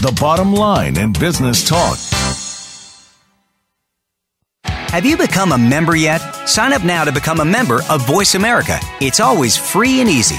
the 0.00 0.16
bottom 0.20 0.54
line 0.54 0.96
in 0.96 1.12
business 1.12 1.68
talk. 1.68 1.98
Have 4.64 5.04
you 5.04 5.16
become 5.16 5.52
a 5.52 5.58
member 5.58 5.96
yet? 5.96 6.18
Sign 6.48 6.72
up 6.72 6.84
now 6.84 7.04
to 7.04 7.12
become 7.12 7.40
a 7.40 7.44
member 7.44 7.80
of 7.90 8.06
Voice 8.06 8.34
America. 8.34 8.78
It's 9.00 9.20
always 9.20 9.56
free 9.56 10.00
and 10.00 10.08
easy. 10.08 10.38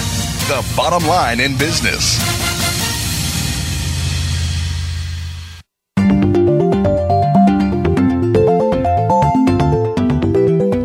the 0.47 0.73
bottom 0.75 1.07
line 1.07 1.39
in 1.39 1.57
business. 1.57 2.19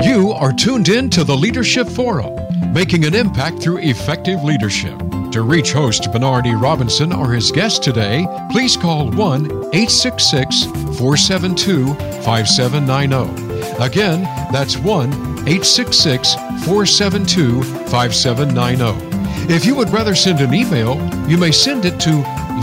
You 0.04 0.32
are 0.32 0.52
tuned 0.52 0.88
in 0.88 1.10
to 1.10 1.24
the 1.24 1.36
Leadership 1.36 1.88
Forum, 1.88 2.34
making 2.72 3.04
an 3.04 3.14
impact 3.14 3.62
through 3.62 3.78
effective 3.78 4.42
leadership. 4.42 4.98
To 5.32 5.42
reach 5.42 5.72
host 5.72 6.10
Bernard 6.12 6.46
E. 6.46 6.54
Robinson 6.54 7.12
or 7.12 7.32
his 7.32 7.50
guest 7.50 7.82
today, 7.82 8.26
please 8.50 8.76
call 8.76 9.10
1 9.10 9.44
866 9.74 10.64
472 10.98 11.92
5790. 12.22 13.82
Again, 13.82 14.22
that's 14.52 14.78
1 14.78 15.12
866 15.46 16.34
472 16.64 17.62
5790. 17.62 19.05
If 19.48 19.64
you 19.64 19.76
would 19.76 19.90
rather 19.90 20.16
send 20.16 20.40
an 20.40 20.52
email, 20.52 20.96
you 21.28 21.38
may 21.38 21.52
send 21.52 21.84
it 21.84 22.00
to 22.00 22.10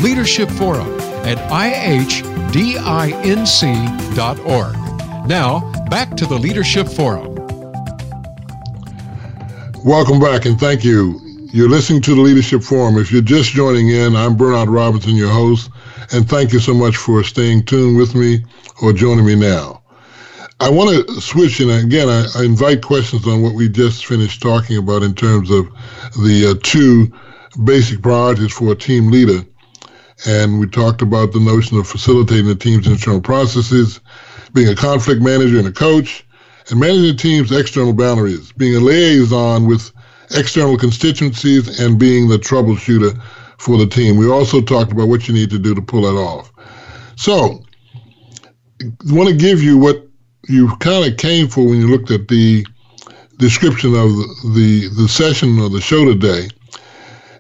Leadership 0.04 0.50
Forum 0.50 1.00
at 1.24 1.38
ihdinc.org. 1.50 2.48
Now, 5.28 5.72
back 5.86 6.18
to 6.18 6.26
the 6.26 6.38
Leadership 6.38 6.90
Forum. 6.90 7.36
Welcome 9.86 10.20
back 10.20 10.46
and 10.46 10.60
thank 10.60 10.84
you. 10.84 11.22
You're 11.54 11.70
listening 11.70 12.02
to 12.02 12.16
the 12.16 12.22
Leadership 12.22 12.64
Forum. 12.64 12.98
If 12.98 13.14
you're 13.14 13.22
just 13.22 13.52
joining 13.52 13.88
in, 13.90 14.18
I'm 14.18 14.36
Bernard 14.36 14.68
Robinson, 14.68 15.16
your 15.16 15.32
host, 15.32 15.70
and 16.12 16.28
thank 16.28 16.52
you 16.52 16.60
so 16.60 16.74
much 16.74 16.98
for 16.98 17.24
staying 17.24 17.64
tuned 17.64 17.96
with 17.96 18.14
me 18.14 18.44
or 18.82 18.92
joining 18.92 19.26
me 19.26 19.36
now. 19.36 19.83
I 20.60 20.70
want 20.70 21.08
to 21.08 21.22
switch, 21.22 21.60
and 21.60 21.72
again, 21.72 22.08
I, 22.10 22.26
I, 22.36 22.43
invite 22.43 22.84
questions 22.84 23.28
on 23.28 23.41
what 23.41 23.54
we 23.54 23.68
just 23.68 24.06
finished 24.06 24.41
talking 24.41 24.78
about 24.78 25.04
in 25.04 25.14
terms 25.14 25.49
of 25.49 25.68
the 26.24 26.51
uh, 26.51 26.60
two 26.64 27.12
basic 27.64 28.01
priorities 28.01 28.54
for 28.54 28.72
a 28.72 28.76
team 28.76 29.10
leader. 29.10 29.45
And 30.26 30.60
we 30.60 30.68
talked 30.68 31.01
about 31.01 31.34
the 31.34 31.39
notion 31.39 31.78
of 31.78 31.88
facilitating 31.88 32.45
the 32.45 32.56
team's 32.56 32.88
internal 32.88 33.20
processes, 33.20 33.99
being 34.54 34.70
a 34.70 34.76
conflict 34.76 35.22
manager 35.22 35.58
and 35.58 35.68
a 35.68 35.72
coach, 35.72 36.26
and 36.70 36.80
managing 36.80 37.04
the 37.04 37.16
team's 37.16 37.51
external 37.51 37.93
boundaries, 37.93 38.51
being 38.54 38.76
a 38.76 38.80
liaison 38.80 39.68
with 39.68 39.91
external 40.32 40.78
constituencies 40.78 41.80
and 41.80 41.99
being 41.99 42.30
the 42.30 42.38
troubleshooter 42.38 43.22
for 43.58 43.78
the 43.78 43.88
team. 43.88 44.18
We 44.18 44.30
also 44.30 44.62
talked 44.62 44.91
about 44.91 45.10
what 45.10 45.28
you 45.28 45.34
need 45.34 45.49
to 45.49 45.60
do 45.60 45.76
to 45.76 45.82
pull 45.82 46.04
that 46.04 46.18
off. 46.18 46.51
So, 47.16 47.64
I 48.82 49.14
want 49.14 49.30
to 49.30 49.36
give 49.36 49.62
you 49.62 49.78
what 49.78 50.08
you 50.48 50.76
kind 50.78 51.12
of 51.12 51.18
came 51.18 51.48
for 51.48 51.66
when 51.66 51.80
you 51.80 51.88
looked 51.88 52.12
at 52.12 52.28
the 52.28 52.66
description 53.38 53.89
of 53.96 54.10
the, 54.10 54.52
the, 54.56 55.02
the 55.02 55.08
session 55.08 55.60
or 55.60 55.70
the 55.70 55.82
show 55.82 56.06
today. 56.06 56.48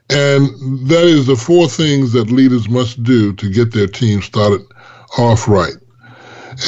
And 0.09 0.47
that 0.87 1.05
is 1.05 1.25
the 1.25 1.35
four 1.35 1.67
things 1.67 2.11
that 2.13 2.29
leaders 2.29 2.69
must 2.69 3.03
do 3.03 3.33
to 3.33 3.49
get 3.49 3.71
their 3.71 3.87
team 3.87 4.21
started 4.21 4.61
off 5.17 5.47
right. 5.47 5.75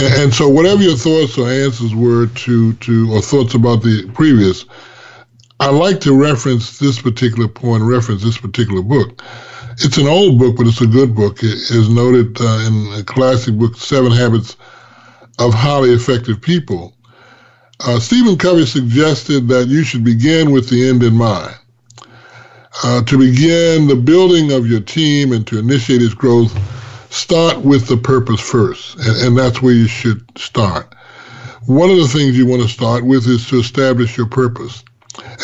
And, 0.02 0.34
so, 0.34 0.50
whatever 0.50 0.82
your 0.82 0.98
thoughts 0.98 1.38
or 1.38 1.48
answers 1.48 1.94
were 1.94 2.26
to, 2.26 2.74
to 2.74 3.14
or 3.14 3.22
thoughts 3.22 3.54
about 3.54 3.84
the 3.84 4.10
previous, 4.16 4.66
I 5.60 5.70
like 5.70 6.00
to 6.02 6.20
reference 6.20 6.80
this 6.80 7.00
particular 7.00 7.48
point, 7.48 7.84
reference 7.84 8.24
this 8.24 8.38
particular 8.38 8.82
book. 8.82 9.22
It's 9.78 9.98
an 9.98 10.08
old 10.08 10.40
book, 10.40 10.56
but 10.58 10.66
it's 10.66 10.82
a 10.82 10.88
good 10.88 11.14
book. 11.14 11.44
It 11.44 11.70
is 11.70 11.88
noted 11.88 12.36
uh, 12.42 12.66
in 12.66 13.00
a 13.00 13.04
classic 13.04 13.56
book, 13.56 13.76
Seven 13.76 14.12
Habits 14.12 14.58
of 15.40 15.54
Highly 15.54 15.92
Effective 15.92 16.42
People. 16.42 16.94
Uh, 17.80 18.00
Stephen 18.00 18.38
Covey 18.38 18.66
suggested 18.66 19.48
that 19.50 19.68
you 19.68 19.84
should 19.84 20.04
begin 20.04 20.52
with 20.52 20.70
the 20.70 20.88
end 20.88 21.04
in 21.04 21.14
mind. 21.14 21.56
Uh, 22.84 23.02
to 23.04 23.18
begin 23.18 23.88
the 23.88 23.96
building 23.96 24.52
of 24.52 24.68
your 24.68 24.82
team 24.82 25.32
and 25.32 25.48
to 25.48 25.60
initiate 25.60 26.02
its 26.02 26.14
growth, 26.14 26.54
start 27.12 27.60
with 27.62 27.88
the 27.88 27.98
purpose 27.98 28.42
first, 28.42 28.98
and, 28.98 29.28
and 29.28 29.38
that's 29.38 29.62
where 29.62 29.74
you 29.74 29.88
should 29.88 30.24
start. 30.38 30.94
One 31.66 31.90
of 31.90 31.98
the 31.98 32.08
things 32.08 32.38
you 32.38 32.46
want 32.46 32.62
to 32.62 32.68
start 32.68 33.06
with 33.06 33.28
is 33.28 33.48
to 33.50 33.60
establish 33.60 34.18
your 34.18 34.28
purpose. 34.28 34.84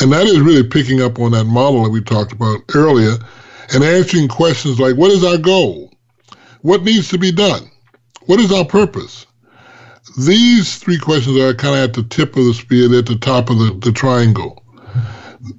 And 0.01 0.11
that 0.11 0.27
is 0.27 0.39
really 0.39 0.63
picking 0.63 1.01
up 1.01 1.19
on 1.19 1.31
that 1.31 1.45
model 1.45 1.83
that 1.83 1.89
we 1.89 2.01
talked 2.01 2.33
about 2.33 2.59
earlier 2.75 3.17
and 3.73 3.83
answering 3.83 4.27
questions 4.27 4.79
like 4.79 4.97
what 4.97 5.11
is 5.11 5.23
our 5.23 5.37
goal? 5.37 5.91
What 6.61 6.83
needs 6.83 7.09
to 7.09 7.17
be 7.17 7.31
done? 7.31 7.71
What 8.25 8.39
is 8.39 8.51
our 8.51 8.65
purpose? 8.65 9.25
These 10.17 10.77
three 10.77 10.97
questions 10.97 11.37
are 11.37 11.53
kind 11.53 11.75
of 11.75 11.81
at 11.81 11.93
the 11.93 12.03
tip 12.03 12.35
of 12.35 12.45
the 12.45 12.53
spear, 12.53 12.97
at 12.97 13.05
the 13.05 13.15
top 13.15 13.49
of 13.49 13.59
the, 13.59 13.77
the 13.79 13.91
triangle. 13.91 14.63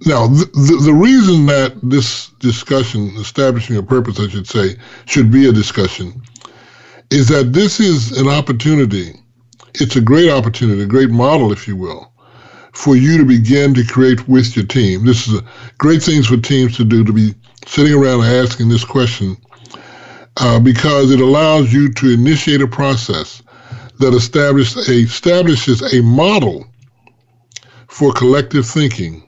Now, 0.07 0.29
the, 0.29 0.45
the, 0.53 0.83
the 0.85 0.95
reason 0.95 1.47
that 1.47 1.75
this 1.83 2.29
discussion, 2.39 3.09
establishing 3.17 3.77
a 3.77 3.83
purpose, 3.83 4.21
I 4.21 4.29
should 4.29 4.47
say, 4.47 4.77
should 5.07 5.31
be 5.31 5.49
a 5.49 5.53
discussion 5.53 6.23
is 7.11 7.29
that 7.29 7.53
this 7.53 7.81
is 7.81 8.19
an 8.19 8.29
opportunity. 8.29 9.15
It's 9.75 9.97
a 9.97 10.01
great 10.01 10.31
opportunity, 10.31 10.83
a 10.83 10.87
great 10.87 11.11
model, 11.11 11.53
if 11.53 11.67
you 11.67 11.77
will, 11.77 12.13
for 12.73 12.97
you 12.97 13.19
to 13.19 13.25
begin 13.25 13.75
to 13.75 13.85
create 13.85 14.29
with 14.29 14.55
your 14.57 14.67
team. 14.67 15.05
This 15.05 15.27
is 15.27 15.41
a 15.41 15.45
great 15.79 16.03
things 16.03 16.27
for 16.27 16.37
teams 16.37 16.77
to 16.77 16.85
do 16.85 17.05
to 17.05 17.13
be 17.13 17.35
sitting 17.67 17.95
around 17.95 18.25
asking 18.25 18.69
this 18.69 18.85
question 18.85 19.37
uh, 20.39 20.61
because 20.61 21.11
it 21.11 21.21
allows 21.21 21.73
you 21.73 21.93
to 21.93 22.11
initiate 22.11 22.63
a 22.63 22.67
process 22.67 23.43
that 24.03 24.15
establishes 24.15 25.95
a 25.95 26.03
model 26.03 26.67
for 27.89 28.13
collective 28.13 28.67
thinking 28.67 29.23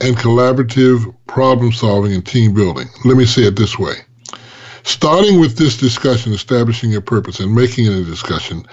and 0.00 0.16
collaborative 0.16 1.14
problem 1.26 1.72
solving 1.72 2.12
and 2.12 2.24
team 2.24 2.54
building. 2.54 2.88
Let 3.04 3.16
me 3.16 3.26
say 3.26 3.42
it 3.42 3.56
this 3.56 3.78
way. 3.78 3.94
Starting 4.82 5.40
with 5.40 5.56
this 5.56 5.76
discussion, 5.76 6.32
establishing 6.32 6.90
your 6.90 7.02
purpose 7.02 7.40
and 7.40 7.54
making 7.54 7.86
it 7.86 7.92
a 7.92 8.04
discussion 8.04 8.64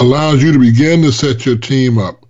allows 0.00 0.42
you 0.42 0.52
to 0.52 0.58
begin 0.58 1.02
to 1.02 1.12
set 1.12 1.46
your 1.46 1.56
team 1.56 1.98
up 1.98 2.26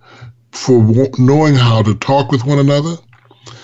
for 0.51 1.09
knowing 1.19 1.55
how 1.55 1.81
to 1.83 1.93
talk 1.95 2.31
with 2.31 2.45
one 2.45 2.59
another. 2.59 2.95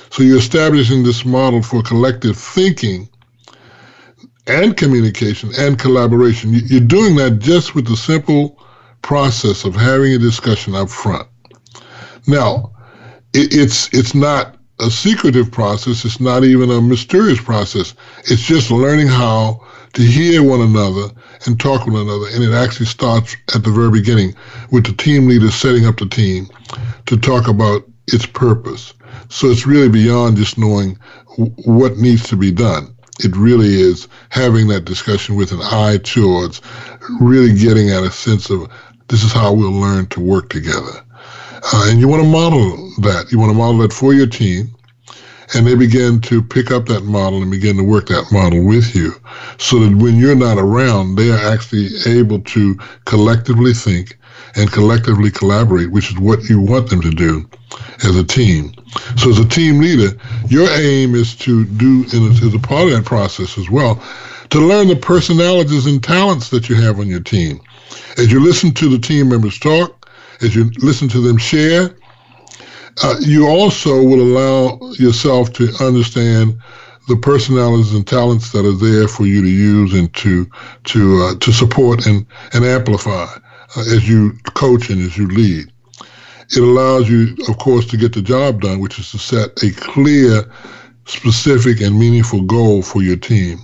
So 0.10 0.22
you're 0.22 0.38
establishing 0.38 1.04
this 1.04 1.26
model 1.26 1.62
for 1.64 1.82
collective 1.82 2.38
thinking 2.38 3.10
and 4.48 4.76
communication 4.76 5.52
and 5.58 5.80
collaboration. 5.80 6.54
You're 6.54 6.82
doing 6.82 7.16
that 7.18 7.40
just 7.40 7.76
with 7.76 7.88
the 7.88 7.96
simple 7.96 8.60
process 9.02 9.64
of 9.66 9.76
having 9.76 10.14
a 10.14 10.18
discussion 10.18 10.76
up 10.76 10.90
front. 10.90 11.28
Now, 12.28 12.72
it's 13.34 13.94
it's 13.94 14.14
not 14.14 14.58
a 14.80 14.90
secretive 14.90 15.52
process. 15.52 16.06
It's 16.06 16.20
not 16.20 16.44
even 16.44 16.70
a 16.70 16.82
mysterious 16.82 17.42
process. 17.42 17.96
It's 18.26 18.42
just 18.42 18.72
learning 18.72 19.08
how 19.08 19.66
to 19.94 20.02
hear 20.02 20.44
one 20.44 20.62
another 20.62 21.14
and 21.46 21.60
talk 21.60 21.86
with 21.86 21.94
one 21.94 22.04
another. 22.04 22.28
And 22.34 22.44
it 22.44 22.54
actually 22.54 22.88
starts 22.88 23.36
at 23.56 23.64
the 23.64 23.72
very 23.72 23.92
beginning 23.92 24.36
with 24.72 24.86
the 24.86 24.94
team 24.94 25.28
leader 25.28 25.52
setting 25.52 25.86
up 25.86 25.98
the 25.98 26.08
team 26.08 26.48
to 27.06 27.18
talk 27.18 27.48
about 27.48 27.84
its 28.08 28.26
purpose. 28.26 28.94
So 29.30 29.48
it's 29.48 29.66
really 29.66 29.90
beyond 29.90 30.38
just 30.38 30.58
knowing 30.58 30.98
what 31.38 31.98
needs 31.98 32.28
to 32.30 32.36
be 32.36 32.52
done. 32.52 32.93
It 33.20 33.36
really 33.36 33.82
is 33.82 34.08
having 34.30 34.68
that 34.68 34.86
discussion 34.86 35.36
with 35.36 35.52
an 35.52 35.62
eye 35.62 36.00
towards 36.04 36.62
really 37.20 37.54
getting 37.54 37.90
at 37.92 38.04
a 38.04 38.12
sense 38.12 38.50
of 38.50 38.72
this 39.08 39.24
is 39.24 39.32
how 39.32 39.54
we'll 39.54 39.72
learn 39.72 40.08
to 40.08 40.20
work 40.20 40.50
together. 40.50 41.04
Uh, 41.72 41.88
and 41.90 42.00
you 42.00 42.08
want 42.08 42.24
to 42.24 42.30
model 42.30 42.92
that. 43.02 43.32
You 43.32 43.40
want 43.40 43.52
to 43.52 43.58
model 43.58 43.78
that 43.80 43.94
for 43.94 44.14
your 44.14 44.28
team 44.28 44.76
and 45.54 45.68
they 45.68 45.76
begin 45.76 46.20
to 46.22 46.42
pick 46.42 46.72
up 46.72 46.86
that 46.88 47.04
model 47.04 47.42
and 47.42 47.52
begin 47.52 47.78
to 47.78 47.84
work 47.84 48.08
that 48.08 48.32
model 48.32 48.64
with 48.64 48.96
you 48.96 49.14
so 49.58 49.80
that 49.80 49.96
when 49.98 50.18
you're 50.18 50.36
not 50.36 50.58
around, 50.58 51.16
they 51.16 51.30
are 51.30 51.54
actually 51.54 51.90
able 52.08 52.40
to 52.40 52.76
collectively 53.06 53.74
think 53.74 54.18
and 54.56 54.72
collectively 54.72 55.32
collaborate, 55.32 55.92
which 55.92 56.12
is 56.12 56.20
what 56.20 56.44
you 56.50 56.60
want 56.60 56.90
them 56.90 57.02
to 57.02 57.10
do 57.10 57.48
as 58.04 58.16
a 58.16 58.24
team. 58.24 58.74
So 59.18 59.30
as 59.30 59.40
a 59.40 59.48
team 59.48 59.80
leader, 59.80 60.18
your 60.48 60.70
aim 60.72 61.16
is 61.16 61.36
to 61.38 61.66
do, 61.66 62.06
and 62.14 62.32
as 62.32 62.54
a 62.54 62.60
part 62.60 62.86
of 62.86 62.92
that 62.92 63.06
process 63.06 63.58
as 63.58 63.70
well, 63.70 64.02
to 64.50 64.60
learn 64.60 64.88
the 64.88 64.96
personalities 64.96 65.86
and 65.88 66.04
talents 66.04 66.50
that 66.50 66.70
you 66.70 66.76
have 66.76 67.00
on 67.00 67.08
your 67.08 67.20
team. 67.20 67.60
As 68.18 68.32
you 68.32 68.40
listen 68.40 68.72
to 68.76 68.90
the 68.90 69.00
team 69.00 69.30
members 69.30 69.58
talk, 69.58 70.10
as 70.42 70.56
you 70.56 70.70
listen 70.80 71.08
to 71.10 71.22
them 71.22 71.38
share, 71.38 71.96
uh, 73.02 73.16
you 73.20 73.48
also 73.48 74.04
will 74.04 74.22
allow 74.22 74.80
yourself 74.94 75.52
to 75.54 75.74
understand 75.80 76.56
the 77.08 77.16
personalities 77.16 77.94
and 77.94 78.08
talents 78.08 78.52
that 78.52 78.66
are 78.66 78.78
there 78.78 79.08
for 79.08 79.26
you 79.26 79.42
to 79.42 79.50
use 79.50 79.94
and 79.94 80.14
to 80.14 80.50
to 80.86 81.22
uh, 81.24 81.36
to 81.40 81.52
support 81.52 82.06
and 82.06 82.26
and 82.54 82.64
amplify 82.64 83.28
Uh, 83.76 83.82
as 83.82 84.08
you 84.08 84.34
coach 84.54 84.90
and 84.90 85.02
as 85.02 85.18
you 85.18 85.28
lead. 85.28 85.72
It 86.52 86.62
allows 86.62 87.10
you, 87.10 87.36
of 87.48 87.58
course, 87.58 87.88
to 87.88 87.98
get 87.98 88.14
the 88.14 88.22
job 88.22 88.62
done, 88.62 88.80
which 88.80 89.00
is 89.00 89.10
to 89.12 89.18
set 89.18 89.64
a 89.64 89.72
clear, 89.72 90.44
specific, 91.06 91.82
and 91.82 91.98
meaningful 91.98 92.44
goal 92.44 92.84
for 92.84 93.02
your 93.02 93.16
team, 93.16 93.60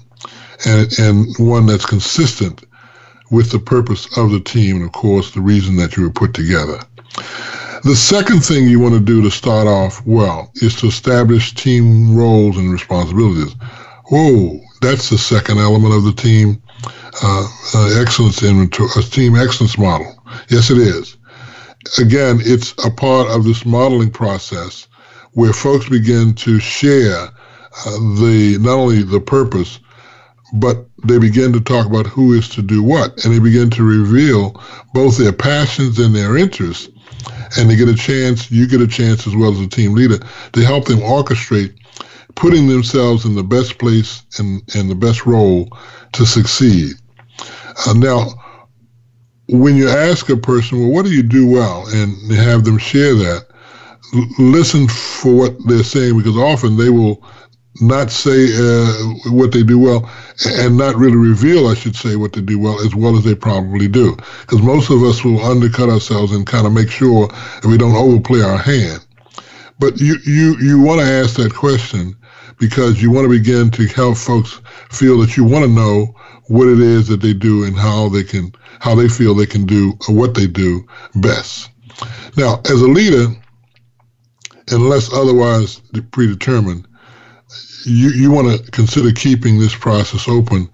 and 0.65 0.91
and 0.97 1.27
one 1.37 1.67
that's 1.67 1.85
consistent 1.85 2.65
with 3.29 3.51
the 3.51 3.59
purpose 3.59 4.17
of 4.17 4.31
the 4.31 4.39
team 4.39 4.77
and, 4.77 4.85
of 4.85 4.91
course, 4.93 5.31
the 5.31 5.41
reason 5.41 5.75
that 5.75 5.95
you 5.95 6.03
were 6.03 6.09
put 6.09 6.33
together. 6.33 6.79
The 7.83 7.95
second 7.95 8.39
thing 8.39 8.67
you 8.67 8.79
want 8.79 8.95
to 8.95 8.99
do 8.99 9.21
to 9.21 9.29
start 9.29 9.67
off 9.67 10.03
well 10.05 10.51
is 10.55 10.75
to 10.77 10.87
establish 10.87 11.53
team 11.53 12.15
roles 12.15 12.57
and 12.57 12.71
responsibilities. 12.71 13.55
Whoa, 14.09 14.59
that's 14.81 15.09
the 15.09 15.19
second 15.19 15.59
element 15.59 15.93
of 15.93 16.03
the 16.03 16.13
team 16.13 16.61
uh, 17.21 17.47
uh, 17.75 18.01
excellence 18.01 18.43
inventory, 18.43 18.89
a 18.97 19.01
team 19.01 19.35
excellence 19.35 19.77
model. 19.77 20.21
Yes, 20.49 20.69
it 20.69 20.77
is. 20.77 21.17
Again, 21.97 22.39
it's 22.41 22.73
a 22.85 22.91
part 22.91 23.29
of 23.29 23.43
this 23.43 23.65
modeling 23.65 24.11
process 24.11 24.87
where 25.33 25.53
folks 25.53 25.89
begin 25.89 26.33
to 26.35 26.59
share 26.59 27.29
uh, 27.85 27.91
the 28.19 28.57
not 28.59 28.73
only 28.73 29.03
the 29.03 29.19
purpose, 29.19 29.79
but 30.53 30.85
they 31.03 31.19
begin 31.19 31.53
to 31.53 31.61
talk 31.61 31.85
about 31.85 32.07
who 32.07 32.33
is 32.33 32.49
to 32.49 32.61
do 32.61 32.83
what, 32.83 33.23
and 33.23 33.33
they 33.33 33.39
begin 33.39 33.69
to 33.69 33.83
reveal 33.83 34.61
both 34.93 35.17
their 35.17 35.33
passions 35.33 35.99
and 35.99 36.15
their 36.15 36.37
interests. 36.37 36.89
And 37.57 37.69
they 37.69 37.75
get 37.75 37.89
a 37.89 37.95
chance, 37.95 38.51
you 38.51 38.67
get 38.67 38.81
a 38.81 38.87
chance 38.87 39.25
as 39.25 39.35
well 39.35 39.51
as 39.51 39.59
a 39.59 39.67
team 39.67 39.93
leader 39.93 40.17
to 40.53 40.61
help 40.61 40.85
them 40.85 40.99
orchestrate 40.99 41.75
putting 42.35 42.67
themselves 42.67 43.25
in 43.25 43.35
the 43.35 43.43
best 43.43 43.77
place 43.77 44.23
and, 44.37 44.61
and 44.75 44.89
the 44.89 44.95
best 44.95 45.25
role 45.25 45.67
to 46.13 46.25
succeed. 46.25 46.93
Uh, 47.85 47.93
now, 47.93 48.27
when 49.47 49.75
you 49.75 49.89
ask 49.89 50.29
a 50.29 50.37
person, 50.37 50.79
well, 50.79 50.91
what 50.91 51.05
do 51.05 51.11
you 51.11 51.23
do 51.23 51.47
well, 51.47 51.85
and 51.87 52.31
have 52.31 52.63
them 52.63 52.77
share 52.77 53.15
that, 53.15 53.45
l- 54.13 54.27
listen 54.37 54.87
for 54.87 55.33
what 55.35 55.67
they're 55.67 55.83
saying 55.83 56.17
because 56.17 56.37
often 56.37 56.77
they 56.77 56.89
will 56.89 57.23
not 57.81 58.11
say 58.11 58.47
uh, 58.57 58.93
what 59.31 59.51
they 59.51 59.63
do 59.63 59.79
well 59.79 60.09
and 60.45 60.77
not 60.77 60.95
really 60.95 61.15
reveal, 61.15 61.67
I 61.67 61.75
should 61.75 61.95
say, 61.95 62.15
what 62.15 62.33
they 62.33 62.41
do 62.41 62.59
well 62.59 62.79
as 62.85 62.93
well 62.93 63.17
as 63.17 63.23
they 63.23 63.35
probably 63.35 63.87
do. 63.87 64.17
Because 64.41 64.61
most 64.61 64.89
of 64.89 65.01
us 65.03 65.23
will 65.23 65.43
undercut 65.43 65.89
ourselves 65.89 66.33
and 66.33 66.45
kind 66.45 66.67
of 66.67 66.73
make 66.73 66.89
sure 66.89 67.27
that 67.27 67.67
we 67.67 67.77
don't 67.77 67.95
overplay 67.95 68.41
our 68.41 68.57
hand. 68.57 69.05
But 69.79 69.99
you, 69.99 70.17
you, 70.25 70.57
you 70.57 70.81
want 70.81 70.99
to 70.99 71.07
ask 71.07 71.37
that 71.37 71.53
question 71.53 72.15
because 72.59 73.01
you 73.01 73.09
want 73.09 73.25
to 73.25 73.29
begin 73.29 73.71
to 73.71 73.87
help 73.87 74.17
folks 74.17 74.61
feel 74.91 75.17
that 75.19 75.37
you 75.37 75.43
want 75.43 75.65
to 75.65 75.71
know 75.71 76.13
what 76.47 76.67
it 76.67 76.79
is 76.79 77.07
that 77.07 77.21
they 77.21 77.33
do 77.33 77.63
and 77.63 77.75
how 77.75 78.09
they 78.09 78.23
can 78.23 78.51
how 78.79 78.95
they 78.95 79.07
feel 79.07 79.33
they 79.33 79.45
can 79.45 79.65
do 79.65 79.97
what 80.07 80.33
they 80.35 80.47
do 80.47 80.85
best. 81.15 81.69
Now, 82.37 82.61
as 82.65 82.81
a 82.81 82.87
leader, 82.87 83.27
unless 84.69 85.11
otherwise 85.11 85.81
predetermined, 86.11 86.87
you, 87.85 88.09
you 88.09 88.31
want 88.31 88.47
to 88.49 88.71
consider 88.71 89.11
keeping 89.11 89.59
this 89.59 89.75
process 89.75 90.27
open 90.27 90.69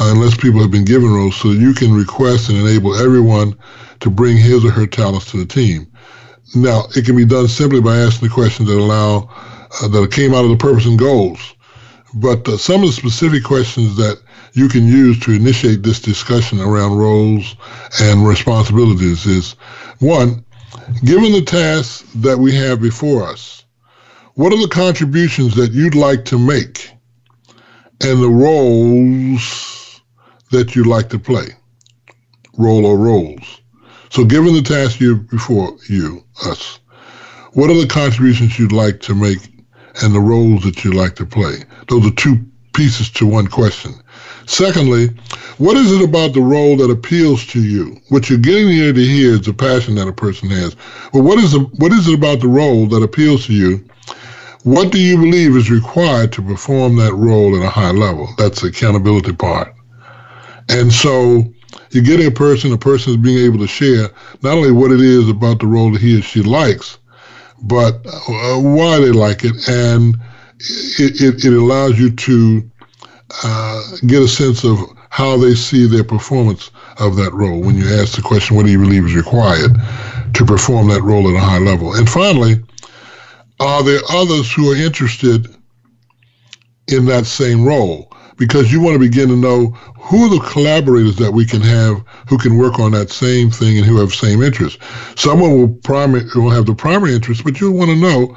uh, 0.00 0.12
unless 0.14 0.36
people 0.36 0.60
have 0.60 0.70
been 0.70 0.84
given 0.84 1.12
roles 1.12 1.36
so 1.36 1.50
you 1.50 1.74
can 1.74 1.92
request 1.92 2.48
and 2.48 2.58
enable 2.58 2.94
everyone 2.94 3.56
to 4.00 4.10
bring 4.10 4.36
his 4.36 4.64
or 4.64 4.70
her 4.70 4.86
talents 4.86 5.30
to 5.30 5.36
the 5.36 5.46
team. 5.46 5.86
Now, 6.54 6.84
it 6.96 7.04
can 7.04 7.16
be 7.16 7.24
done 7.24 7.48
simply 7.48 7.80
by 7.80 7.96
asking 7.98 8.28
the 8.28 8.34
questions 8.34 8.68
that 8.68 8.78
allow 8.78 9.30
uh, 9.80 9.88
that 9.88 10.12
came 10.12 10.34
out 10.34 10.44
of 10.44 10.50
the 10.50 10.56
purpose 10.56 10.86
and 10.86 10.98
goals. 10.98 11.54
But 12.14 12.46
uh, 12.46 12.58
some 12.58 12.82
of 12.82 12.88
the 12.88 12.92
specific 12.92 13.42
questions 13.42 13.96
that 13.96 14.20
you 14.52 14.68
can 14.68 14.86
use 14.86 15.18
to 15.20 15.32
initiate 15.32 15.82
this 15.82 16.00
discussion 16.00 16.60
around 16.60 16.96
roles 16.96 17.56
and 18.00 18.26
responsibilities 18.26 19.24
is 19.24 19.52
one, 20.00 20.44
given 21.04 21.32
the 21.32 21.42
tasks 21.42 22.04
that 22.16 22.38
we 22.38 22.54
have 22.54 22.80
before 22.80 23.24
us, 23.24 23.64
what 24.34 24.52
are 24.52 24.60
the 24.60 24.68
contributions 24.68 25.54
that 25.54 25.72
you'd 25.72 25.94
like 25.94 26.24
to 26.26 26.38
make 26.38 26.90
and 28.02 28.22
the 28.22 28.28
roles 28.28 30.00
that 30.50 30.74
you'd 30.74 30.86
like 30.86 31.08
to 31.10 31.18
play? 31.18 31.46
Role 32.58 32.84
or 32.84 32.98
roles. 32.98 33.60
So 34.10 34.24
given 34.24 34.52
the 34.52 34.62
task 34.62 35.00
you 35.00 35.16
before 35.16 35.76
you, 35.88 36.22
us, 36.44 36.80
what 37.52 37.70
are 37.70 37.80
the 37.80 37.86
contributions 37.86 38.58
you'd 38.58 38.72
like 38.72 39.00
to 39.00 39.14
make 39.14 39.38
and 40.02 40.14
the 40.14 40.20
roles 40.20 40.62
that 40.64 40.84
you 40.84 40.92
like 40.92 41.16
to 41.16 41.26
play? 41.26 41.64
Those 41.88 42.06
are 42.06 42.14
two 42.14 42.44
pieces 42.72 43.10
to 43.10 43.26
one 43.26 43.46
question. 43.46 43.94
Secondly, 44.46 45.08
what 45.58 45.76
is 45.76 45.92
it 45.92 46.02
about 46.02 46.32
the 46.32 46.40
role 46.40 46.76
that 46.76 46.90
appeals 46.90 47.46
to 47.48 47.62
you? 47.62 48.00
What 48.08 48.28
you're 48.28 48.38
getting 48.38 48.68
here 48.68 48.92
to 48.92 49.04
hear 49.04 49.32
is 49.32 49.42
the 49.42 49.52
passion 49.52 49.94
that 49.96 50.08
a 50.08 50.12
person 50.12 50.50
has. 50.50 50.74
But 51.12 51.22
what 51.22 51.38
is 51.38 51.52
the, 51.52 51.60
what 51.60 51.92
is 51.92 52.08
it 52.08 52.14
about 52.14 52.40
the 52.40 52.48
role 52.48 52.86
that 52.88 53.02
appeals 53.02 53.46
to 53.46 53.52
you? 53.52 53.84
What 54.64 54.92
do 54.92 54.98
you 54.98 55.16
believe 55.16 55.56
is 55.56 55.70
required 55.70 56.32
to 56.32 56.42
perform 56.42 56.96
that 56.96 57.14
role 57.14 57.56
at 57.56 57.66
a 57.66 57.70
high 57.70 57.90
level? 57.90 58.28
That's 58.38 58.62
the 58.62 58.68
accountability 58.68 59.32
part. 59.32 59.74
And 60.68 60.92
so 60.92 61.44
you 61.90 62.02
get 62.02 62.20
a 62.20 62.30
person, 62.30 62.72
a 62.72 62.78
person 62.78 63.12
is 63.12 63.16
being 63.18 63.44
able 63.44 63.58
to 63.58 63.66
share 63.66 64.08
not 64.42 64.56
only 64.56 64.72
what 64.72 64.92
it 64.92 65.00
is 65.00 65.28
about 65.28 65.58
the 65.58 65.66
role 65.66 65.90
that 65.92 66.00
he 66.00 66.18
or 66.18 66.22
she 66.22 66.42
likes, 66.42 66.98
but 67.62 68.04
uh, 68.06 68.58
why 68.60 68.98
they 68.98 69.12
like 69.12 69.44
it. 69.44 69.68
And 69.68 70.16
it, 70.98 71.20
it, 71.20 71.44
it 71.44 71.52
allows 71.52 71.98
you 71.98 72.10
to 72.10 72.70
uh, 73.44 73.96
get 74.06 74.22
a 74.22 74.28
sense 74.28 74.64
of 74.64 74.78
how 75.10 75.36
they 75.36 75.54
see 75.54 75.86
their 75.86 76.04
performance 76.04 76.70
of 76.98 77.16
that 77.16 77.32
role 77.32 77.60
when 77.60 77.76
you 77.76 77.86
ask 78.00 78.16
the 78.16 78.22
question, 78.22 78.56
what 78.56 78.66
do 78.66 78.72
you 78.72 78.78
believe 78.78 79.04
is 79.04 79.14
required 79.14 79.72
to 80.34 80.44
perform 80.44 80.88
that 80.88 81.02
role 81.02 81.28
at 81.28 81.36
a 81.36 81.44
high 81.44 81.58
level? 81.58 81.94
And 81.94 82.08
finally, 82.08 82.62
are 83.60 83.82
there 83.82 84.00
others 84.10 84.52
who 84.52 84.70
are 84.72 84.76
interested 84.76 85.54
in 86.88 87.04
that 87.06 87.26
same 87.26 87.64
role? 87.64 88.10
Because 88.42 88.72
you 88.72 88.80
want 88.80 88.94
to 88.94 88.98
begin 88.98 89.28
to 89.28 89.36
know 89.36 89.66
who 90.00 90.28
the 90.28 90.44
collaborators 90.44 91.14
that 91.14 91.30
we 91.30 91.46
can 91.46 91.60
have 91.60 92.02
who 92.28 92.36
can 92.36 92.58
work 92.58 92.80
on 92.80 92.90
that 92.90 93.08
same 93.08 93.52
thing 93.52 93.78
and 93.78 93.86
who 93.86 94.00
have 94.00 94.12
same 94.12 94.42
interests. 94.42 94.84
Someone 95.14 95.52
will 95.52 95.68
primary 95.68 96.24
will 96.34 96.50
have 96.50 96.66
the 96.66 96.74
primary 96.74 97.14
interest, 97.14 97.44
but 97.44 97.60
you'll 97.60 97.78
want 97.78 97.90
to 97.90 97.96
know 97.96 98.36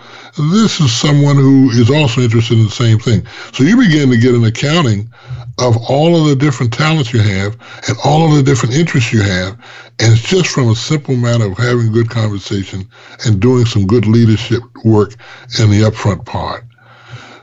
this 0.54 0.80
is 0.80 0.96
someone 0.96 1.38
who 1.38 1.72
is 1.72 1.90
also 1.90 2.22
interested 2.22 2.60
in 2.60 2.66
the 2.66 2.70
same 2.70 3.00
thing. 3.00 3.26
So 3.52 3.64
you 3.64 3.78
begin 3.78 4.12
to 4.12 4.18
get 4.18 4.36
an 4.36 4.44
accounting 4.44 5.12
of 5.58 5.76
all 5.90 6.16
of 6.16 6.28
the 6.30 6.36
different 6.36 6.72
talents 6.72 7.12
you 7.12 7.22
have 7.22 7.58
and 7.88 7.98
all 8.06 8.30
of 8.30 8.36
the 8.36 8.44
different 8.44 8.76
interests 8.76 9.12
you 9.12 9.24
have. 9.24 9.54
And 9.98 10.14
it's 10.14 10.22
just 10.22 10.50
from 10.50 10.70
a 10.70 10.76
simple 10.76 11.16
matter 11.16 11.46
of 11.46 11.58
having 11.58 11.92
good 11.92 12.12
conversation 12.12 12.88
and 13.26 13.40
doing 13.40 13.66
some 13.66 13.88
good 13.88 14.06
leadership 14.06 14.62
work 14.84 15.16
in 15.60 15.72
the 15.72 15.82
upfront 15.82 16.26
part. 16.26 16.64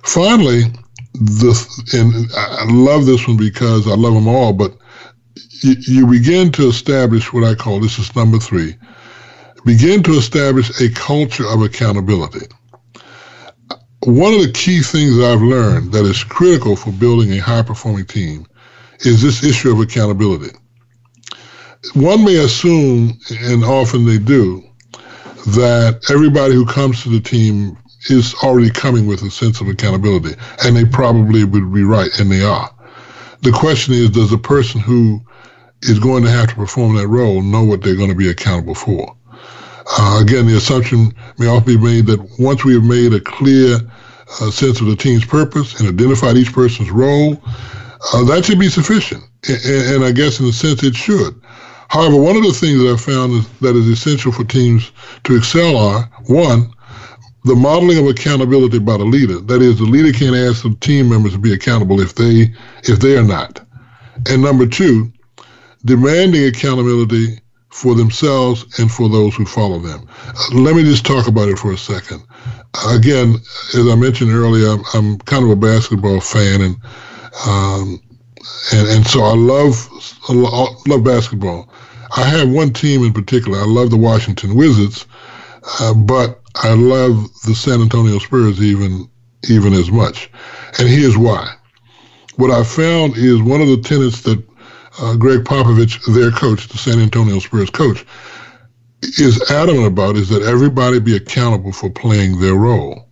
Finally, 0.04 0.66
the 1.14 1.52
and 1.92 2.30
I 2.34 2.64
love 2.72 3.06
this 3.06 3.26
one 3.26 3.36
because 3.36 3.86
I 3.86 3.94
love 3.94 4.14
them 4.14 4.28
all, 4.28 4.52
but 4.52 4.74
you, 5.62 5.74
you 5.78 6.06
begin 6.06 6.50
to 6.52 6.68
establish 6.68 7.32
what 7.32 7.44
I 7.44 7.54
call 7.54 7.80
this 7.80 7.98
is 7.98 8.14
number 8.16 8.38
three. 8.38 8.76
Begin 9.64 10.02
to 10.04 10.12
establish 10.12 10.80
a 10.80 10.90
culture 10.90 11.48
of 11.48 11.62
accountability. 11.62 12.46
One 14.04 14.34
of 14.34 14.42
the 14.42 14.52
key 14.52 14.80
things 14.82 15.20
I've 15.20 15.42
learned 15.42 15.92
that 15.92 16.04
is 16.04 16.24
critical 16.24 16.74
for 16.74 16.90
building 16.90 17.32
a 17.32 17.38
high 17.38 17.62
performing 17.62 18.06
team 18.06 18.46
is 19.00 19.22
this 19.22 19.44
issue 19.44 19.70
of 19.70 19.80
accountability. 19.80 20.56
One 21.94 22.24
may 22.24 22.36
assume, 22.36 23.18
and 23.30 23.64
often 23.64 24.04
they 24.04 24.18
do, 24.18 24.62
that 25.48 26.00
everybody 26.10 26.54
who 26.54 26.66
comes 26.66 27.02
to 27.02 27.08
the 27.08 27.20
team 27.20 27.76
is 28.08 28.34
already 28.42 28.70
coming 28.70 29.06
with 29.06 29.22
a 29.22 29.30
sense 29.30 29.60
of 29.60 29.68
accountability, 29.68 30.34
and 30.64 30.76
they 30.76 30.84
probably 30.84 31.44
would 31.44 31.72
be 31.72 31.84
right, 31.84 32.10
and 32.18 32.30
they 32.30 32.42
are. 32.42 32.70
The 33.42 33.52
question 33.52 33.94
is, 33.94 34.10
does 34.10 34.30
the 34.30 34.38
person 34.38 34.80
who 34.80 35.20
is 35.82 35.98
going 35.98 36.22
to 36.24 36.30
have 36.30 36.48
to 36.48 36.54
perform 36.54 36.96
that 36.96 37.08
role 37.08 37.42
know 37.42 37.64
what 37.64 37.82
they're 37.82 37.96
going 37.96 38.10
to 38.10 38.16
be 38.16 38.30
accountable 38.30 38.74
for? 38.74 39.16
Uh, 39.98 40.20
again, 40.22 40.46
the 40.46 40.56
assumption 40.56 41.12
may 41.38 41.46
also 41.46 41.66
be 41.66 41.76
made 41.76 42.06
that 42.06 42.20
once 42.38 42.64
we 42.64 42.74
have 42.74 42.84
made 42.84 43.12
a 43.12 43.20
clear 43.20 43.78
uh, 44.40 44.50
sense 44.50 44.80
of 44.80 44.86
the 44.86 44.96
team's 44.96 45.24
purpose 45.24 45.78
and 45.80 45.88
identified 45.88 46.36
each 46.36 46.52
person's 46.52 46.90
role, 46.90 47.42
uh, 48.12 48.24
that 48.24 48.44
should 48.44 48.58
be 48.58 48.68
sufficient. 48.68 49.22
And, 49.48 49.94
and, 49.94 50.04
I 50.04 50.12
guess 50.12 50.38
in 50.38 50.46
a 50.46 50.52
sense 50.52 50.82
it 50.82 50.94
should. 50.94 51.40
However, 51.88 52.16
one 52.16 52.36
of 52.36 52.44
the 52.44 52.52
things 52.52 52.78
that 52.78 52.92
I 52.92 52.96
found 52.96 53.32
is, 53.32 53.58
that 53.58 53.76
is 53.76 53.88
essential 53.88 54.32
for 54.32 54.44
teams 54.44 54.92
to 55.24 55.36
excel 55.36 55.76
are 55.76 56.04
one, 56.26 56.72
the 57.44 57.56
modeling 57.56 57.98
of 57.98 58.06
accountability 58.06 58.78
by 58.78 58.96
the 58.96 59.04
leader. 59.04 59.40
That 59.40 59.62
is, 59.62 59.78
the 59.78 59.84
leader 59.84 60.16
can't 60.16 60.36
ask 60.36 60.62
the 60.62 60.74
team 60.80 61.08
members 61.08 61.32
to 61.32 61.38
be 61.38 61.52
accountable 61.52 62.00
if 62.00 62.14
they 62.14 62.54
if 62.84 63.00
they 63.00 63.16
are 63.16 63.24
not. 63.24 63.60
And 64.28 64.42
number 64.42 64.66
two, 64.66 65.12
demanding 65.84 66.44
accountability 66.44 67.40
for 67.70 67.94
themselves 67.94 68.78
and 68.78 68.92
for 68.92 69.08
those 69.08 69.34
who 69.34 69.46
follow 69.46 69.78
them. 69.78 70.06
Uh, 70.28 70.58
let 70.58 70.76
me 70.76 70.82
just 70.82 71.06
talk 71.06 71.26
about 71.26 71.48
it 71.48 71.58
for 71.58 71.72
a 71.72 71.78
second. 71.78 72.22
Again, 72.88 73.36
as 73.74 73.88
I 73.88 73.94
mentioned 73.96 74.30
earlier, 74.30 74.68
I'm, 74.68 74.84
I'm 74.94 75.18
kind 75.20 75.44
of 75.44 75.50
a 75.50 75.56
basketball 75.56 76.20
fan, 76.20 76.60
and 76.60 76.76
um, 77.46 78.00
and 78.72 78.88
and 78.88 79.06
so 79.06 79.22
I 79.22 79.34
love 79.34 79.88
I 80.28 80.32
love 80.86 81.04
basketball. 81.04 81.72
I 82.14 82.24
have 82.24 82.50
one 82.50 82.72
team 82.72 83.04
in 83.04 83.12
particular. 83.12 83.58
I 83.58 83.64
love 83.64 83.90
the 83.90 83.96
Washington 83.96 84.54
Wizards, 84.54 85.06
uh, 85.80 85.94
but 85.94 86.41
I 86.56 86.74
love 86.74 87.28
the 87.46 87.54
San 87.54 87.80
Antonio 87.80 88.18
Spurs 88.18 88.62
even 88.62 89.08
even 89.48 89.72
as 89.72 89.90
much. 89.90 90.30
And 90.78 90.88
here's 90.88 91.16
why. 91.16 91.52
What 92.36 92.50
I 92.50 92.62
found 92.62 93.16
is 93.16 93.42
one 93.42 93.60
of 93.60 93.68
the 93.68 93.78
tenets 93.78 94.22
that 94.22 94.42
uh, 95.00 95.16
Gregg 95.16 95.40
Popovich, 95.40 96.00
their 96.14 96.30
coach, 96.30 96.68
the 96.68 96.78
San 96.78 97.00
Antonio 97.00 97.38
Spurs 97.40 97.70
coach, 97.70 98.04
is 99.02 99.50
adamant 99.50 99.86
about 99.86 100.16
is 100.16 100.28
that 100.28 100.42
everybody 100.42 101.00
be 101.00 101.16
accountable 101.16 101.72
for 101.72 101.90
playing 101.90 102.40
their 102.40 102.54
role. 102.54 103.08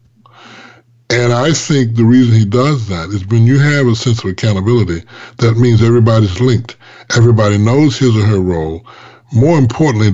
And 1.11 1.33
I 1.33 1.53
think 1.53 1.97
the 1.97 2.05
reason 2.05 2.39
he 2.39 2.45
does 2.45 2.87
that 2.87 3.09
is 3.09 3.27
when 3.27 3.45
you 3.45 3.59
have 3.59 3.89
a 3.89 3.97
sense 3.97 4.23
of 4.23 4.31
accountability, 4.31 5.03
that 5.39 5.57
means 5.57 5.83
everybody's 5.83 6.41
linked. 6.41 6.77
Everybody 7.17 7.59
knows 7.59 7.99
his 7.99 8.17
or 8.17 8.25
her 8.25 8.41
role. 8.41 8.87
More 9.33 9.59
importantly, 9.59 10.11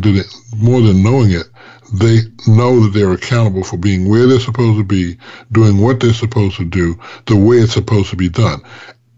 more 0.57 0.81
than 0.81 1.03
knowing 1.03 1.33
it, 1.33 1.47
they 1.93 2.18
know 2.47 2.80
that 2.80 2.93
they're 2.95 3.12
accountable 3.12 3.64
for 3.64 3.76
being 3.76 4.09
where 4.09 4.26
they're 4.26 4.41
supposed 4.41 4.78
to 4.78 4.84
be, 4.84 5.16
doing 5.53 5.80
what 5.80 6.01
they're 6.01 6.12
supposed 6.12 6.57
to 6.57 6.64
do, 6.64 6.99
the 7.26 7.37
way 7.37 7.57
it's 7.57 7.74
supposed 7.74 8.11
to 8.11 8.16
be 8.16 8.28
done. 8.28 8.61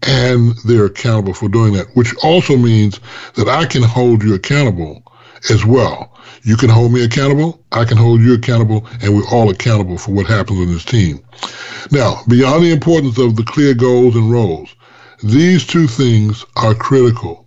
And 0.03 0.53
they're 0.65 0.85
accountable 0.85 1.33
for 1.33 1.49
doing 1.49 1.73
that, 1.73 1.87
which 1.95 2.15
also 2.23 2.55
means 2.55 2.99
that 3.35 3.49
I 3.49 3.65
can 3.65 3.83
hold 3.83 4.23
you 4.23 4.33
accountable 4.33 5.03
as 5.49 5.65
well. 5.65 6.15
You 6.43 6.55
can 6.55 6.69
hold 6.69 6.93
me 6.93 7.03
accountable, 7.03 7.63
I 7.71 7.85
can 7.85 7.97
hold 7.97 8.21
you 8.21 8.33
accountable, 8.33 8.87
and 9.01 9.15
we're 9.15 9.27
all 9.29 9.49
accountable 9.49 9.97
for 9.97 10.11
what 10.11 10.25
happens 10.25 10.59
on 10.59 10.67
this 10.67 10.85
team. 10.85 11.19
Now, 11.91 12.21
beyond 12.27 12.63
the 12.63 12.71
importance 12.71 13.17
of 13.17 13.35
the 13.35 13.43
clear 13.43 13.73
goals 13.73 14.15
and 14.15 14.31
roles, 14.31 14.73
these 15.23 15.65
two 15.65 15.87
things 15.87 16.45
are 16.55 16.73
critical. 16.73 17.45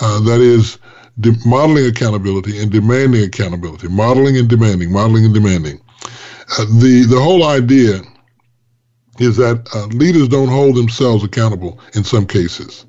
Uh, 0.00 0.20
that 0.20 0.40
is, 0.40 0.78
de- 1.20 1.36
modeling 1.46 1.86
accountability 1.86 2.60
and 2.60 2.70
demanding 2.70 3.24
accountability. 3.24 3.88
Modeling 3.88 4.36
and 4.36 4.48
demanding, 4.48 4.92
modeling 4.92 5.24
and 5.24 5.34
demanding. 5.34 5.80
Uh, 6.58 6.64
the 6.80 7.06
the 7.08 7.20
whole 7.20 7.44
idea 7.44 8.00
is 9.18 9.36
that 9.36 9.66
uh, 9.74 9.86
leaders 9.86 10.28
don't 10.28 10.48
hold 10.48 10.76
themselves 10.76 11.24
accountable 11.24 11.80
in 11.94 12.04
some 12.04 12.26
cases, 12.26 12.86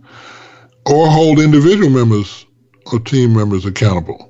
or 0.86 1.08
hold 1.08 1.40
individual 1.40 1.90
members 1.90 2.46
or 2.92 3.00
team 3.00 3.34
members 3.34 3.66
accountable 3.66 4.27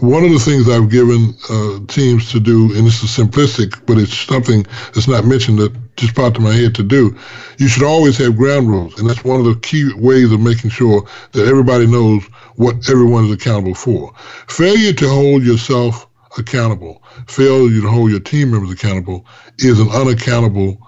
one 0.00 0.24
of 0.24 0.30
the 0.30 0.38
things 0.38 0.68
I've 0.68 0.90
given 0.90 1.34
uh, 1.50 1.78
teams 1.86 2.30
to 2.32 2.40
do, 2.40 2.74
and 2.76 2.86
this 2.86 3.02
is 3.02 3.10
simplistic, 3.10 3.84
but 3.86 3.98
it's 3.98 4.16
something 4.16 4.64
that's 4.94 5.08
not 5.08 5.24
mentioned 5.24 5.58
that 5.58 5.74
just 5.96 6.14
popped 6.14 6.36
in 6.36 6.42
my 6.42 6.52
head 6.52 6.74
to 6.74 6.82
do. 6.82 7.16
You 7.58 7.68
should 7.68 7.82
always 7.82 8.18
have 8.18 8.36
ground 8.36 8.68
rules, 8.68 8.98
and 8.98 9.08
that's 9.08 9.24
one 9.24 9.40
of 9.40 9.46
the 9.46 9.56
key 9.56 9.90
ways 9.96 10.30
of 10.32 10.40
making 10.40 10.70
sure 10.70 11.06
that 11.32 11.46
everybody 11.46 11.86
knows 11.86 12.24
what 12.56 12.88
everyone 12.90 13.24
is 13.24 13.32
accountable 13.32 13.74
for. 13.74 14.12
Failure 14.48 14.92
to 14.92 15.08
hold 15.08 15.42
yourself 15.42 16.06
accountable, 16.38 17.02
failure 17.26 17.80
to 17.80 17.88
hold 17.88 18.10
your 18.10 18.20
team 18.20 18.50
members 18.50 18.70
accountable, 18.70 19.26
is 19.58 19.80
an 19.80 19.88
unaccountable 19.90 20.78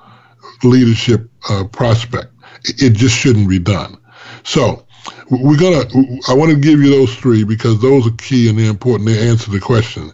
leadership 0.62 1.30
uh, 1.48 1.64
prospect. 1.64 2.32
It 2.64 2.90
just 2.90 3.16
shouldn't 3.16 3.48
be 3.48 3.58
done. 3.58 3.96
So 4.44 4.86
we're 5.30 5.58
gonna. 5.58 5.84
I 6.28 6.34
want 6.34 6.50
to 6.52 6.58
give 6.58 6.80
you 6.80 6.90
those 6.90 7.14
three 7.16 7.44
because 7.44 7.80
those 7.80 8.06
are 8.06 8.16
key 8.16 8.48
and 8.48 8.58
they're 8.58 8.70
important. 8.70 9.08
They 9.08 9.28
answer 9.28 9.50
the 9.50 9.60
question. 9.60 10.12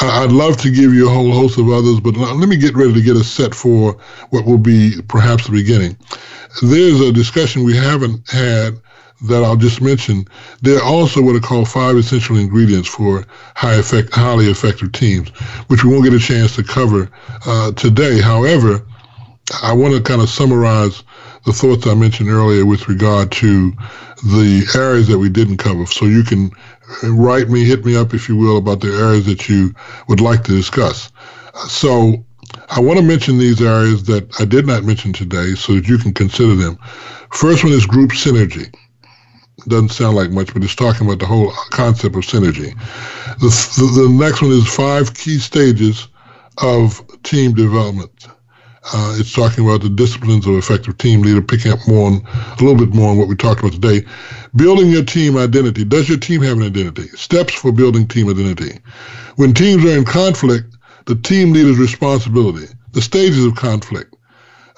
I'd 0.00 0.32
love 0.32 0.56
to 0.58 0.70
give 0.70 0.92
you 0.92 1.08
a 1.08 1.12
whole 1.12 1.30
host 1.30 1.58
of 1.58 1.68
others, 1.68 2.00
but 2.00 2.16
let 2.16 2.48
me 2.48 2.56
get 2.56 2.74
ready 2.74 2.92
to 2.94 3.02
get 3.02 3.16
us 3.16 3.30
set 3.30 3.54
for 3.54 3.96
what 4.30 4.44
will 4.44 4.58
be 4.58 5.00
perhaps 5.06 5.46
the 5.46 5.52
beginning. 5.52 5.96
There's 6.62 7.00
a 7.00 7.12
discussion 7.12 7.62
we 7.62 7.76
haven't 7.76 8.28
had 8.28 8.80
that 9.22 9.44
I'll 9.44 9.56
just 9.56 9.80
mention. 9.80 10.26
There 10.62 10.78
are 10.78 10.84
also 10.84 11.22
what 11.22 11.36
are 11.36 11.40
called 11.40 11.68
five 11.68 11.96
essential 11.96 12.36
ingredients 12.36 12.88
for 12.88 13.24
high 13.54 13.74
effect, 13.74 14.14
highly 14.14 14.46
effective 14.46 14.92
teams, 14.92 15.28
which 15.68 15.84
we 15.84 15.90
won't 15.90 16.04
get 16.04 16.14
a 16.14 16.18
chance 16.18 16.54
to 16.56 16.64
cover 16.64 17.10
uh, 17.46 17.72
today. 17.72 18.20
However, 18.20 18.84
I 19.62 19.72
want 19.72 19.94
to 19.94 20.02
kind 20.02 20.22
of 20.22 20.28
summarize 20.28 21.02
the 21.48 21.54
thoughts 21.54 21.86
I 21.86 21.94
mentioned 21.94 22.28
earlier 22.28 22.66
with 22.66 22.88
regard 22.88 23.32
to 23.32 23.72
the 24.22 24.70
areas 24.76 25.08
that 25.08 25.18
we 25.18 25.30
didn't 25.30 25.56
cover. 25.56 25.86
So 25.86 26.04
you 26.04 26.22
can 26.22 26.50
write 27.02 27.48
me, 27.48 27.64
hit 27.64 27.86
me 27.86 27.96
up, 27.96 28.12
if 28.12 28.28
you 28.28 28.36
will, 28.36 28.58
about 28.58 28.80
the 28.80 28.88
areas 28.88 29.24
that 29.24 29.48
you 29.48 29.74
would 30.08 30.20
like 30.20 30.44
to 30.44 30.52
discuss. 30.52 31.10
So 31.66 32.22
I 32.68 32.80
want 32.80 32.98
to 32.98 33.04
mention 33.04 33.38
these 33.38 33.62
areas 33.62 34.04
that 34.04 34.28
I 34.38 34.44
did 34.44 34.66
not 34.66 34.84
mention 34.84 35.14
today 35.14 35.54
so 35.54 35.72
that 35.72 35.88
you 35.88 35.96
can 35.96 36.12
consider 36.12 36.54
them. 36.54 36.76
First 37.32 37.64
one 37.64 37.72
is 37.72 37.86
group 37.86 38.10
synergy. 38.10 38.70
Doesn't 39.66 39.88
sound 39.88 40.16
like 40.16 40.30
much, 40.30 40.52
but 40.52 40.62
it's 40.62 40.74
talking 40.74 41.06
about 41.06 41.18
the 41.18 41.26
whole 41.26 41.50
concept 41.70 42.14
of 42.14 42.24
synergy. 42.24 42.78
The, 43.40 43.48
the, 43.48 44.02
the 44.02 44.08
next 44.10 44.42
one 44.42 44.50
is 44.50 44.68
five 44.68 45.14
key 45.14 45.38
stages 45.38 46.08
of 46.58 47.00
team 47.22 47.54
development. 47.54 48.28
Uh, 48.84 49.16
it's 49.18 49.32
talking 49.32 49.64
about 49.64 49.82
the 49.82 49.88
disciplines 49.88 50.46
of 50.46 50.54
effective 50.54 50.96
team 50.98 51.22
leader, 51.22 51.42
picking 51.42 51.72
up 51.72 51.80
more 51.88 52.06
on 52.06 52.26
a 52.26 52.64
little 52.64 52.76
bit 52.76 52.94
more 52.94 53.10
on 53.10 53.18
what 53.18 53.28
we 53.28 53.34
talked 53.34 53.60
about 53.60 53.72
today. 53.72 54.06
Building 54.56 54.88
your 54.88 55.04
team 55.04 55.36
identity. 55.36 55.84
Does 55.84 56.08
your 56.08 56.18
team 56.18 56.42
have 56.42 56.56
an 56.56 56.62
identity? 56.62 57.08
Steps 57.08 57.54
for 57.54 57.72
building 57.72 58.06
team 58.06 58.30
identity. 58.30 58.78
When 59.36 59.52
teams 59.52 59.84
are 59.84 59.96
in 59.96 60.04
conflict, 60.04 60.76
the 61.06 61.16
team 61.16 61.52
leader's 61.52 61.78
responsibility. 61.78 62.66
The 62.92 63.02
stages 63.02 63.44
of 63.44 63.56
conflict. 63.56 64.14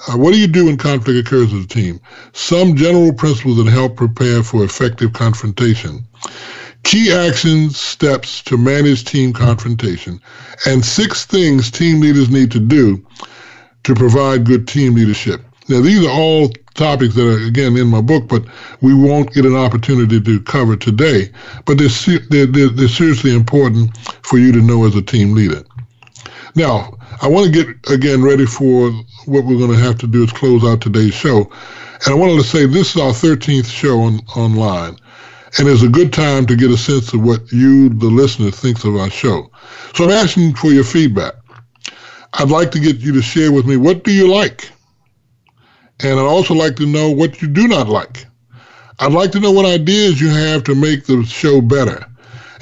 Uh, 0.09 0.17
what 0.17 0.33
do 0.33 0.41
you 0.41 0.47
do 0.47 0.67
when 0.67 0.79
conflict 0.79 1.27
occurs 1.27 1.53
as 1.53 1.65
a 1.65 1.69
team? 1.69 2.01
Some 2.33 2.77
general 2.77 3.13
principles 3.13 3.59
that 3.59 3.71
help 3.71 3.97
prepare 3.97 4.43
for 4.43 4.65
effective 4.65 5.13
confrontation. 5.13 6.07
Key 6.85 7.13
actions, 7.13 7.79
steps 7.79 8.43
to 8.45 8.57
manage 8.57 9.05
team 9.05 9.35
confrontation, 9.35 10.19
and 10.67 10.83
six 10.83 11.27
things 11.27 11.71
team 11.71 12.01
leaders 12.01 12.31
need 12.31 12.51
to 12.53 12.59
do 12.59 13.05
to 13.85 13.95
provide 13.95 14.45
good 14.45 14.69
team 14.69 14.95
leadership. 14.95 15.43
Now, 15.69 15.81
these 15.81 16.05
are 16.05 16.11
all 16.11 16.51
topics 16.75 17.15
that 17.15 17.27
are, 17.27 17.47
again, 17.47 17.77
in 17.77 17.87
my 17.87 18.01
book, 18.01 18.27
but 18.29 18.45
we 18.81 18.93
won't 18.93 19.33
get 19.33 19.47
an 19.47 19.55
opportunity 19.55 20.21
to 20.21 20.41
cover 20.41 20.77
today. 20.77 21.31
But 21.65 21.79
they're, 21.79 22.47
they're, 22.47 22.69
they're 22.69 22.89
seriously 22.89 23.35
important 23.35 23.97
for 24.25 24.39
you 24.39 24.51
to 24.53 24.61
know 24.61 24.85
as 24.85 24.97
a 24.97 25.03
team 25.03 25.35
leader. 25.35 25.63
Now, 26.57 26.97
I 27.23 27.29
want 27.29 27.47
to 27.47 27.65
get, 27.65 27.93
again, 27.93 28.23
ready 28.23 28.47
for 28.47 28.91
what 29.27 29.45
we're 29.45 29.59
going 29.59 29.71
to 29.71 29.77
have 29.77 29.99
to 29.99 30.07
do 30.07 30.25
is 30.25 30.33
close 30.33 30.65
out 30.65 30.81
today's 30.81 31.15
show. 31.15 31.51
And 32.05 32.15
I 32.15 32.15
wanted 32.15 32.43
to 32.43 32.49
say 32.49 32.67
this 32.67 32.97
is 32.97 33.03
our 33.03 33.13
13th 33.13 33.67
show 33.67 34.01
on, 34.01 34.21
online. 34.37 34.97
And 35.59 35.69
it's 35.69 35.83
a 35.83 35.89
good 35.89 36.13
time 36.13 36.47
to 36.47 36.57
get 36.57 36.71
a 36.71 36.77
sense 36.77 37.13
of 37.13 37.23
what 37.23 37.53
you, 37.53 37.91
the 37.91 38.07
listener, 38.07 38.51
thinks 38.51 38.85
of 38.85 38.97
our 38.97 39.11
show. 39.11 39.51
So 39.95 40.05
I'm 40.05 40.11
asking 40.11 40.55
for 40.55 40.73
your 40.73 40.85
feedback. 40.85 41.35
I'd 42.35 42.49
like 42.49 42.71
to 42.73 42.81
get 42.81 42.97
you 42.99 43.13
to 43.13 43.23
share 43.23 43.53
with 43.53 43.67
me 43.67 43.77
what 43.77 44.05
do 44.05 44.13
you 44.13 44.31
like? 44.33 44.71
And 46.01 46.19
I'd 46.19 46.27
also 46.27 46.55
like 46.55 46.77
to 46.77 46.87
know 46.87 47.11
what 47.11 47.43
you 47.43 47.49
do 47.49 47.69
not 47.69 47.89
like. 47.89 48.27
I'd 48.99 49.13
like 49.13 49.33
to 49.33 49.41
know 49.41 49.51
what 49.51 49.67
ideas 49.67 50.21
you 50.21 50.29
have 50.29 50.65
to 50.65 50.75
make 50.75 51.07
the 51.07 51.25
show 51.25 51.61
better. 51.61 52.05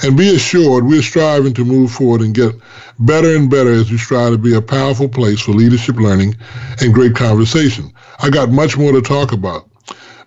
And 0.03 0.17
be 0.17 0.35
assured, 0.35 0.87
we're 0.87 1.03
striving 1.03 1.55
to 1.55 1.65
move 1.65 1.91
forward 1.91 2.21
and 2.21 2.35
get 2.35 2.55
better 3.01 3.35
and 3.35 3.51
better 3.51 3.73
as 3.73 3.91
we 3.91 3.99
strive 3.99 4.33
to 4.33 4.39
be 4.39 4.55
a 4.55 4.63
powerful 4.63 5.09
place 5.09 5.41
for 5.41 5.53
leadership 5.53 5.97
learning 5.97 6.37
and 6.81 6.95
great 6.95 7.17
conversation. 7.17 7.93
I 8.21 8.31
got 8.31 8.51
much 8.51 8.77
more 8.77 8.93
to 8.93 9.03
talk 9.03 9.33
about. 9.33 9.69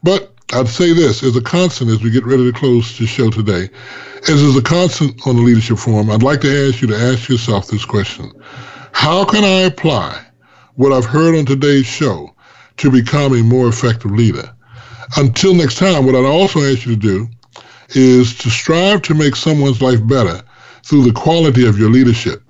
But 0.03 0.33
I'd 0.53 0.67
say 0.67 0.91
this 0.91 1.23
as 1.23 1.37
a 1.37 1.41
constant 1.41 1.89
as 1.89 2.03
we 2.03 2.11
get 2.11 2.25
ready 2.25 2.51
to 2.51 2.57
close 2.57 2.97
the 2.97 3.07
show 3.07 3.29
today, 3.29 3.69
as 4.23 4.41
is 4.41 4.57
a 4.57 4.61
constant 4.61 5.25
on 5.25 5.37
the 5.37 5.41
Leadership 5.41 5.77
Forum, 5.77 6.09
I'd 6.09 6.23
like 6.23 6.41
to 6.41 6.67
ask 6.67 6.81
you 6.81 6.89
to 6.89 6.97
ask 6.97 7.29
yourself 7.29 7.67
this 7.67 7.85
question. 7.85 8.31
How 8.93 9.25
can 9.25 9.43
I 9.43 9.61
apply 9.61 10.25
what 10.75 10.91
I've 10.91 11.05
heard 11.05 11.35
on 11.35 11.45
today's 11.45 11.85
show 11.85 12.35
to 12.77 12.91
become 12.91 13.33
a 13.33 13.43
more 13.43 13.67
effective 13.67 14.11
leader? 14.11 14.53
Until 15.17 15.53
next 15.53 15.77
time, 15.77 16.05
what 16.05 16.15
I'd 16.15 16.25
also 16.25 16.59
ask 16.59 16.85
you 16.85 16.95
to 16.95 17.01
do 17.01 17.27
is 17.89 18.37
to 18.39 18.49
strive 18.49 19.01
to 19.03 19.13
make 19.13 19.35
someone's 19.35 19.81
life 19.81 20.05
better 20.07 20.41
through 20.85 21.03
the 21.03 21.11
quality 21.11 21.67
of 21.67 21.79
your 21.79 21.89
leadership. 21.89 22.43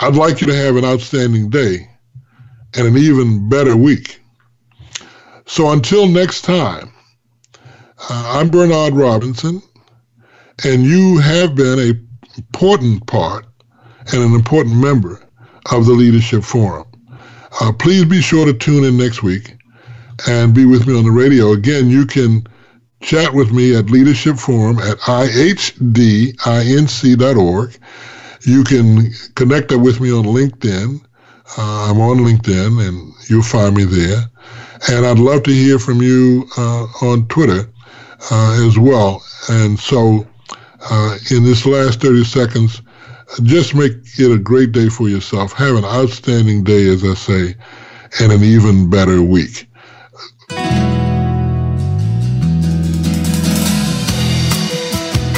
I'd 0.00 0.14
like 0.14 0.40
you 0.40 0.46
to 0.48 0.56
have 0.56 0.76
an 0.76 0.84
outstanding 0.84 1.48
day 1.48 1.88
and 2.74 2.86
an 2.86 2.96
even 2.96 3.48
better 3.48 3.76
week. 3.76 4.20
So 5.46 5.70
until 5.70 6.06
next 6.06 6.42
time, 6.42 6.92
uh, 8.10 8.38
I'm 8.38 8.48
Bernard 8.48 8.94
Robinson, 8.94 9.62
and 10.64 10.84
you 10.84 11.18
have 11.18 11.54
been 11.54 11.78
an 11.78 12.08
important 12.36 13.06
part 13.06 13.46
and 14.12 14.22
an 14.22 14.34
important 14.34 14.76
member 14.76 15.21
of 15.70 15.86
the 15.86 15.92
Leadership 15.92 16.42
Forum. 16.44 16.86
Uh, 17.60 17.72
please 17.72 18.04
be 18.04 18.20
sure 18.22 18.46
to 18.46 18.52
tune 18.52 18.84
in 18.84 18.96
next 18.96 19.22
week 19.22 19.56
and 20.26 20.54
be 20.54 20.64
with 20.64 20.86
me 20.86 20.96
on 20.96 21.04
the 21.04 21.10
radio. 21.10 21.52
Again, 21.52 21.90
you 21.90 22.06
can 22.06 22.46
chat 23.00 23.34
with 23.34 23.52
me 23.52 23.74
at 23.76 23.90
Leadership 23.90 24.36
Forum 24.36 24.78
at 24.78 24.98
ihdinc.org. 25.00 25.78
You 28.44 28.64
can 28.64 29.12
connect 29.34 29.72
up 29.72 29.80
with 29.80 30.00
me 30.00 30.10
on 30.10 30.24
LinkedIn. 30.24 31.00
Uh, 31.58 31.90
I'm 31.90 32.00
on 32.00 32.18
LinkedIn, 32.18 32.88
and 32.88 33.12
you'll 33.28 33.42
find 33.42 33.76
me 33.76 33.84
there. 33.84 34.24
And 34.90 35.06
I'd 35.06 35.18
love 35.18 35.42
to 35.44 35.52
hear 35.52 35.78
from 35.78 36.02
you 36.02 36.48
uh, 36.56 36.84
on 37.02 37.28
Twitter 37.28 37.70
uh, 38.30 38.66
as 38.66 38.78
well. 38.78 39.22
And 39.48 39.78
so, 39.78 40.26
uh, 40.90 41.18
in 41.30 41.44
this 41.44 41.66
last 41.66 42.00
30 42.00 42.24
seconds, 42.24 42.82
just 43.42 43.74
make 43.74 43.92
it 44.18 44.32
a 44.32 44.38
great 44.38 44.72
day 44.72 44.88
for 44.88 45.08
yourself. 45.08 45.52
Have 45.52 45.76
an 45.76 45.84
outstanding 45.84 46.64
day, 46.64 46.88
as 46.88 47.04
I 47.04 47.14
say, 47.14 47.54
and 48.20 48.32
an 48.32 48.42
even 48.42 48.90
better 48.90 49.22
week. 49.22 49.68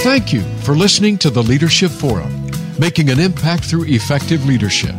Thank 0.02 0.32
you 0.32 0.42
for 0.58 0.74
listening 0.74 1.16
to 1.18 1.30
the 1.30 1.42
Leadership 1.42 1.90
Forum, 1.90 2.50
making 2.78 3.08
an 3.10 3.18
impact 3.18 3.64
through 3.64 3.84
effective 3.84 4.44
leadership. 4.44 4.94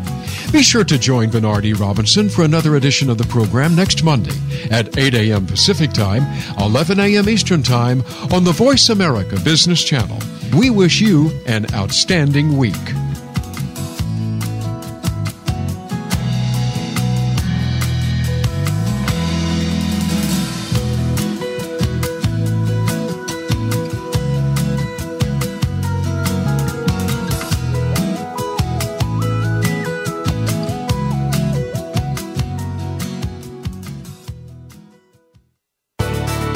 Be 0.51 0.63
sure 0.63 0.83
to 0.85 0.97
join 0.97 1.29
Bernard 1.29 1.65
E. 1.65 1.73
Robinson 1.73 2.29
for 2.29 2.43
another 2.43 2.75
edition 2.75 3.09
of 3.09 3.17
the 3.17 3.25
program 3.25 3.75
next 3.75 4.03
Monday 4.03 4.35
at 4.71 4.97
8 4.97 5.13
a.m. 5.13 5.45
Pacific 5.45 5.91
Time, 5.91 6.23
11 6.59 6.99
a.m. 6.99 7.29
Eastern 7.29 7.61
Time 7.61 8.03
on 8.31 8.43
the 8.43 8.51
Voice 8.51 8.89
America 8.89 9.39
Business 9.41 9.83
Channel. 9.83 10.19
We 10.53 10.69
wish 10.69 11.01
you 11.01 11.31
an 11.45 11.65
outstanding 11.73 12.57
week. 12.57 13.04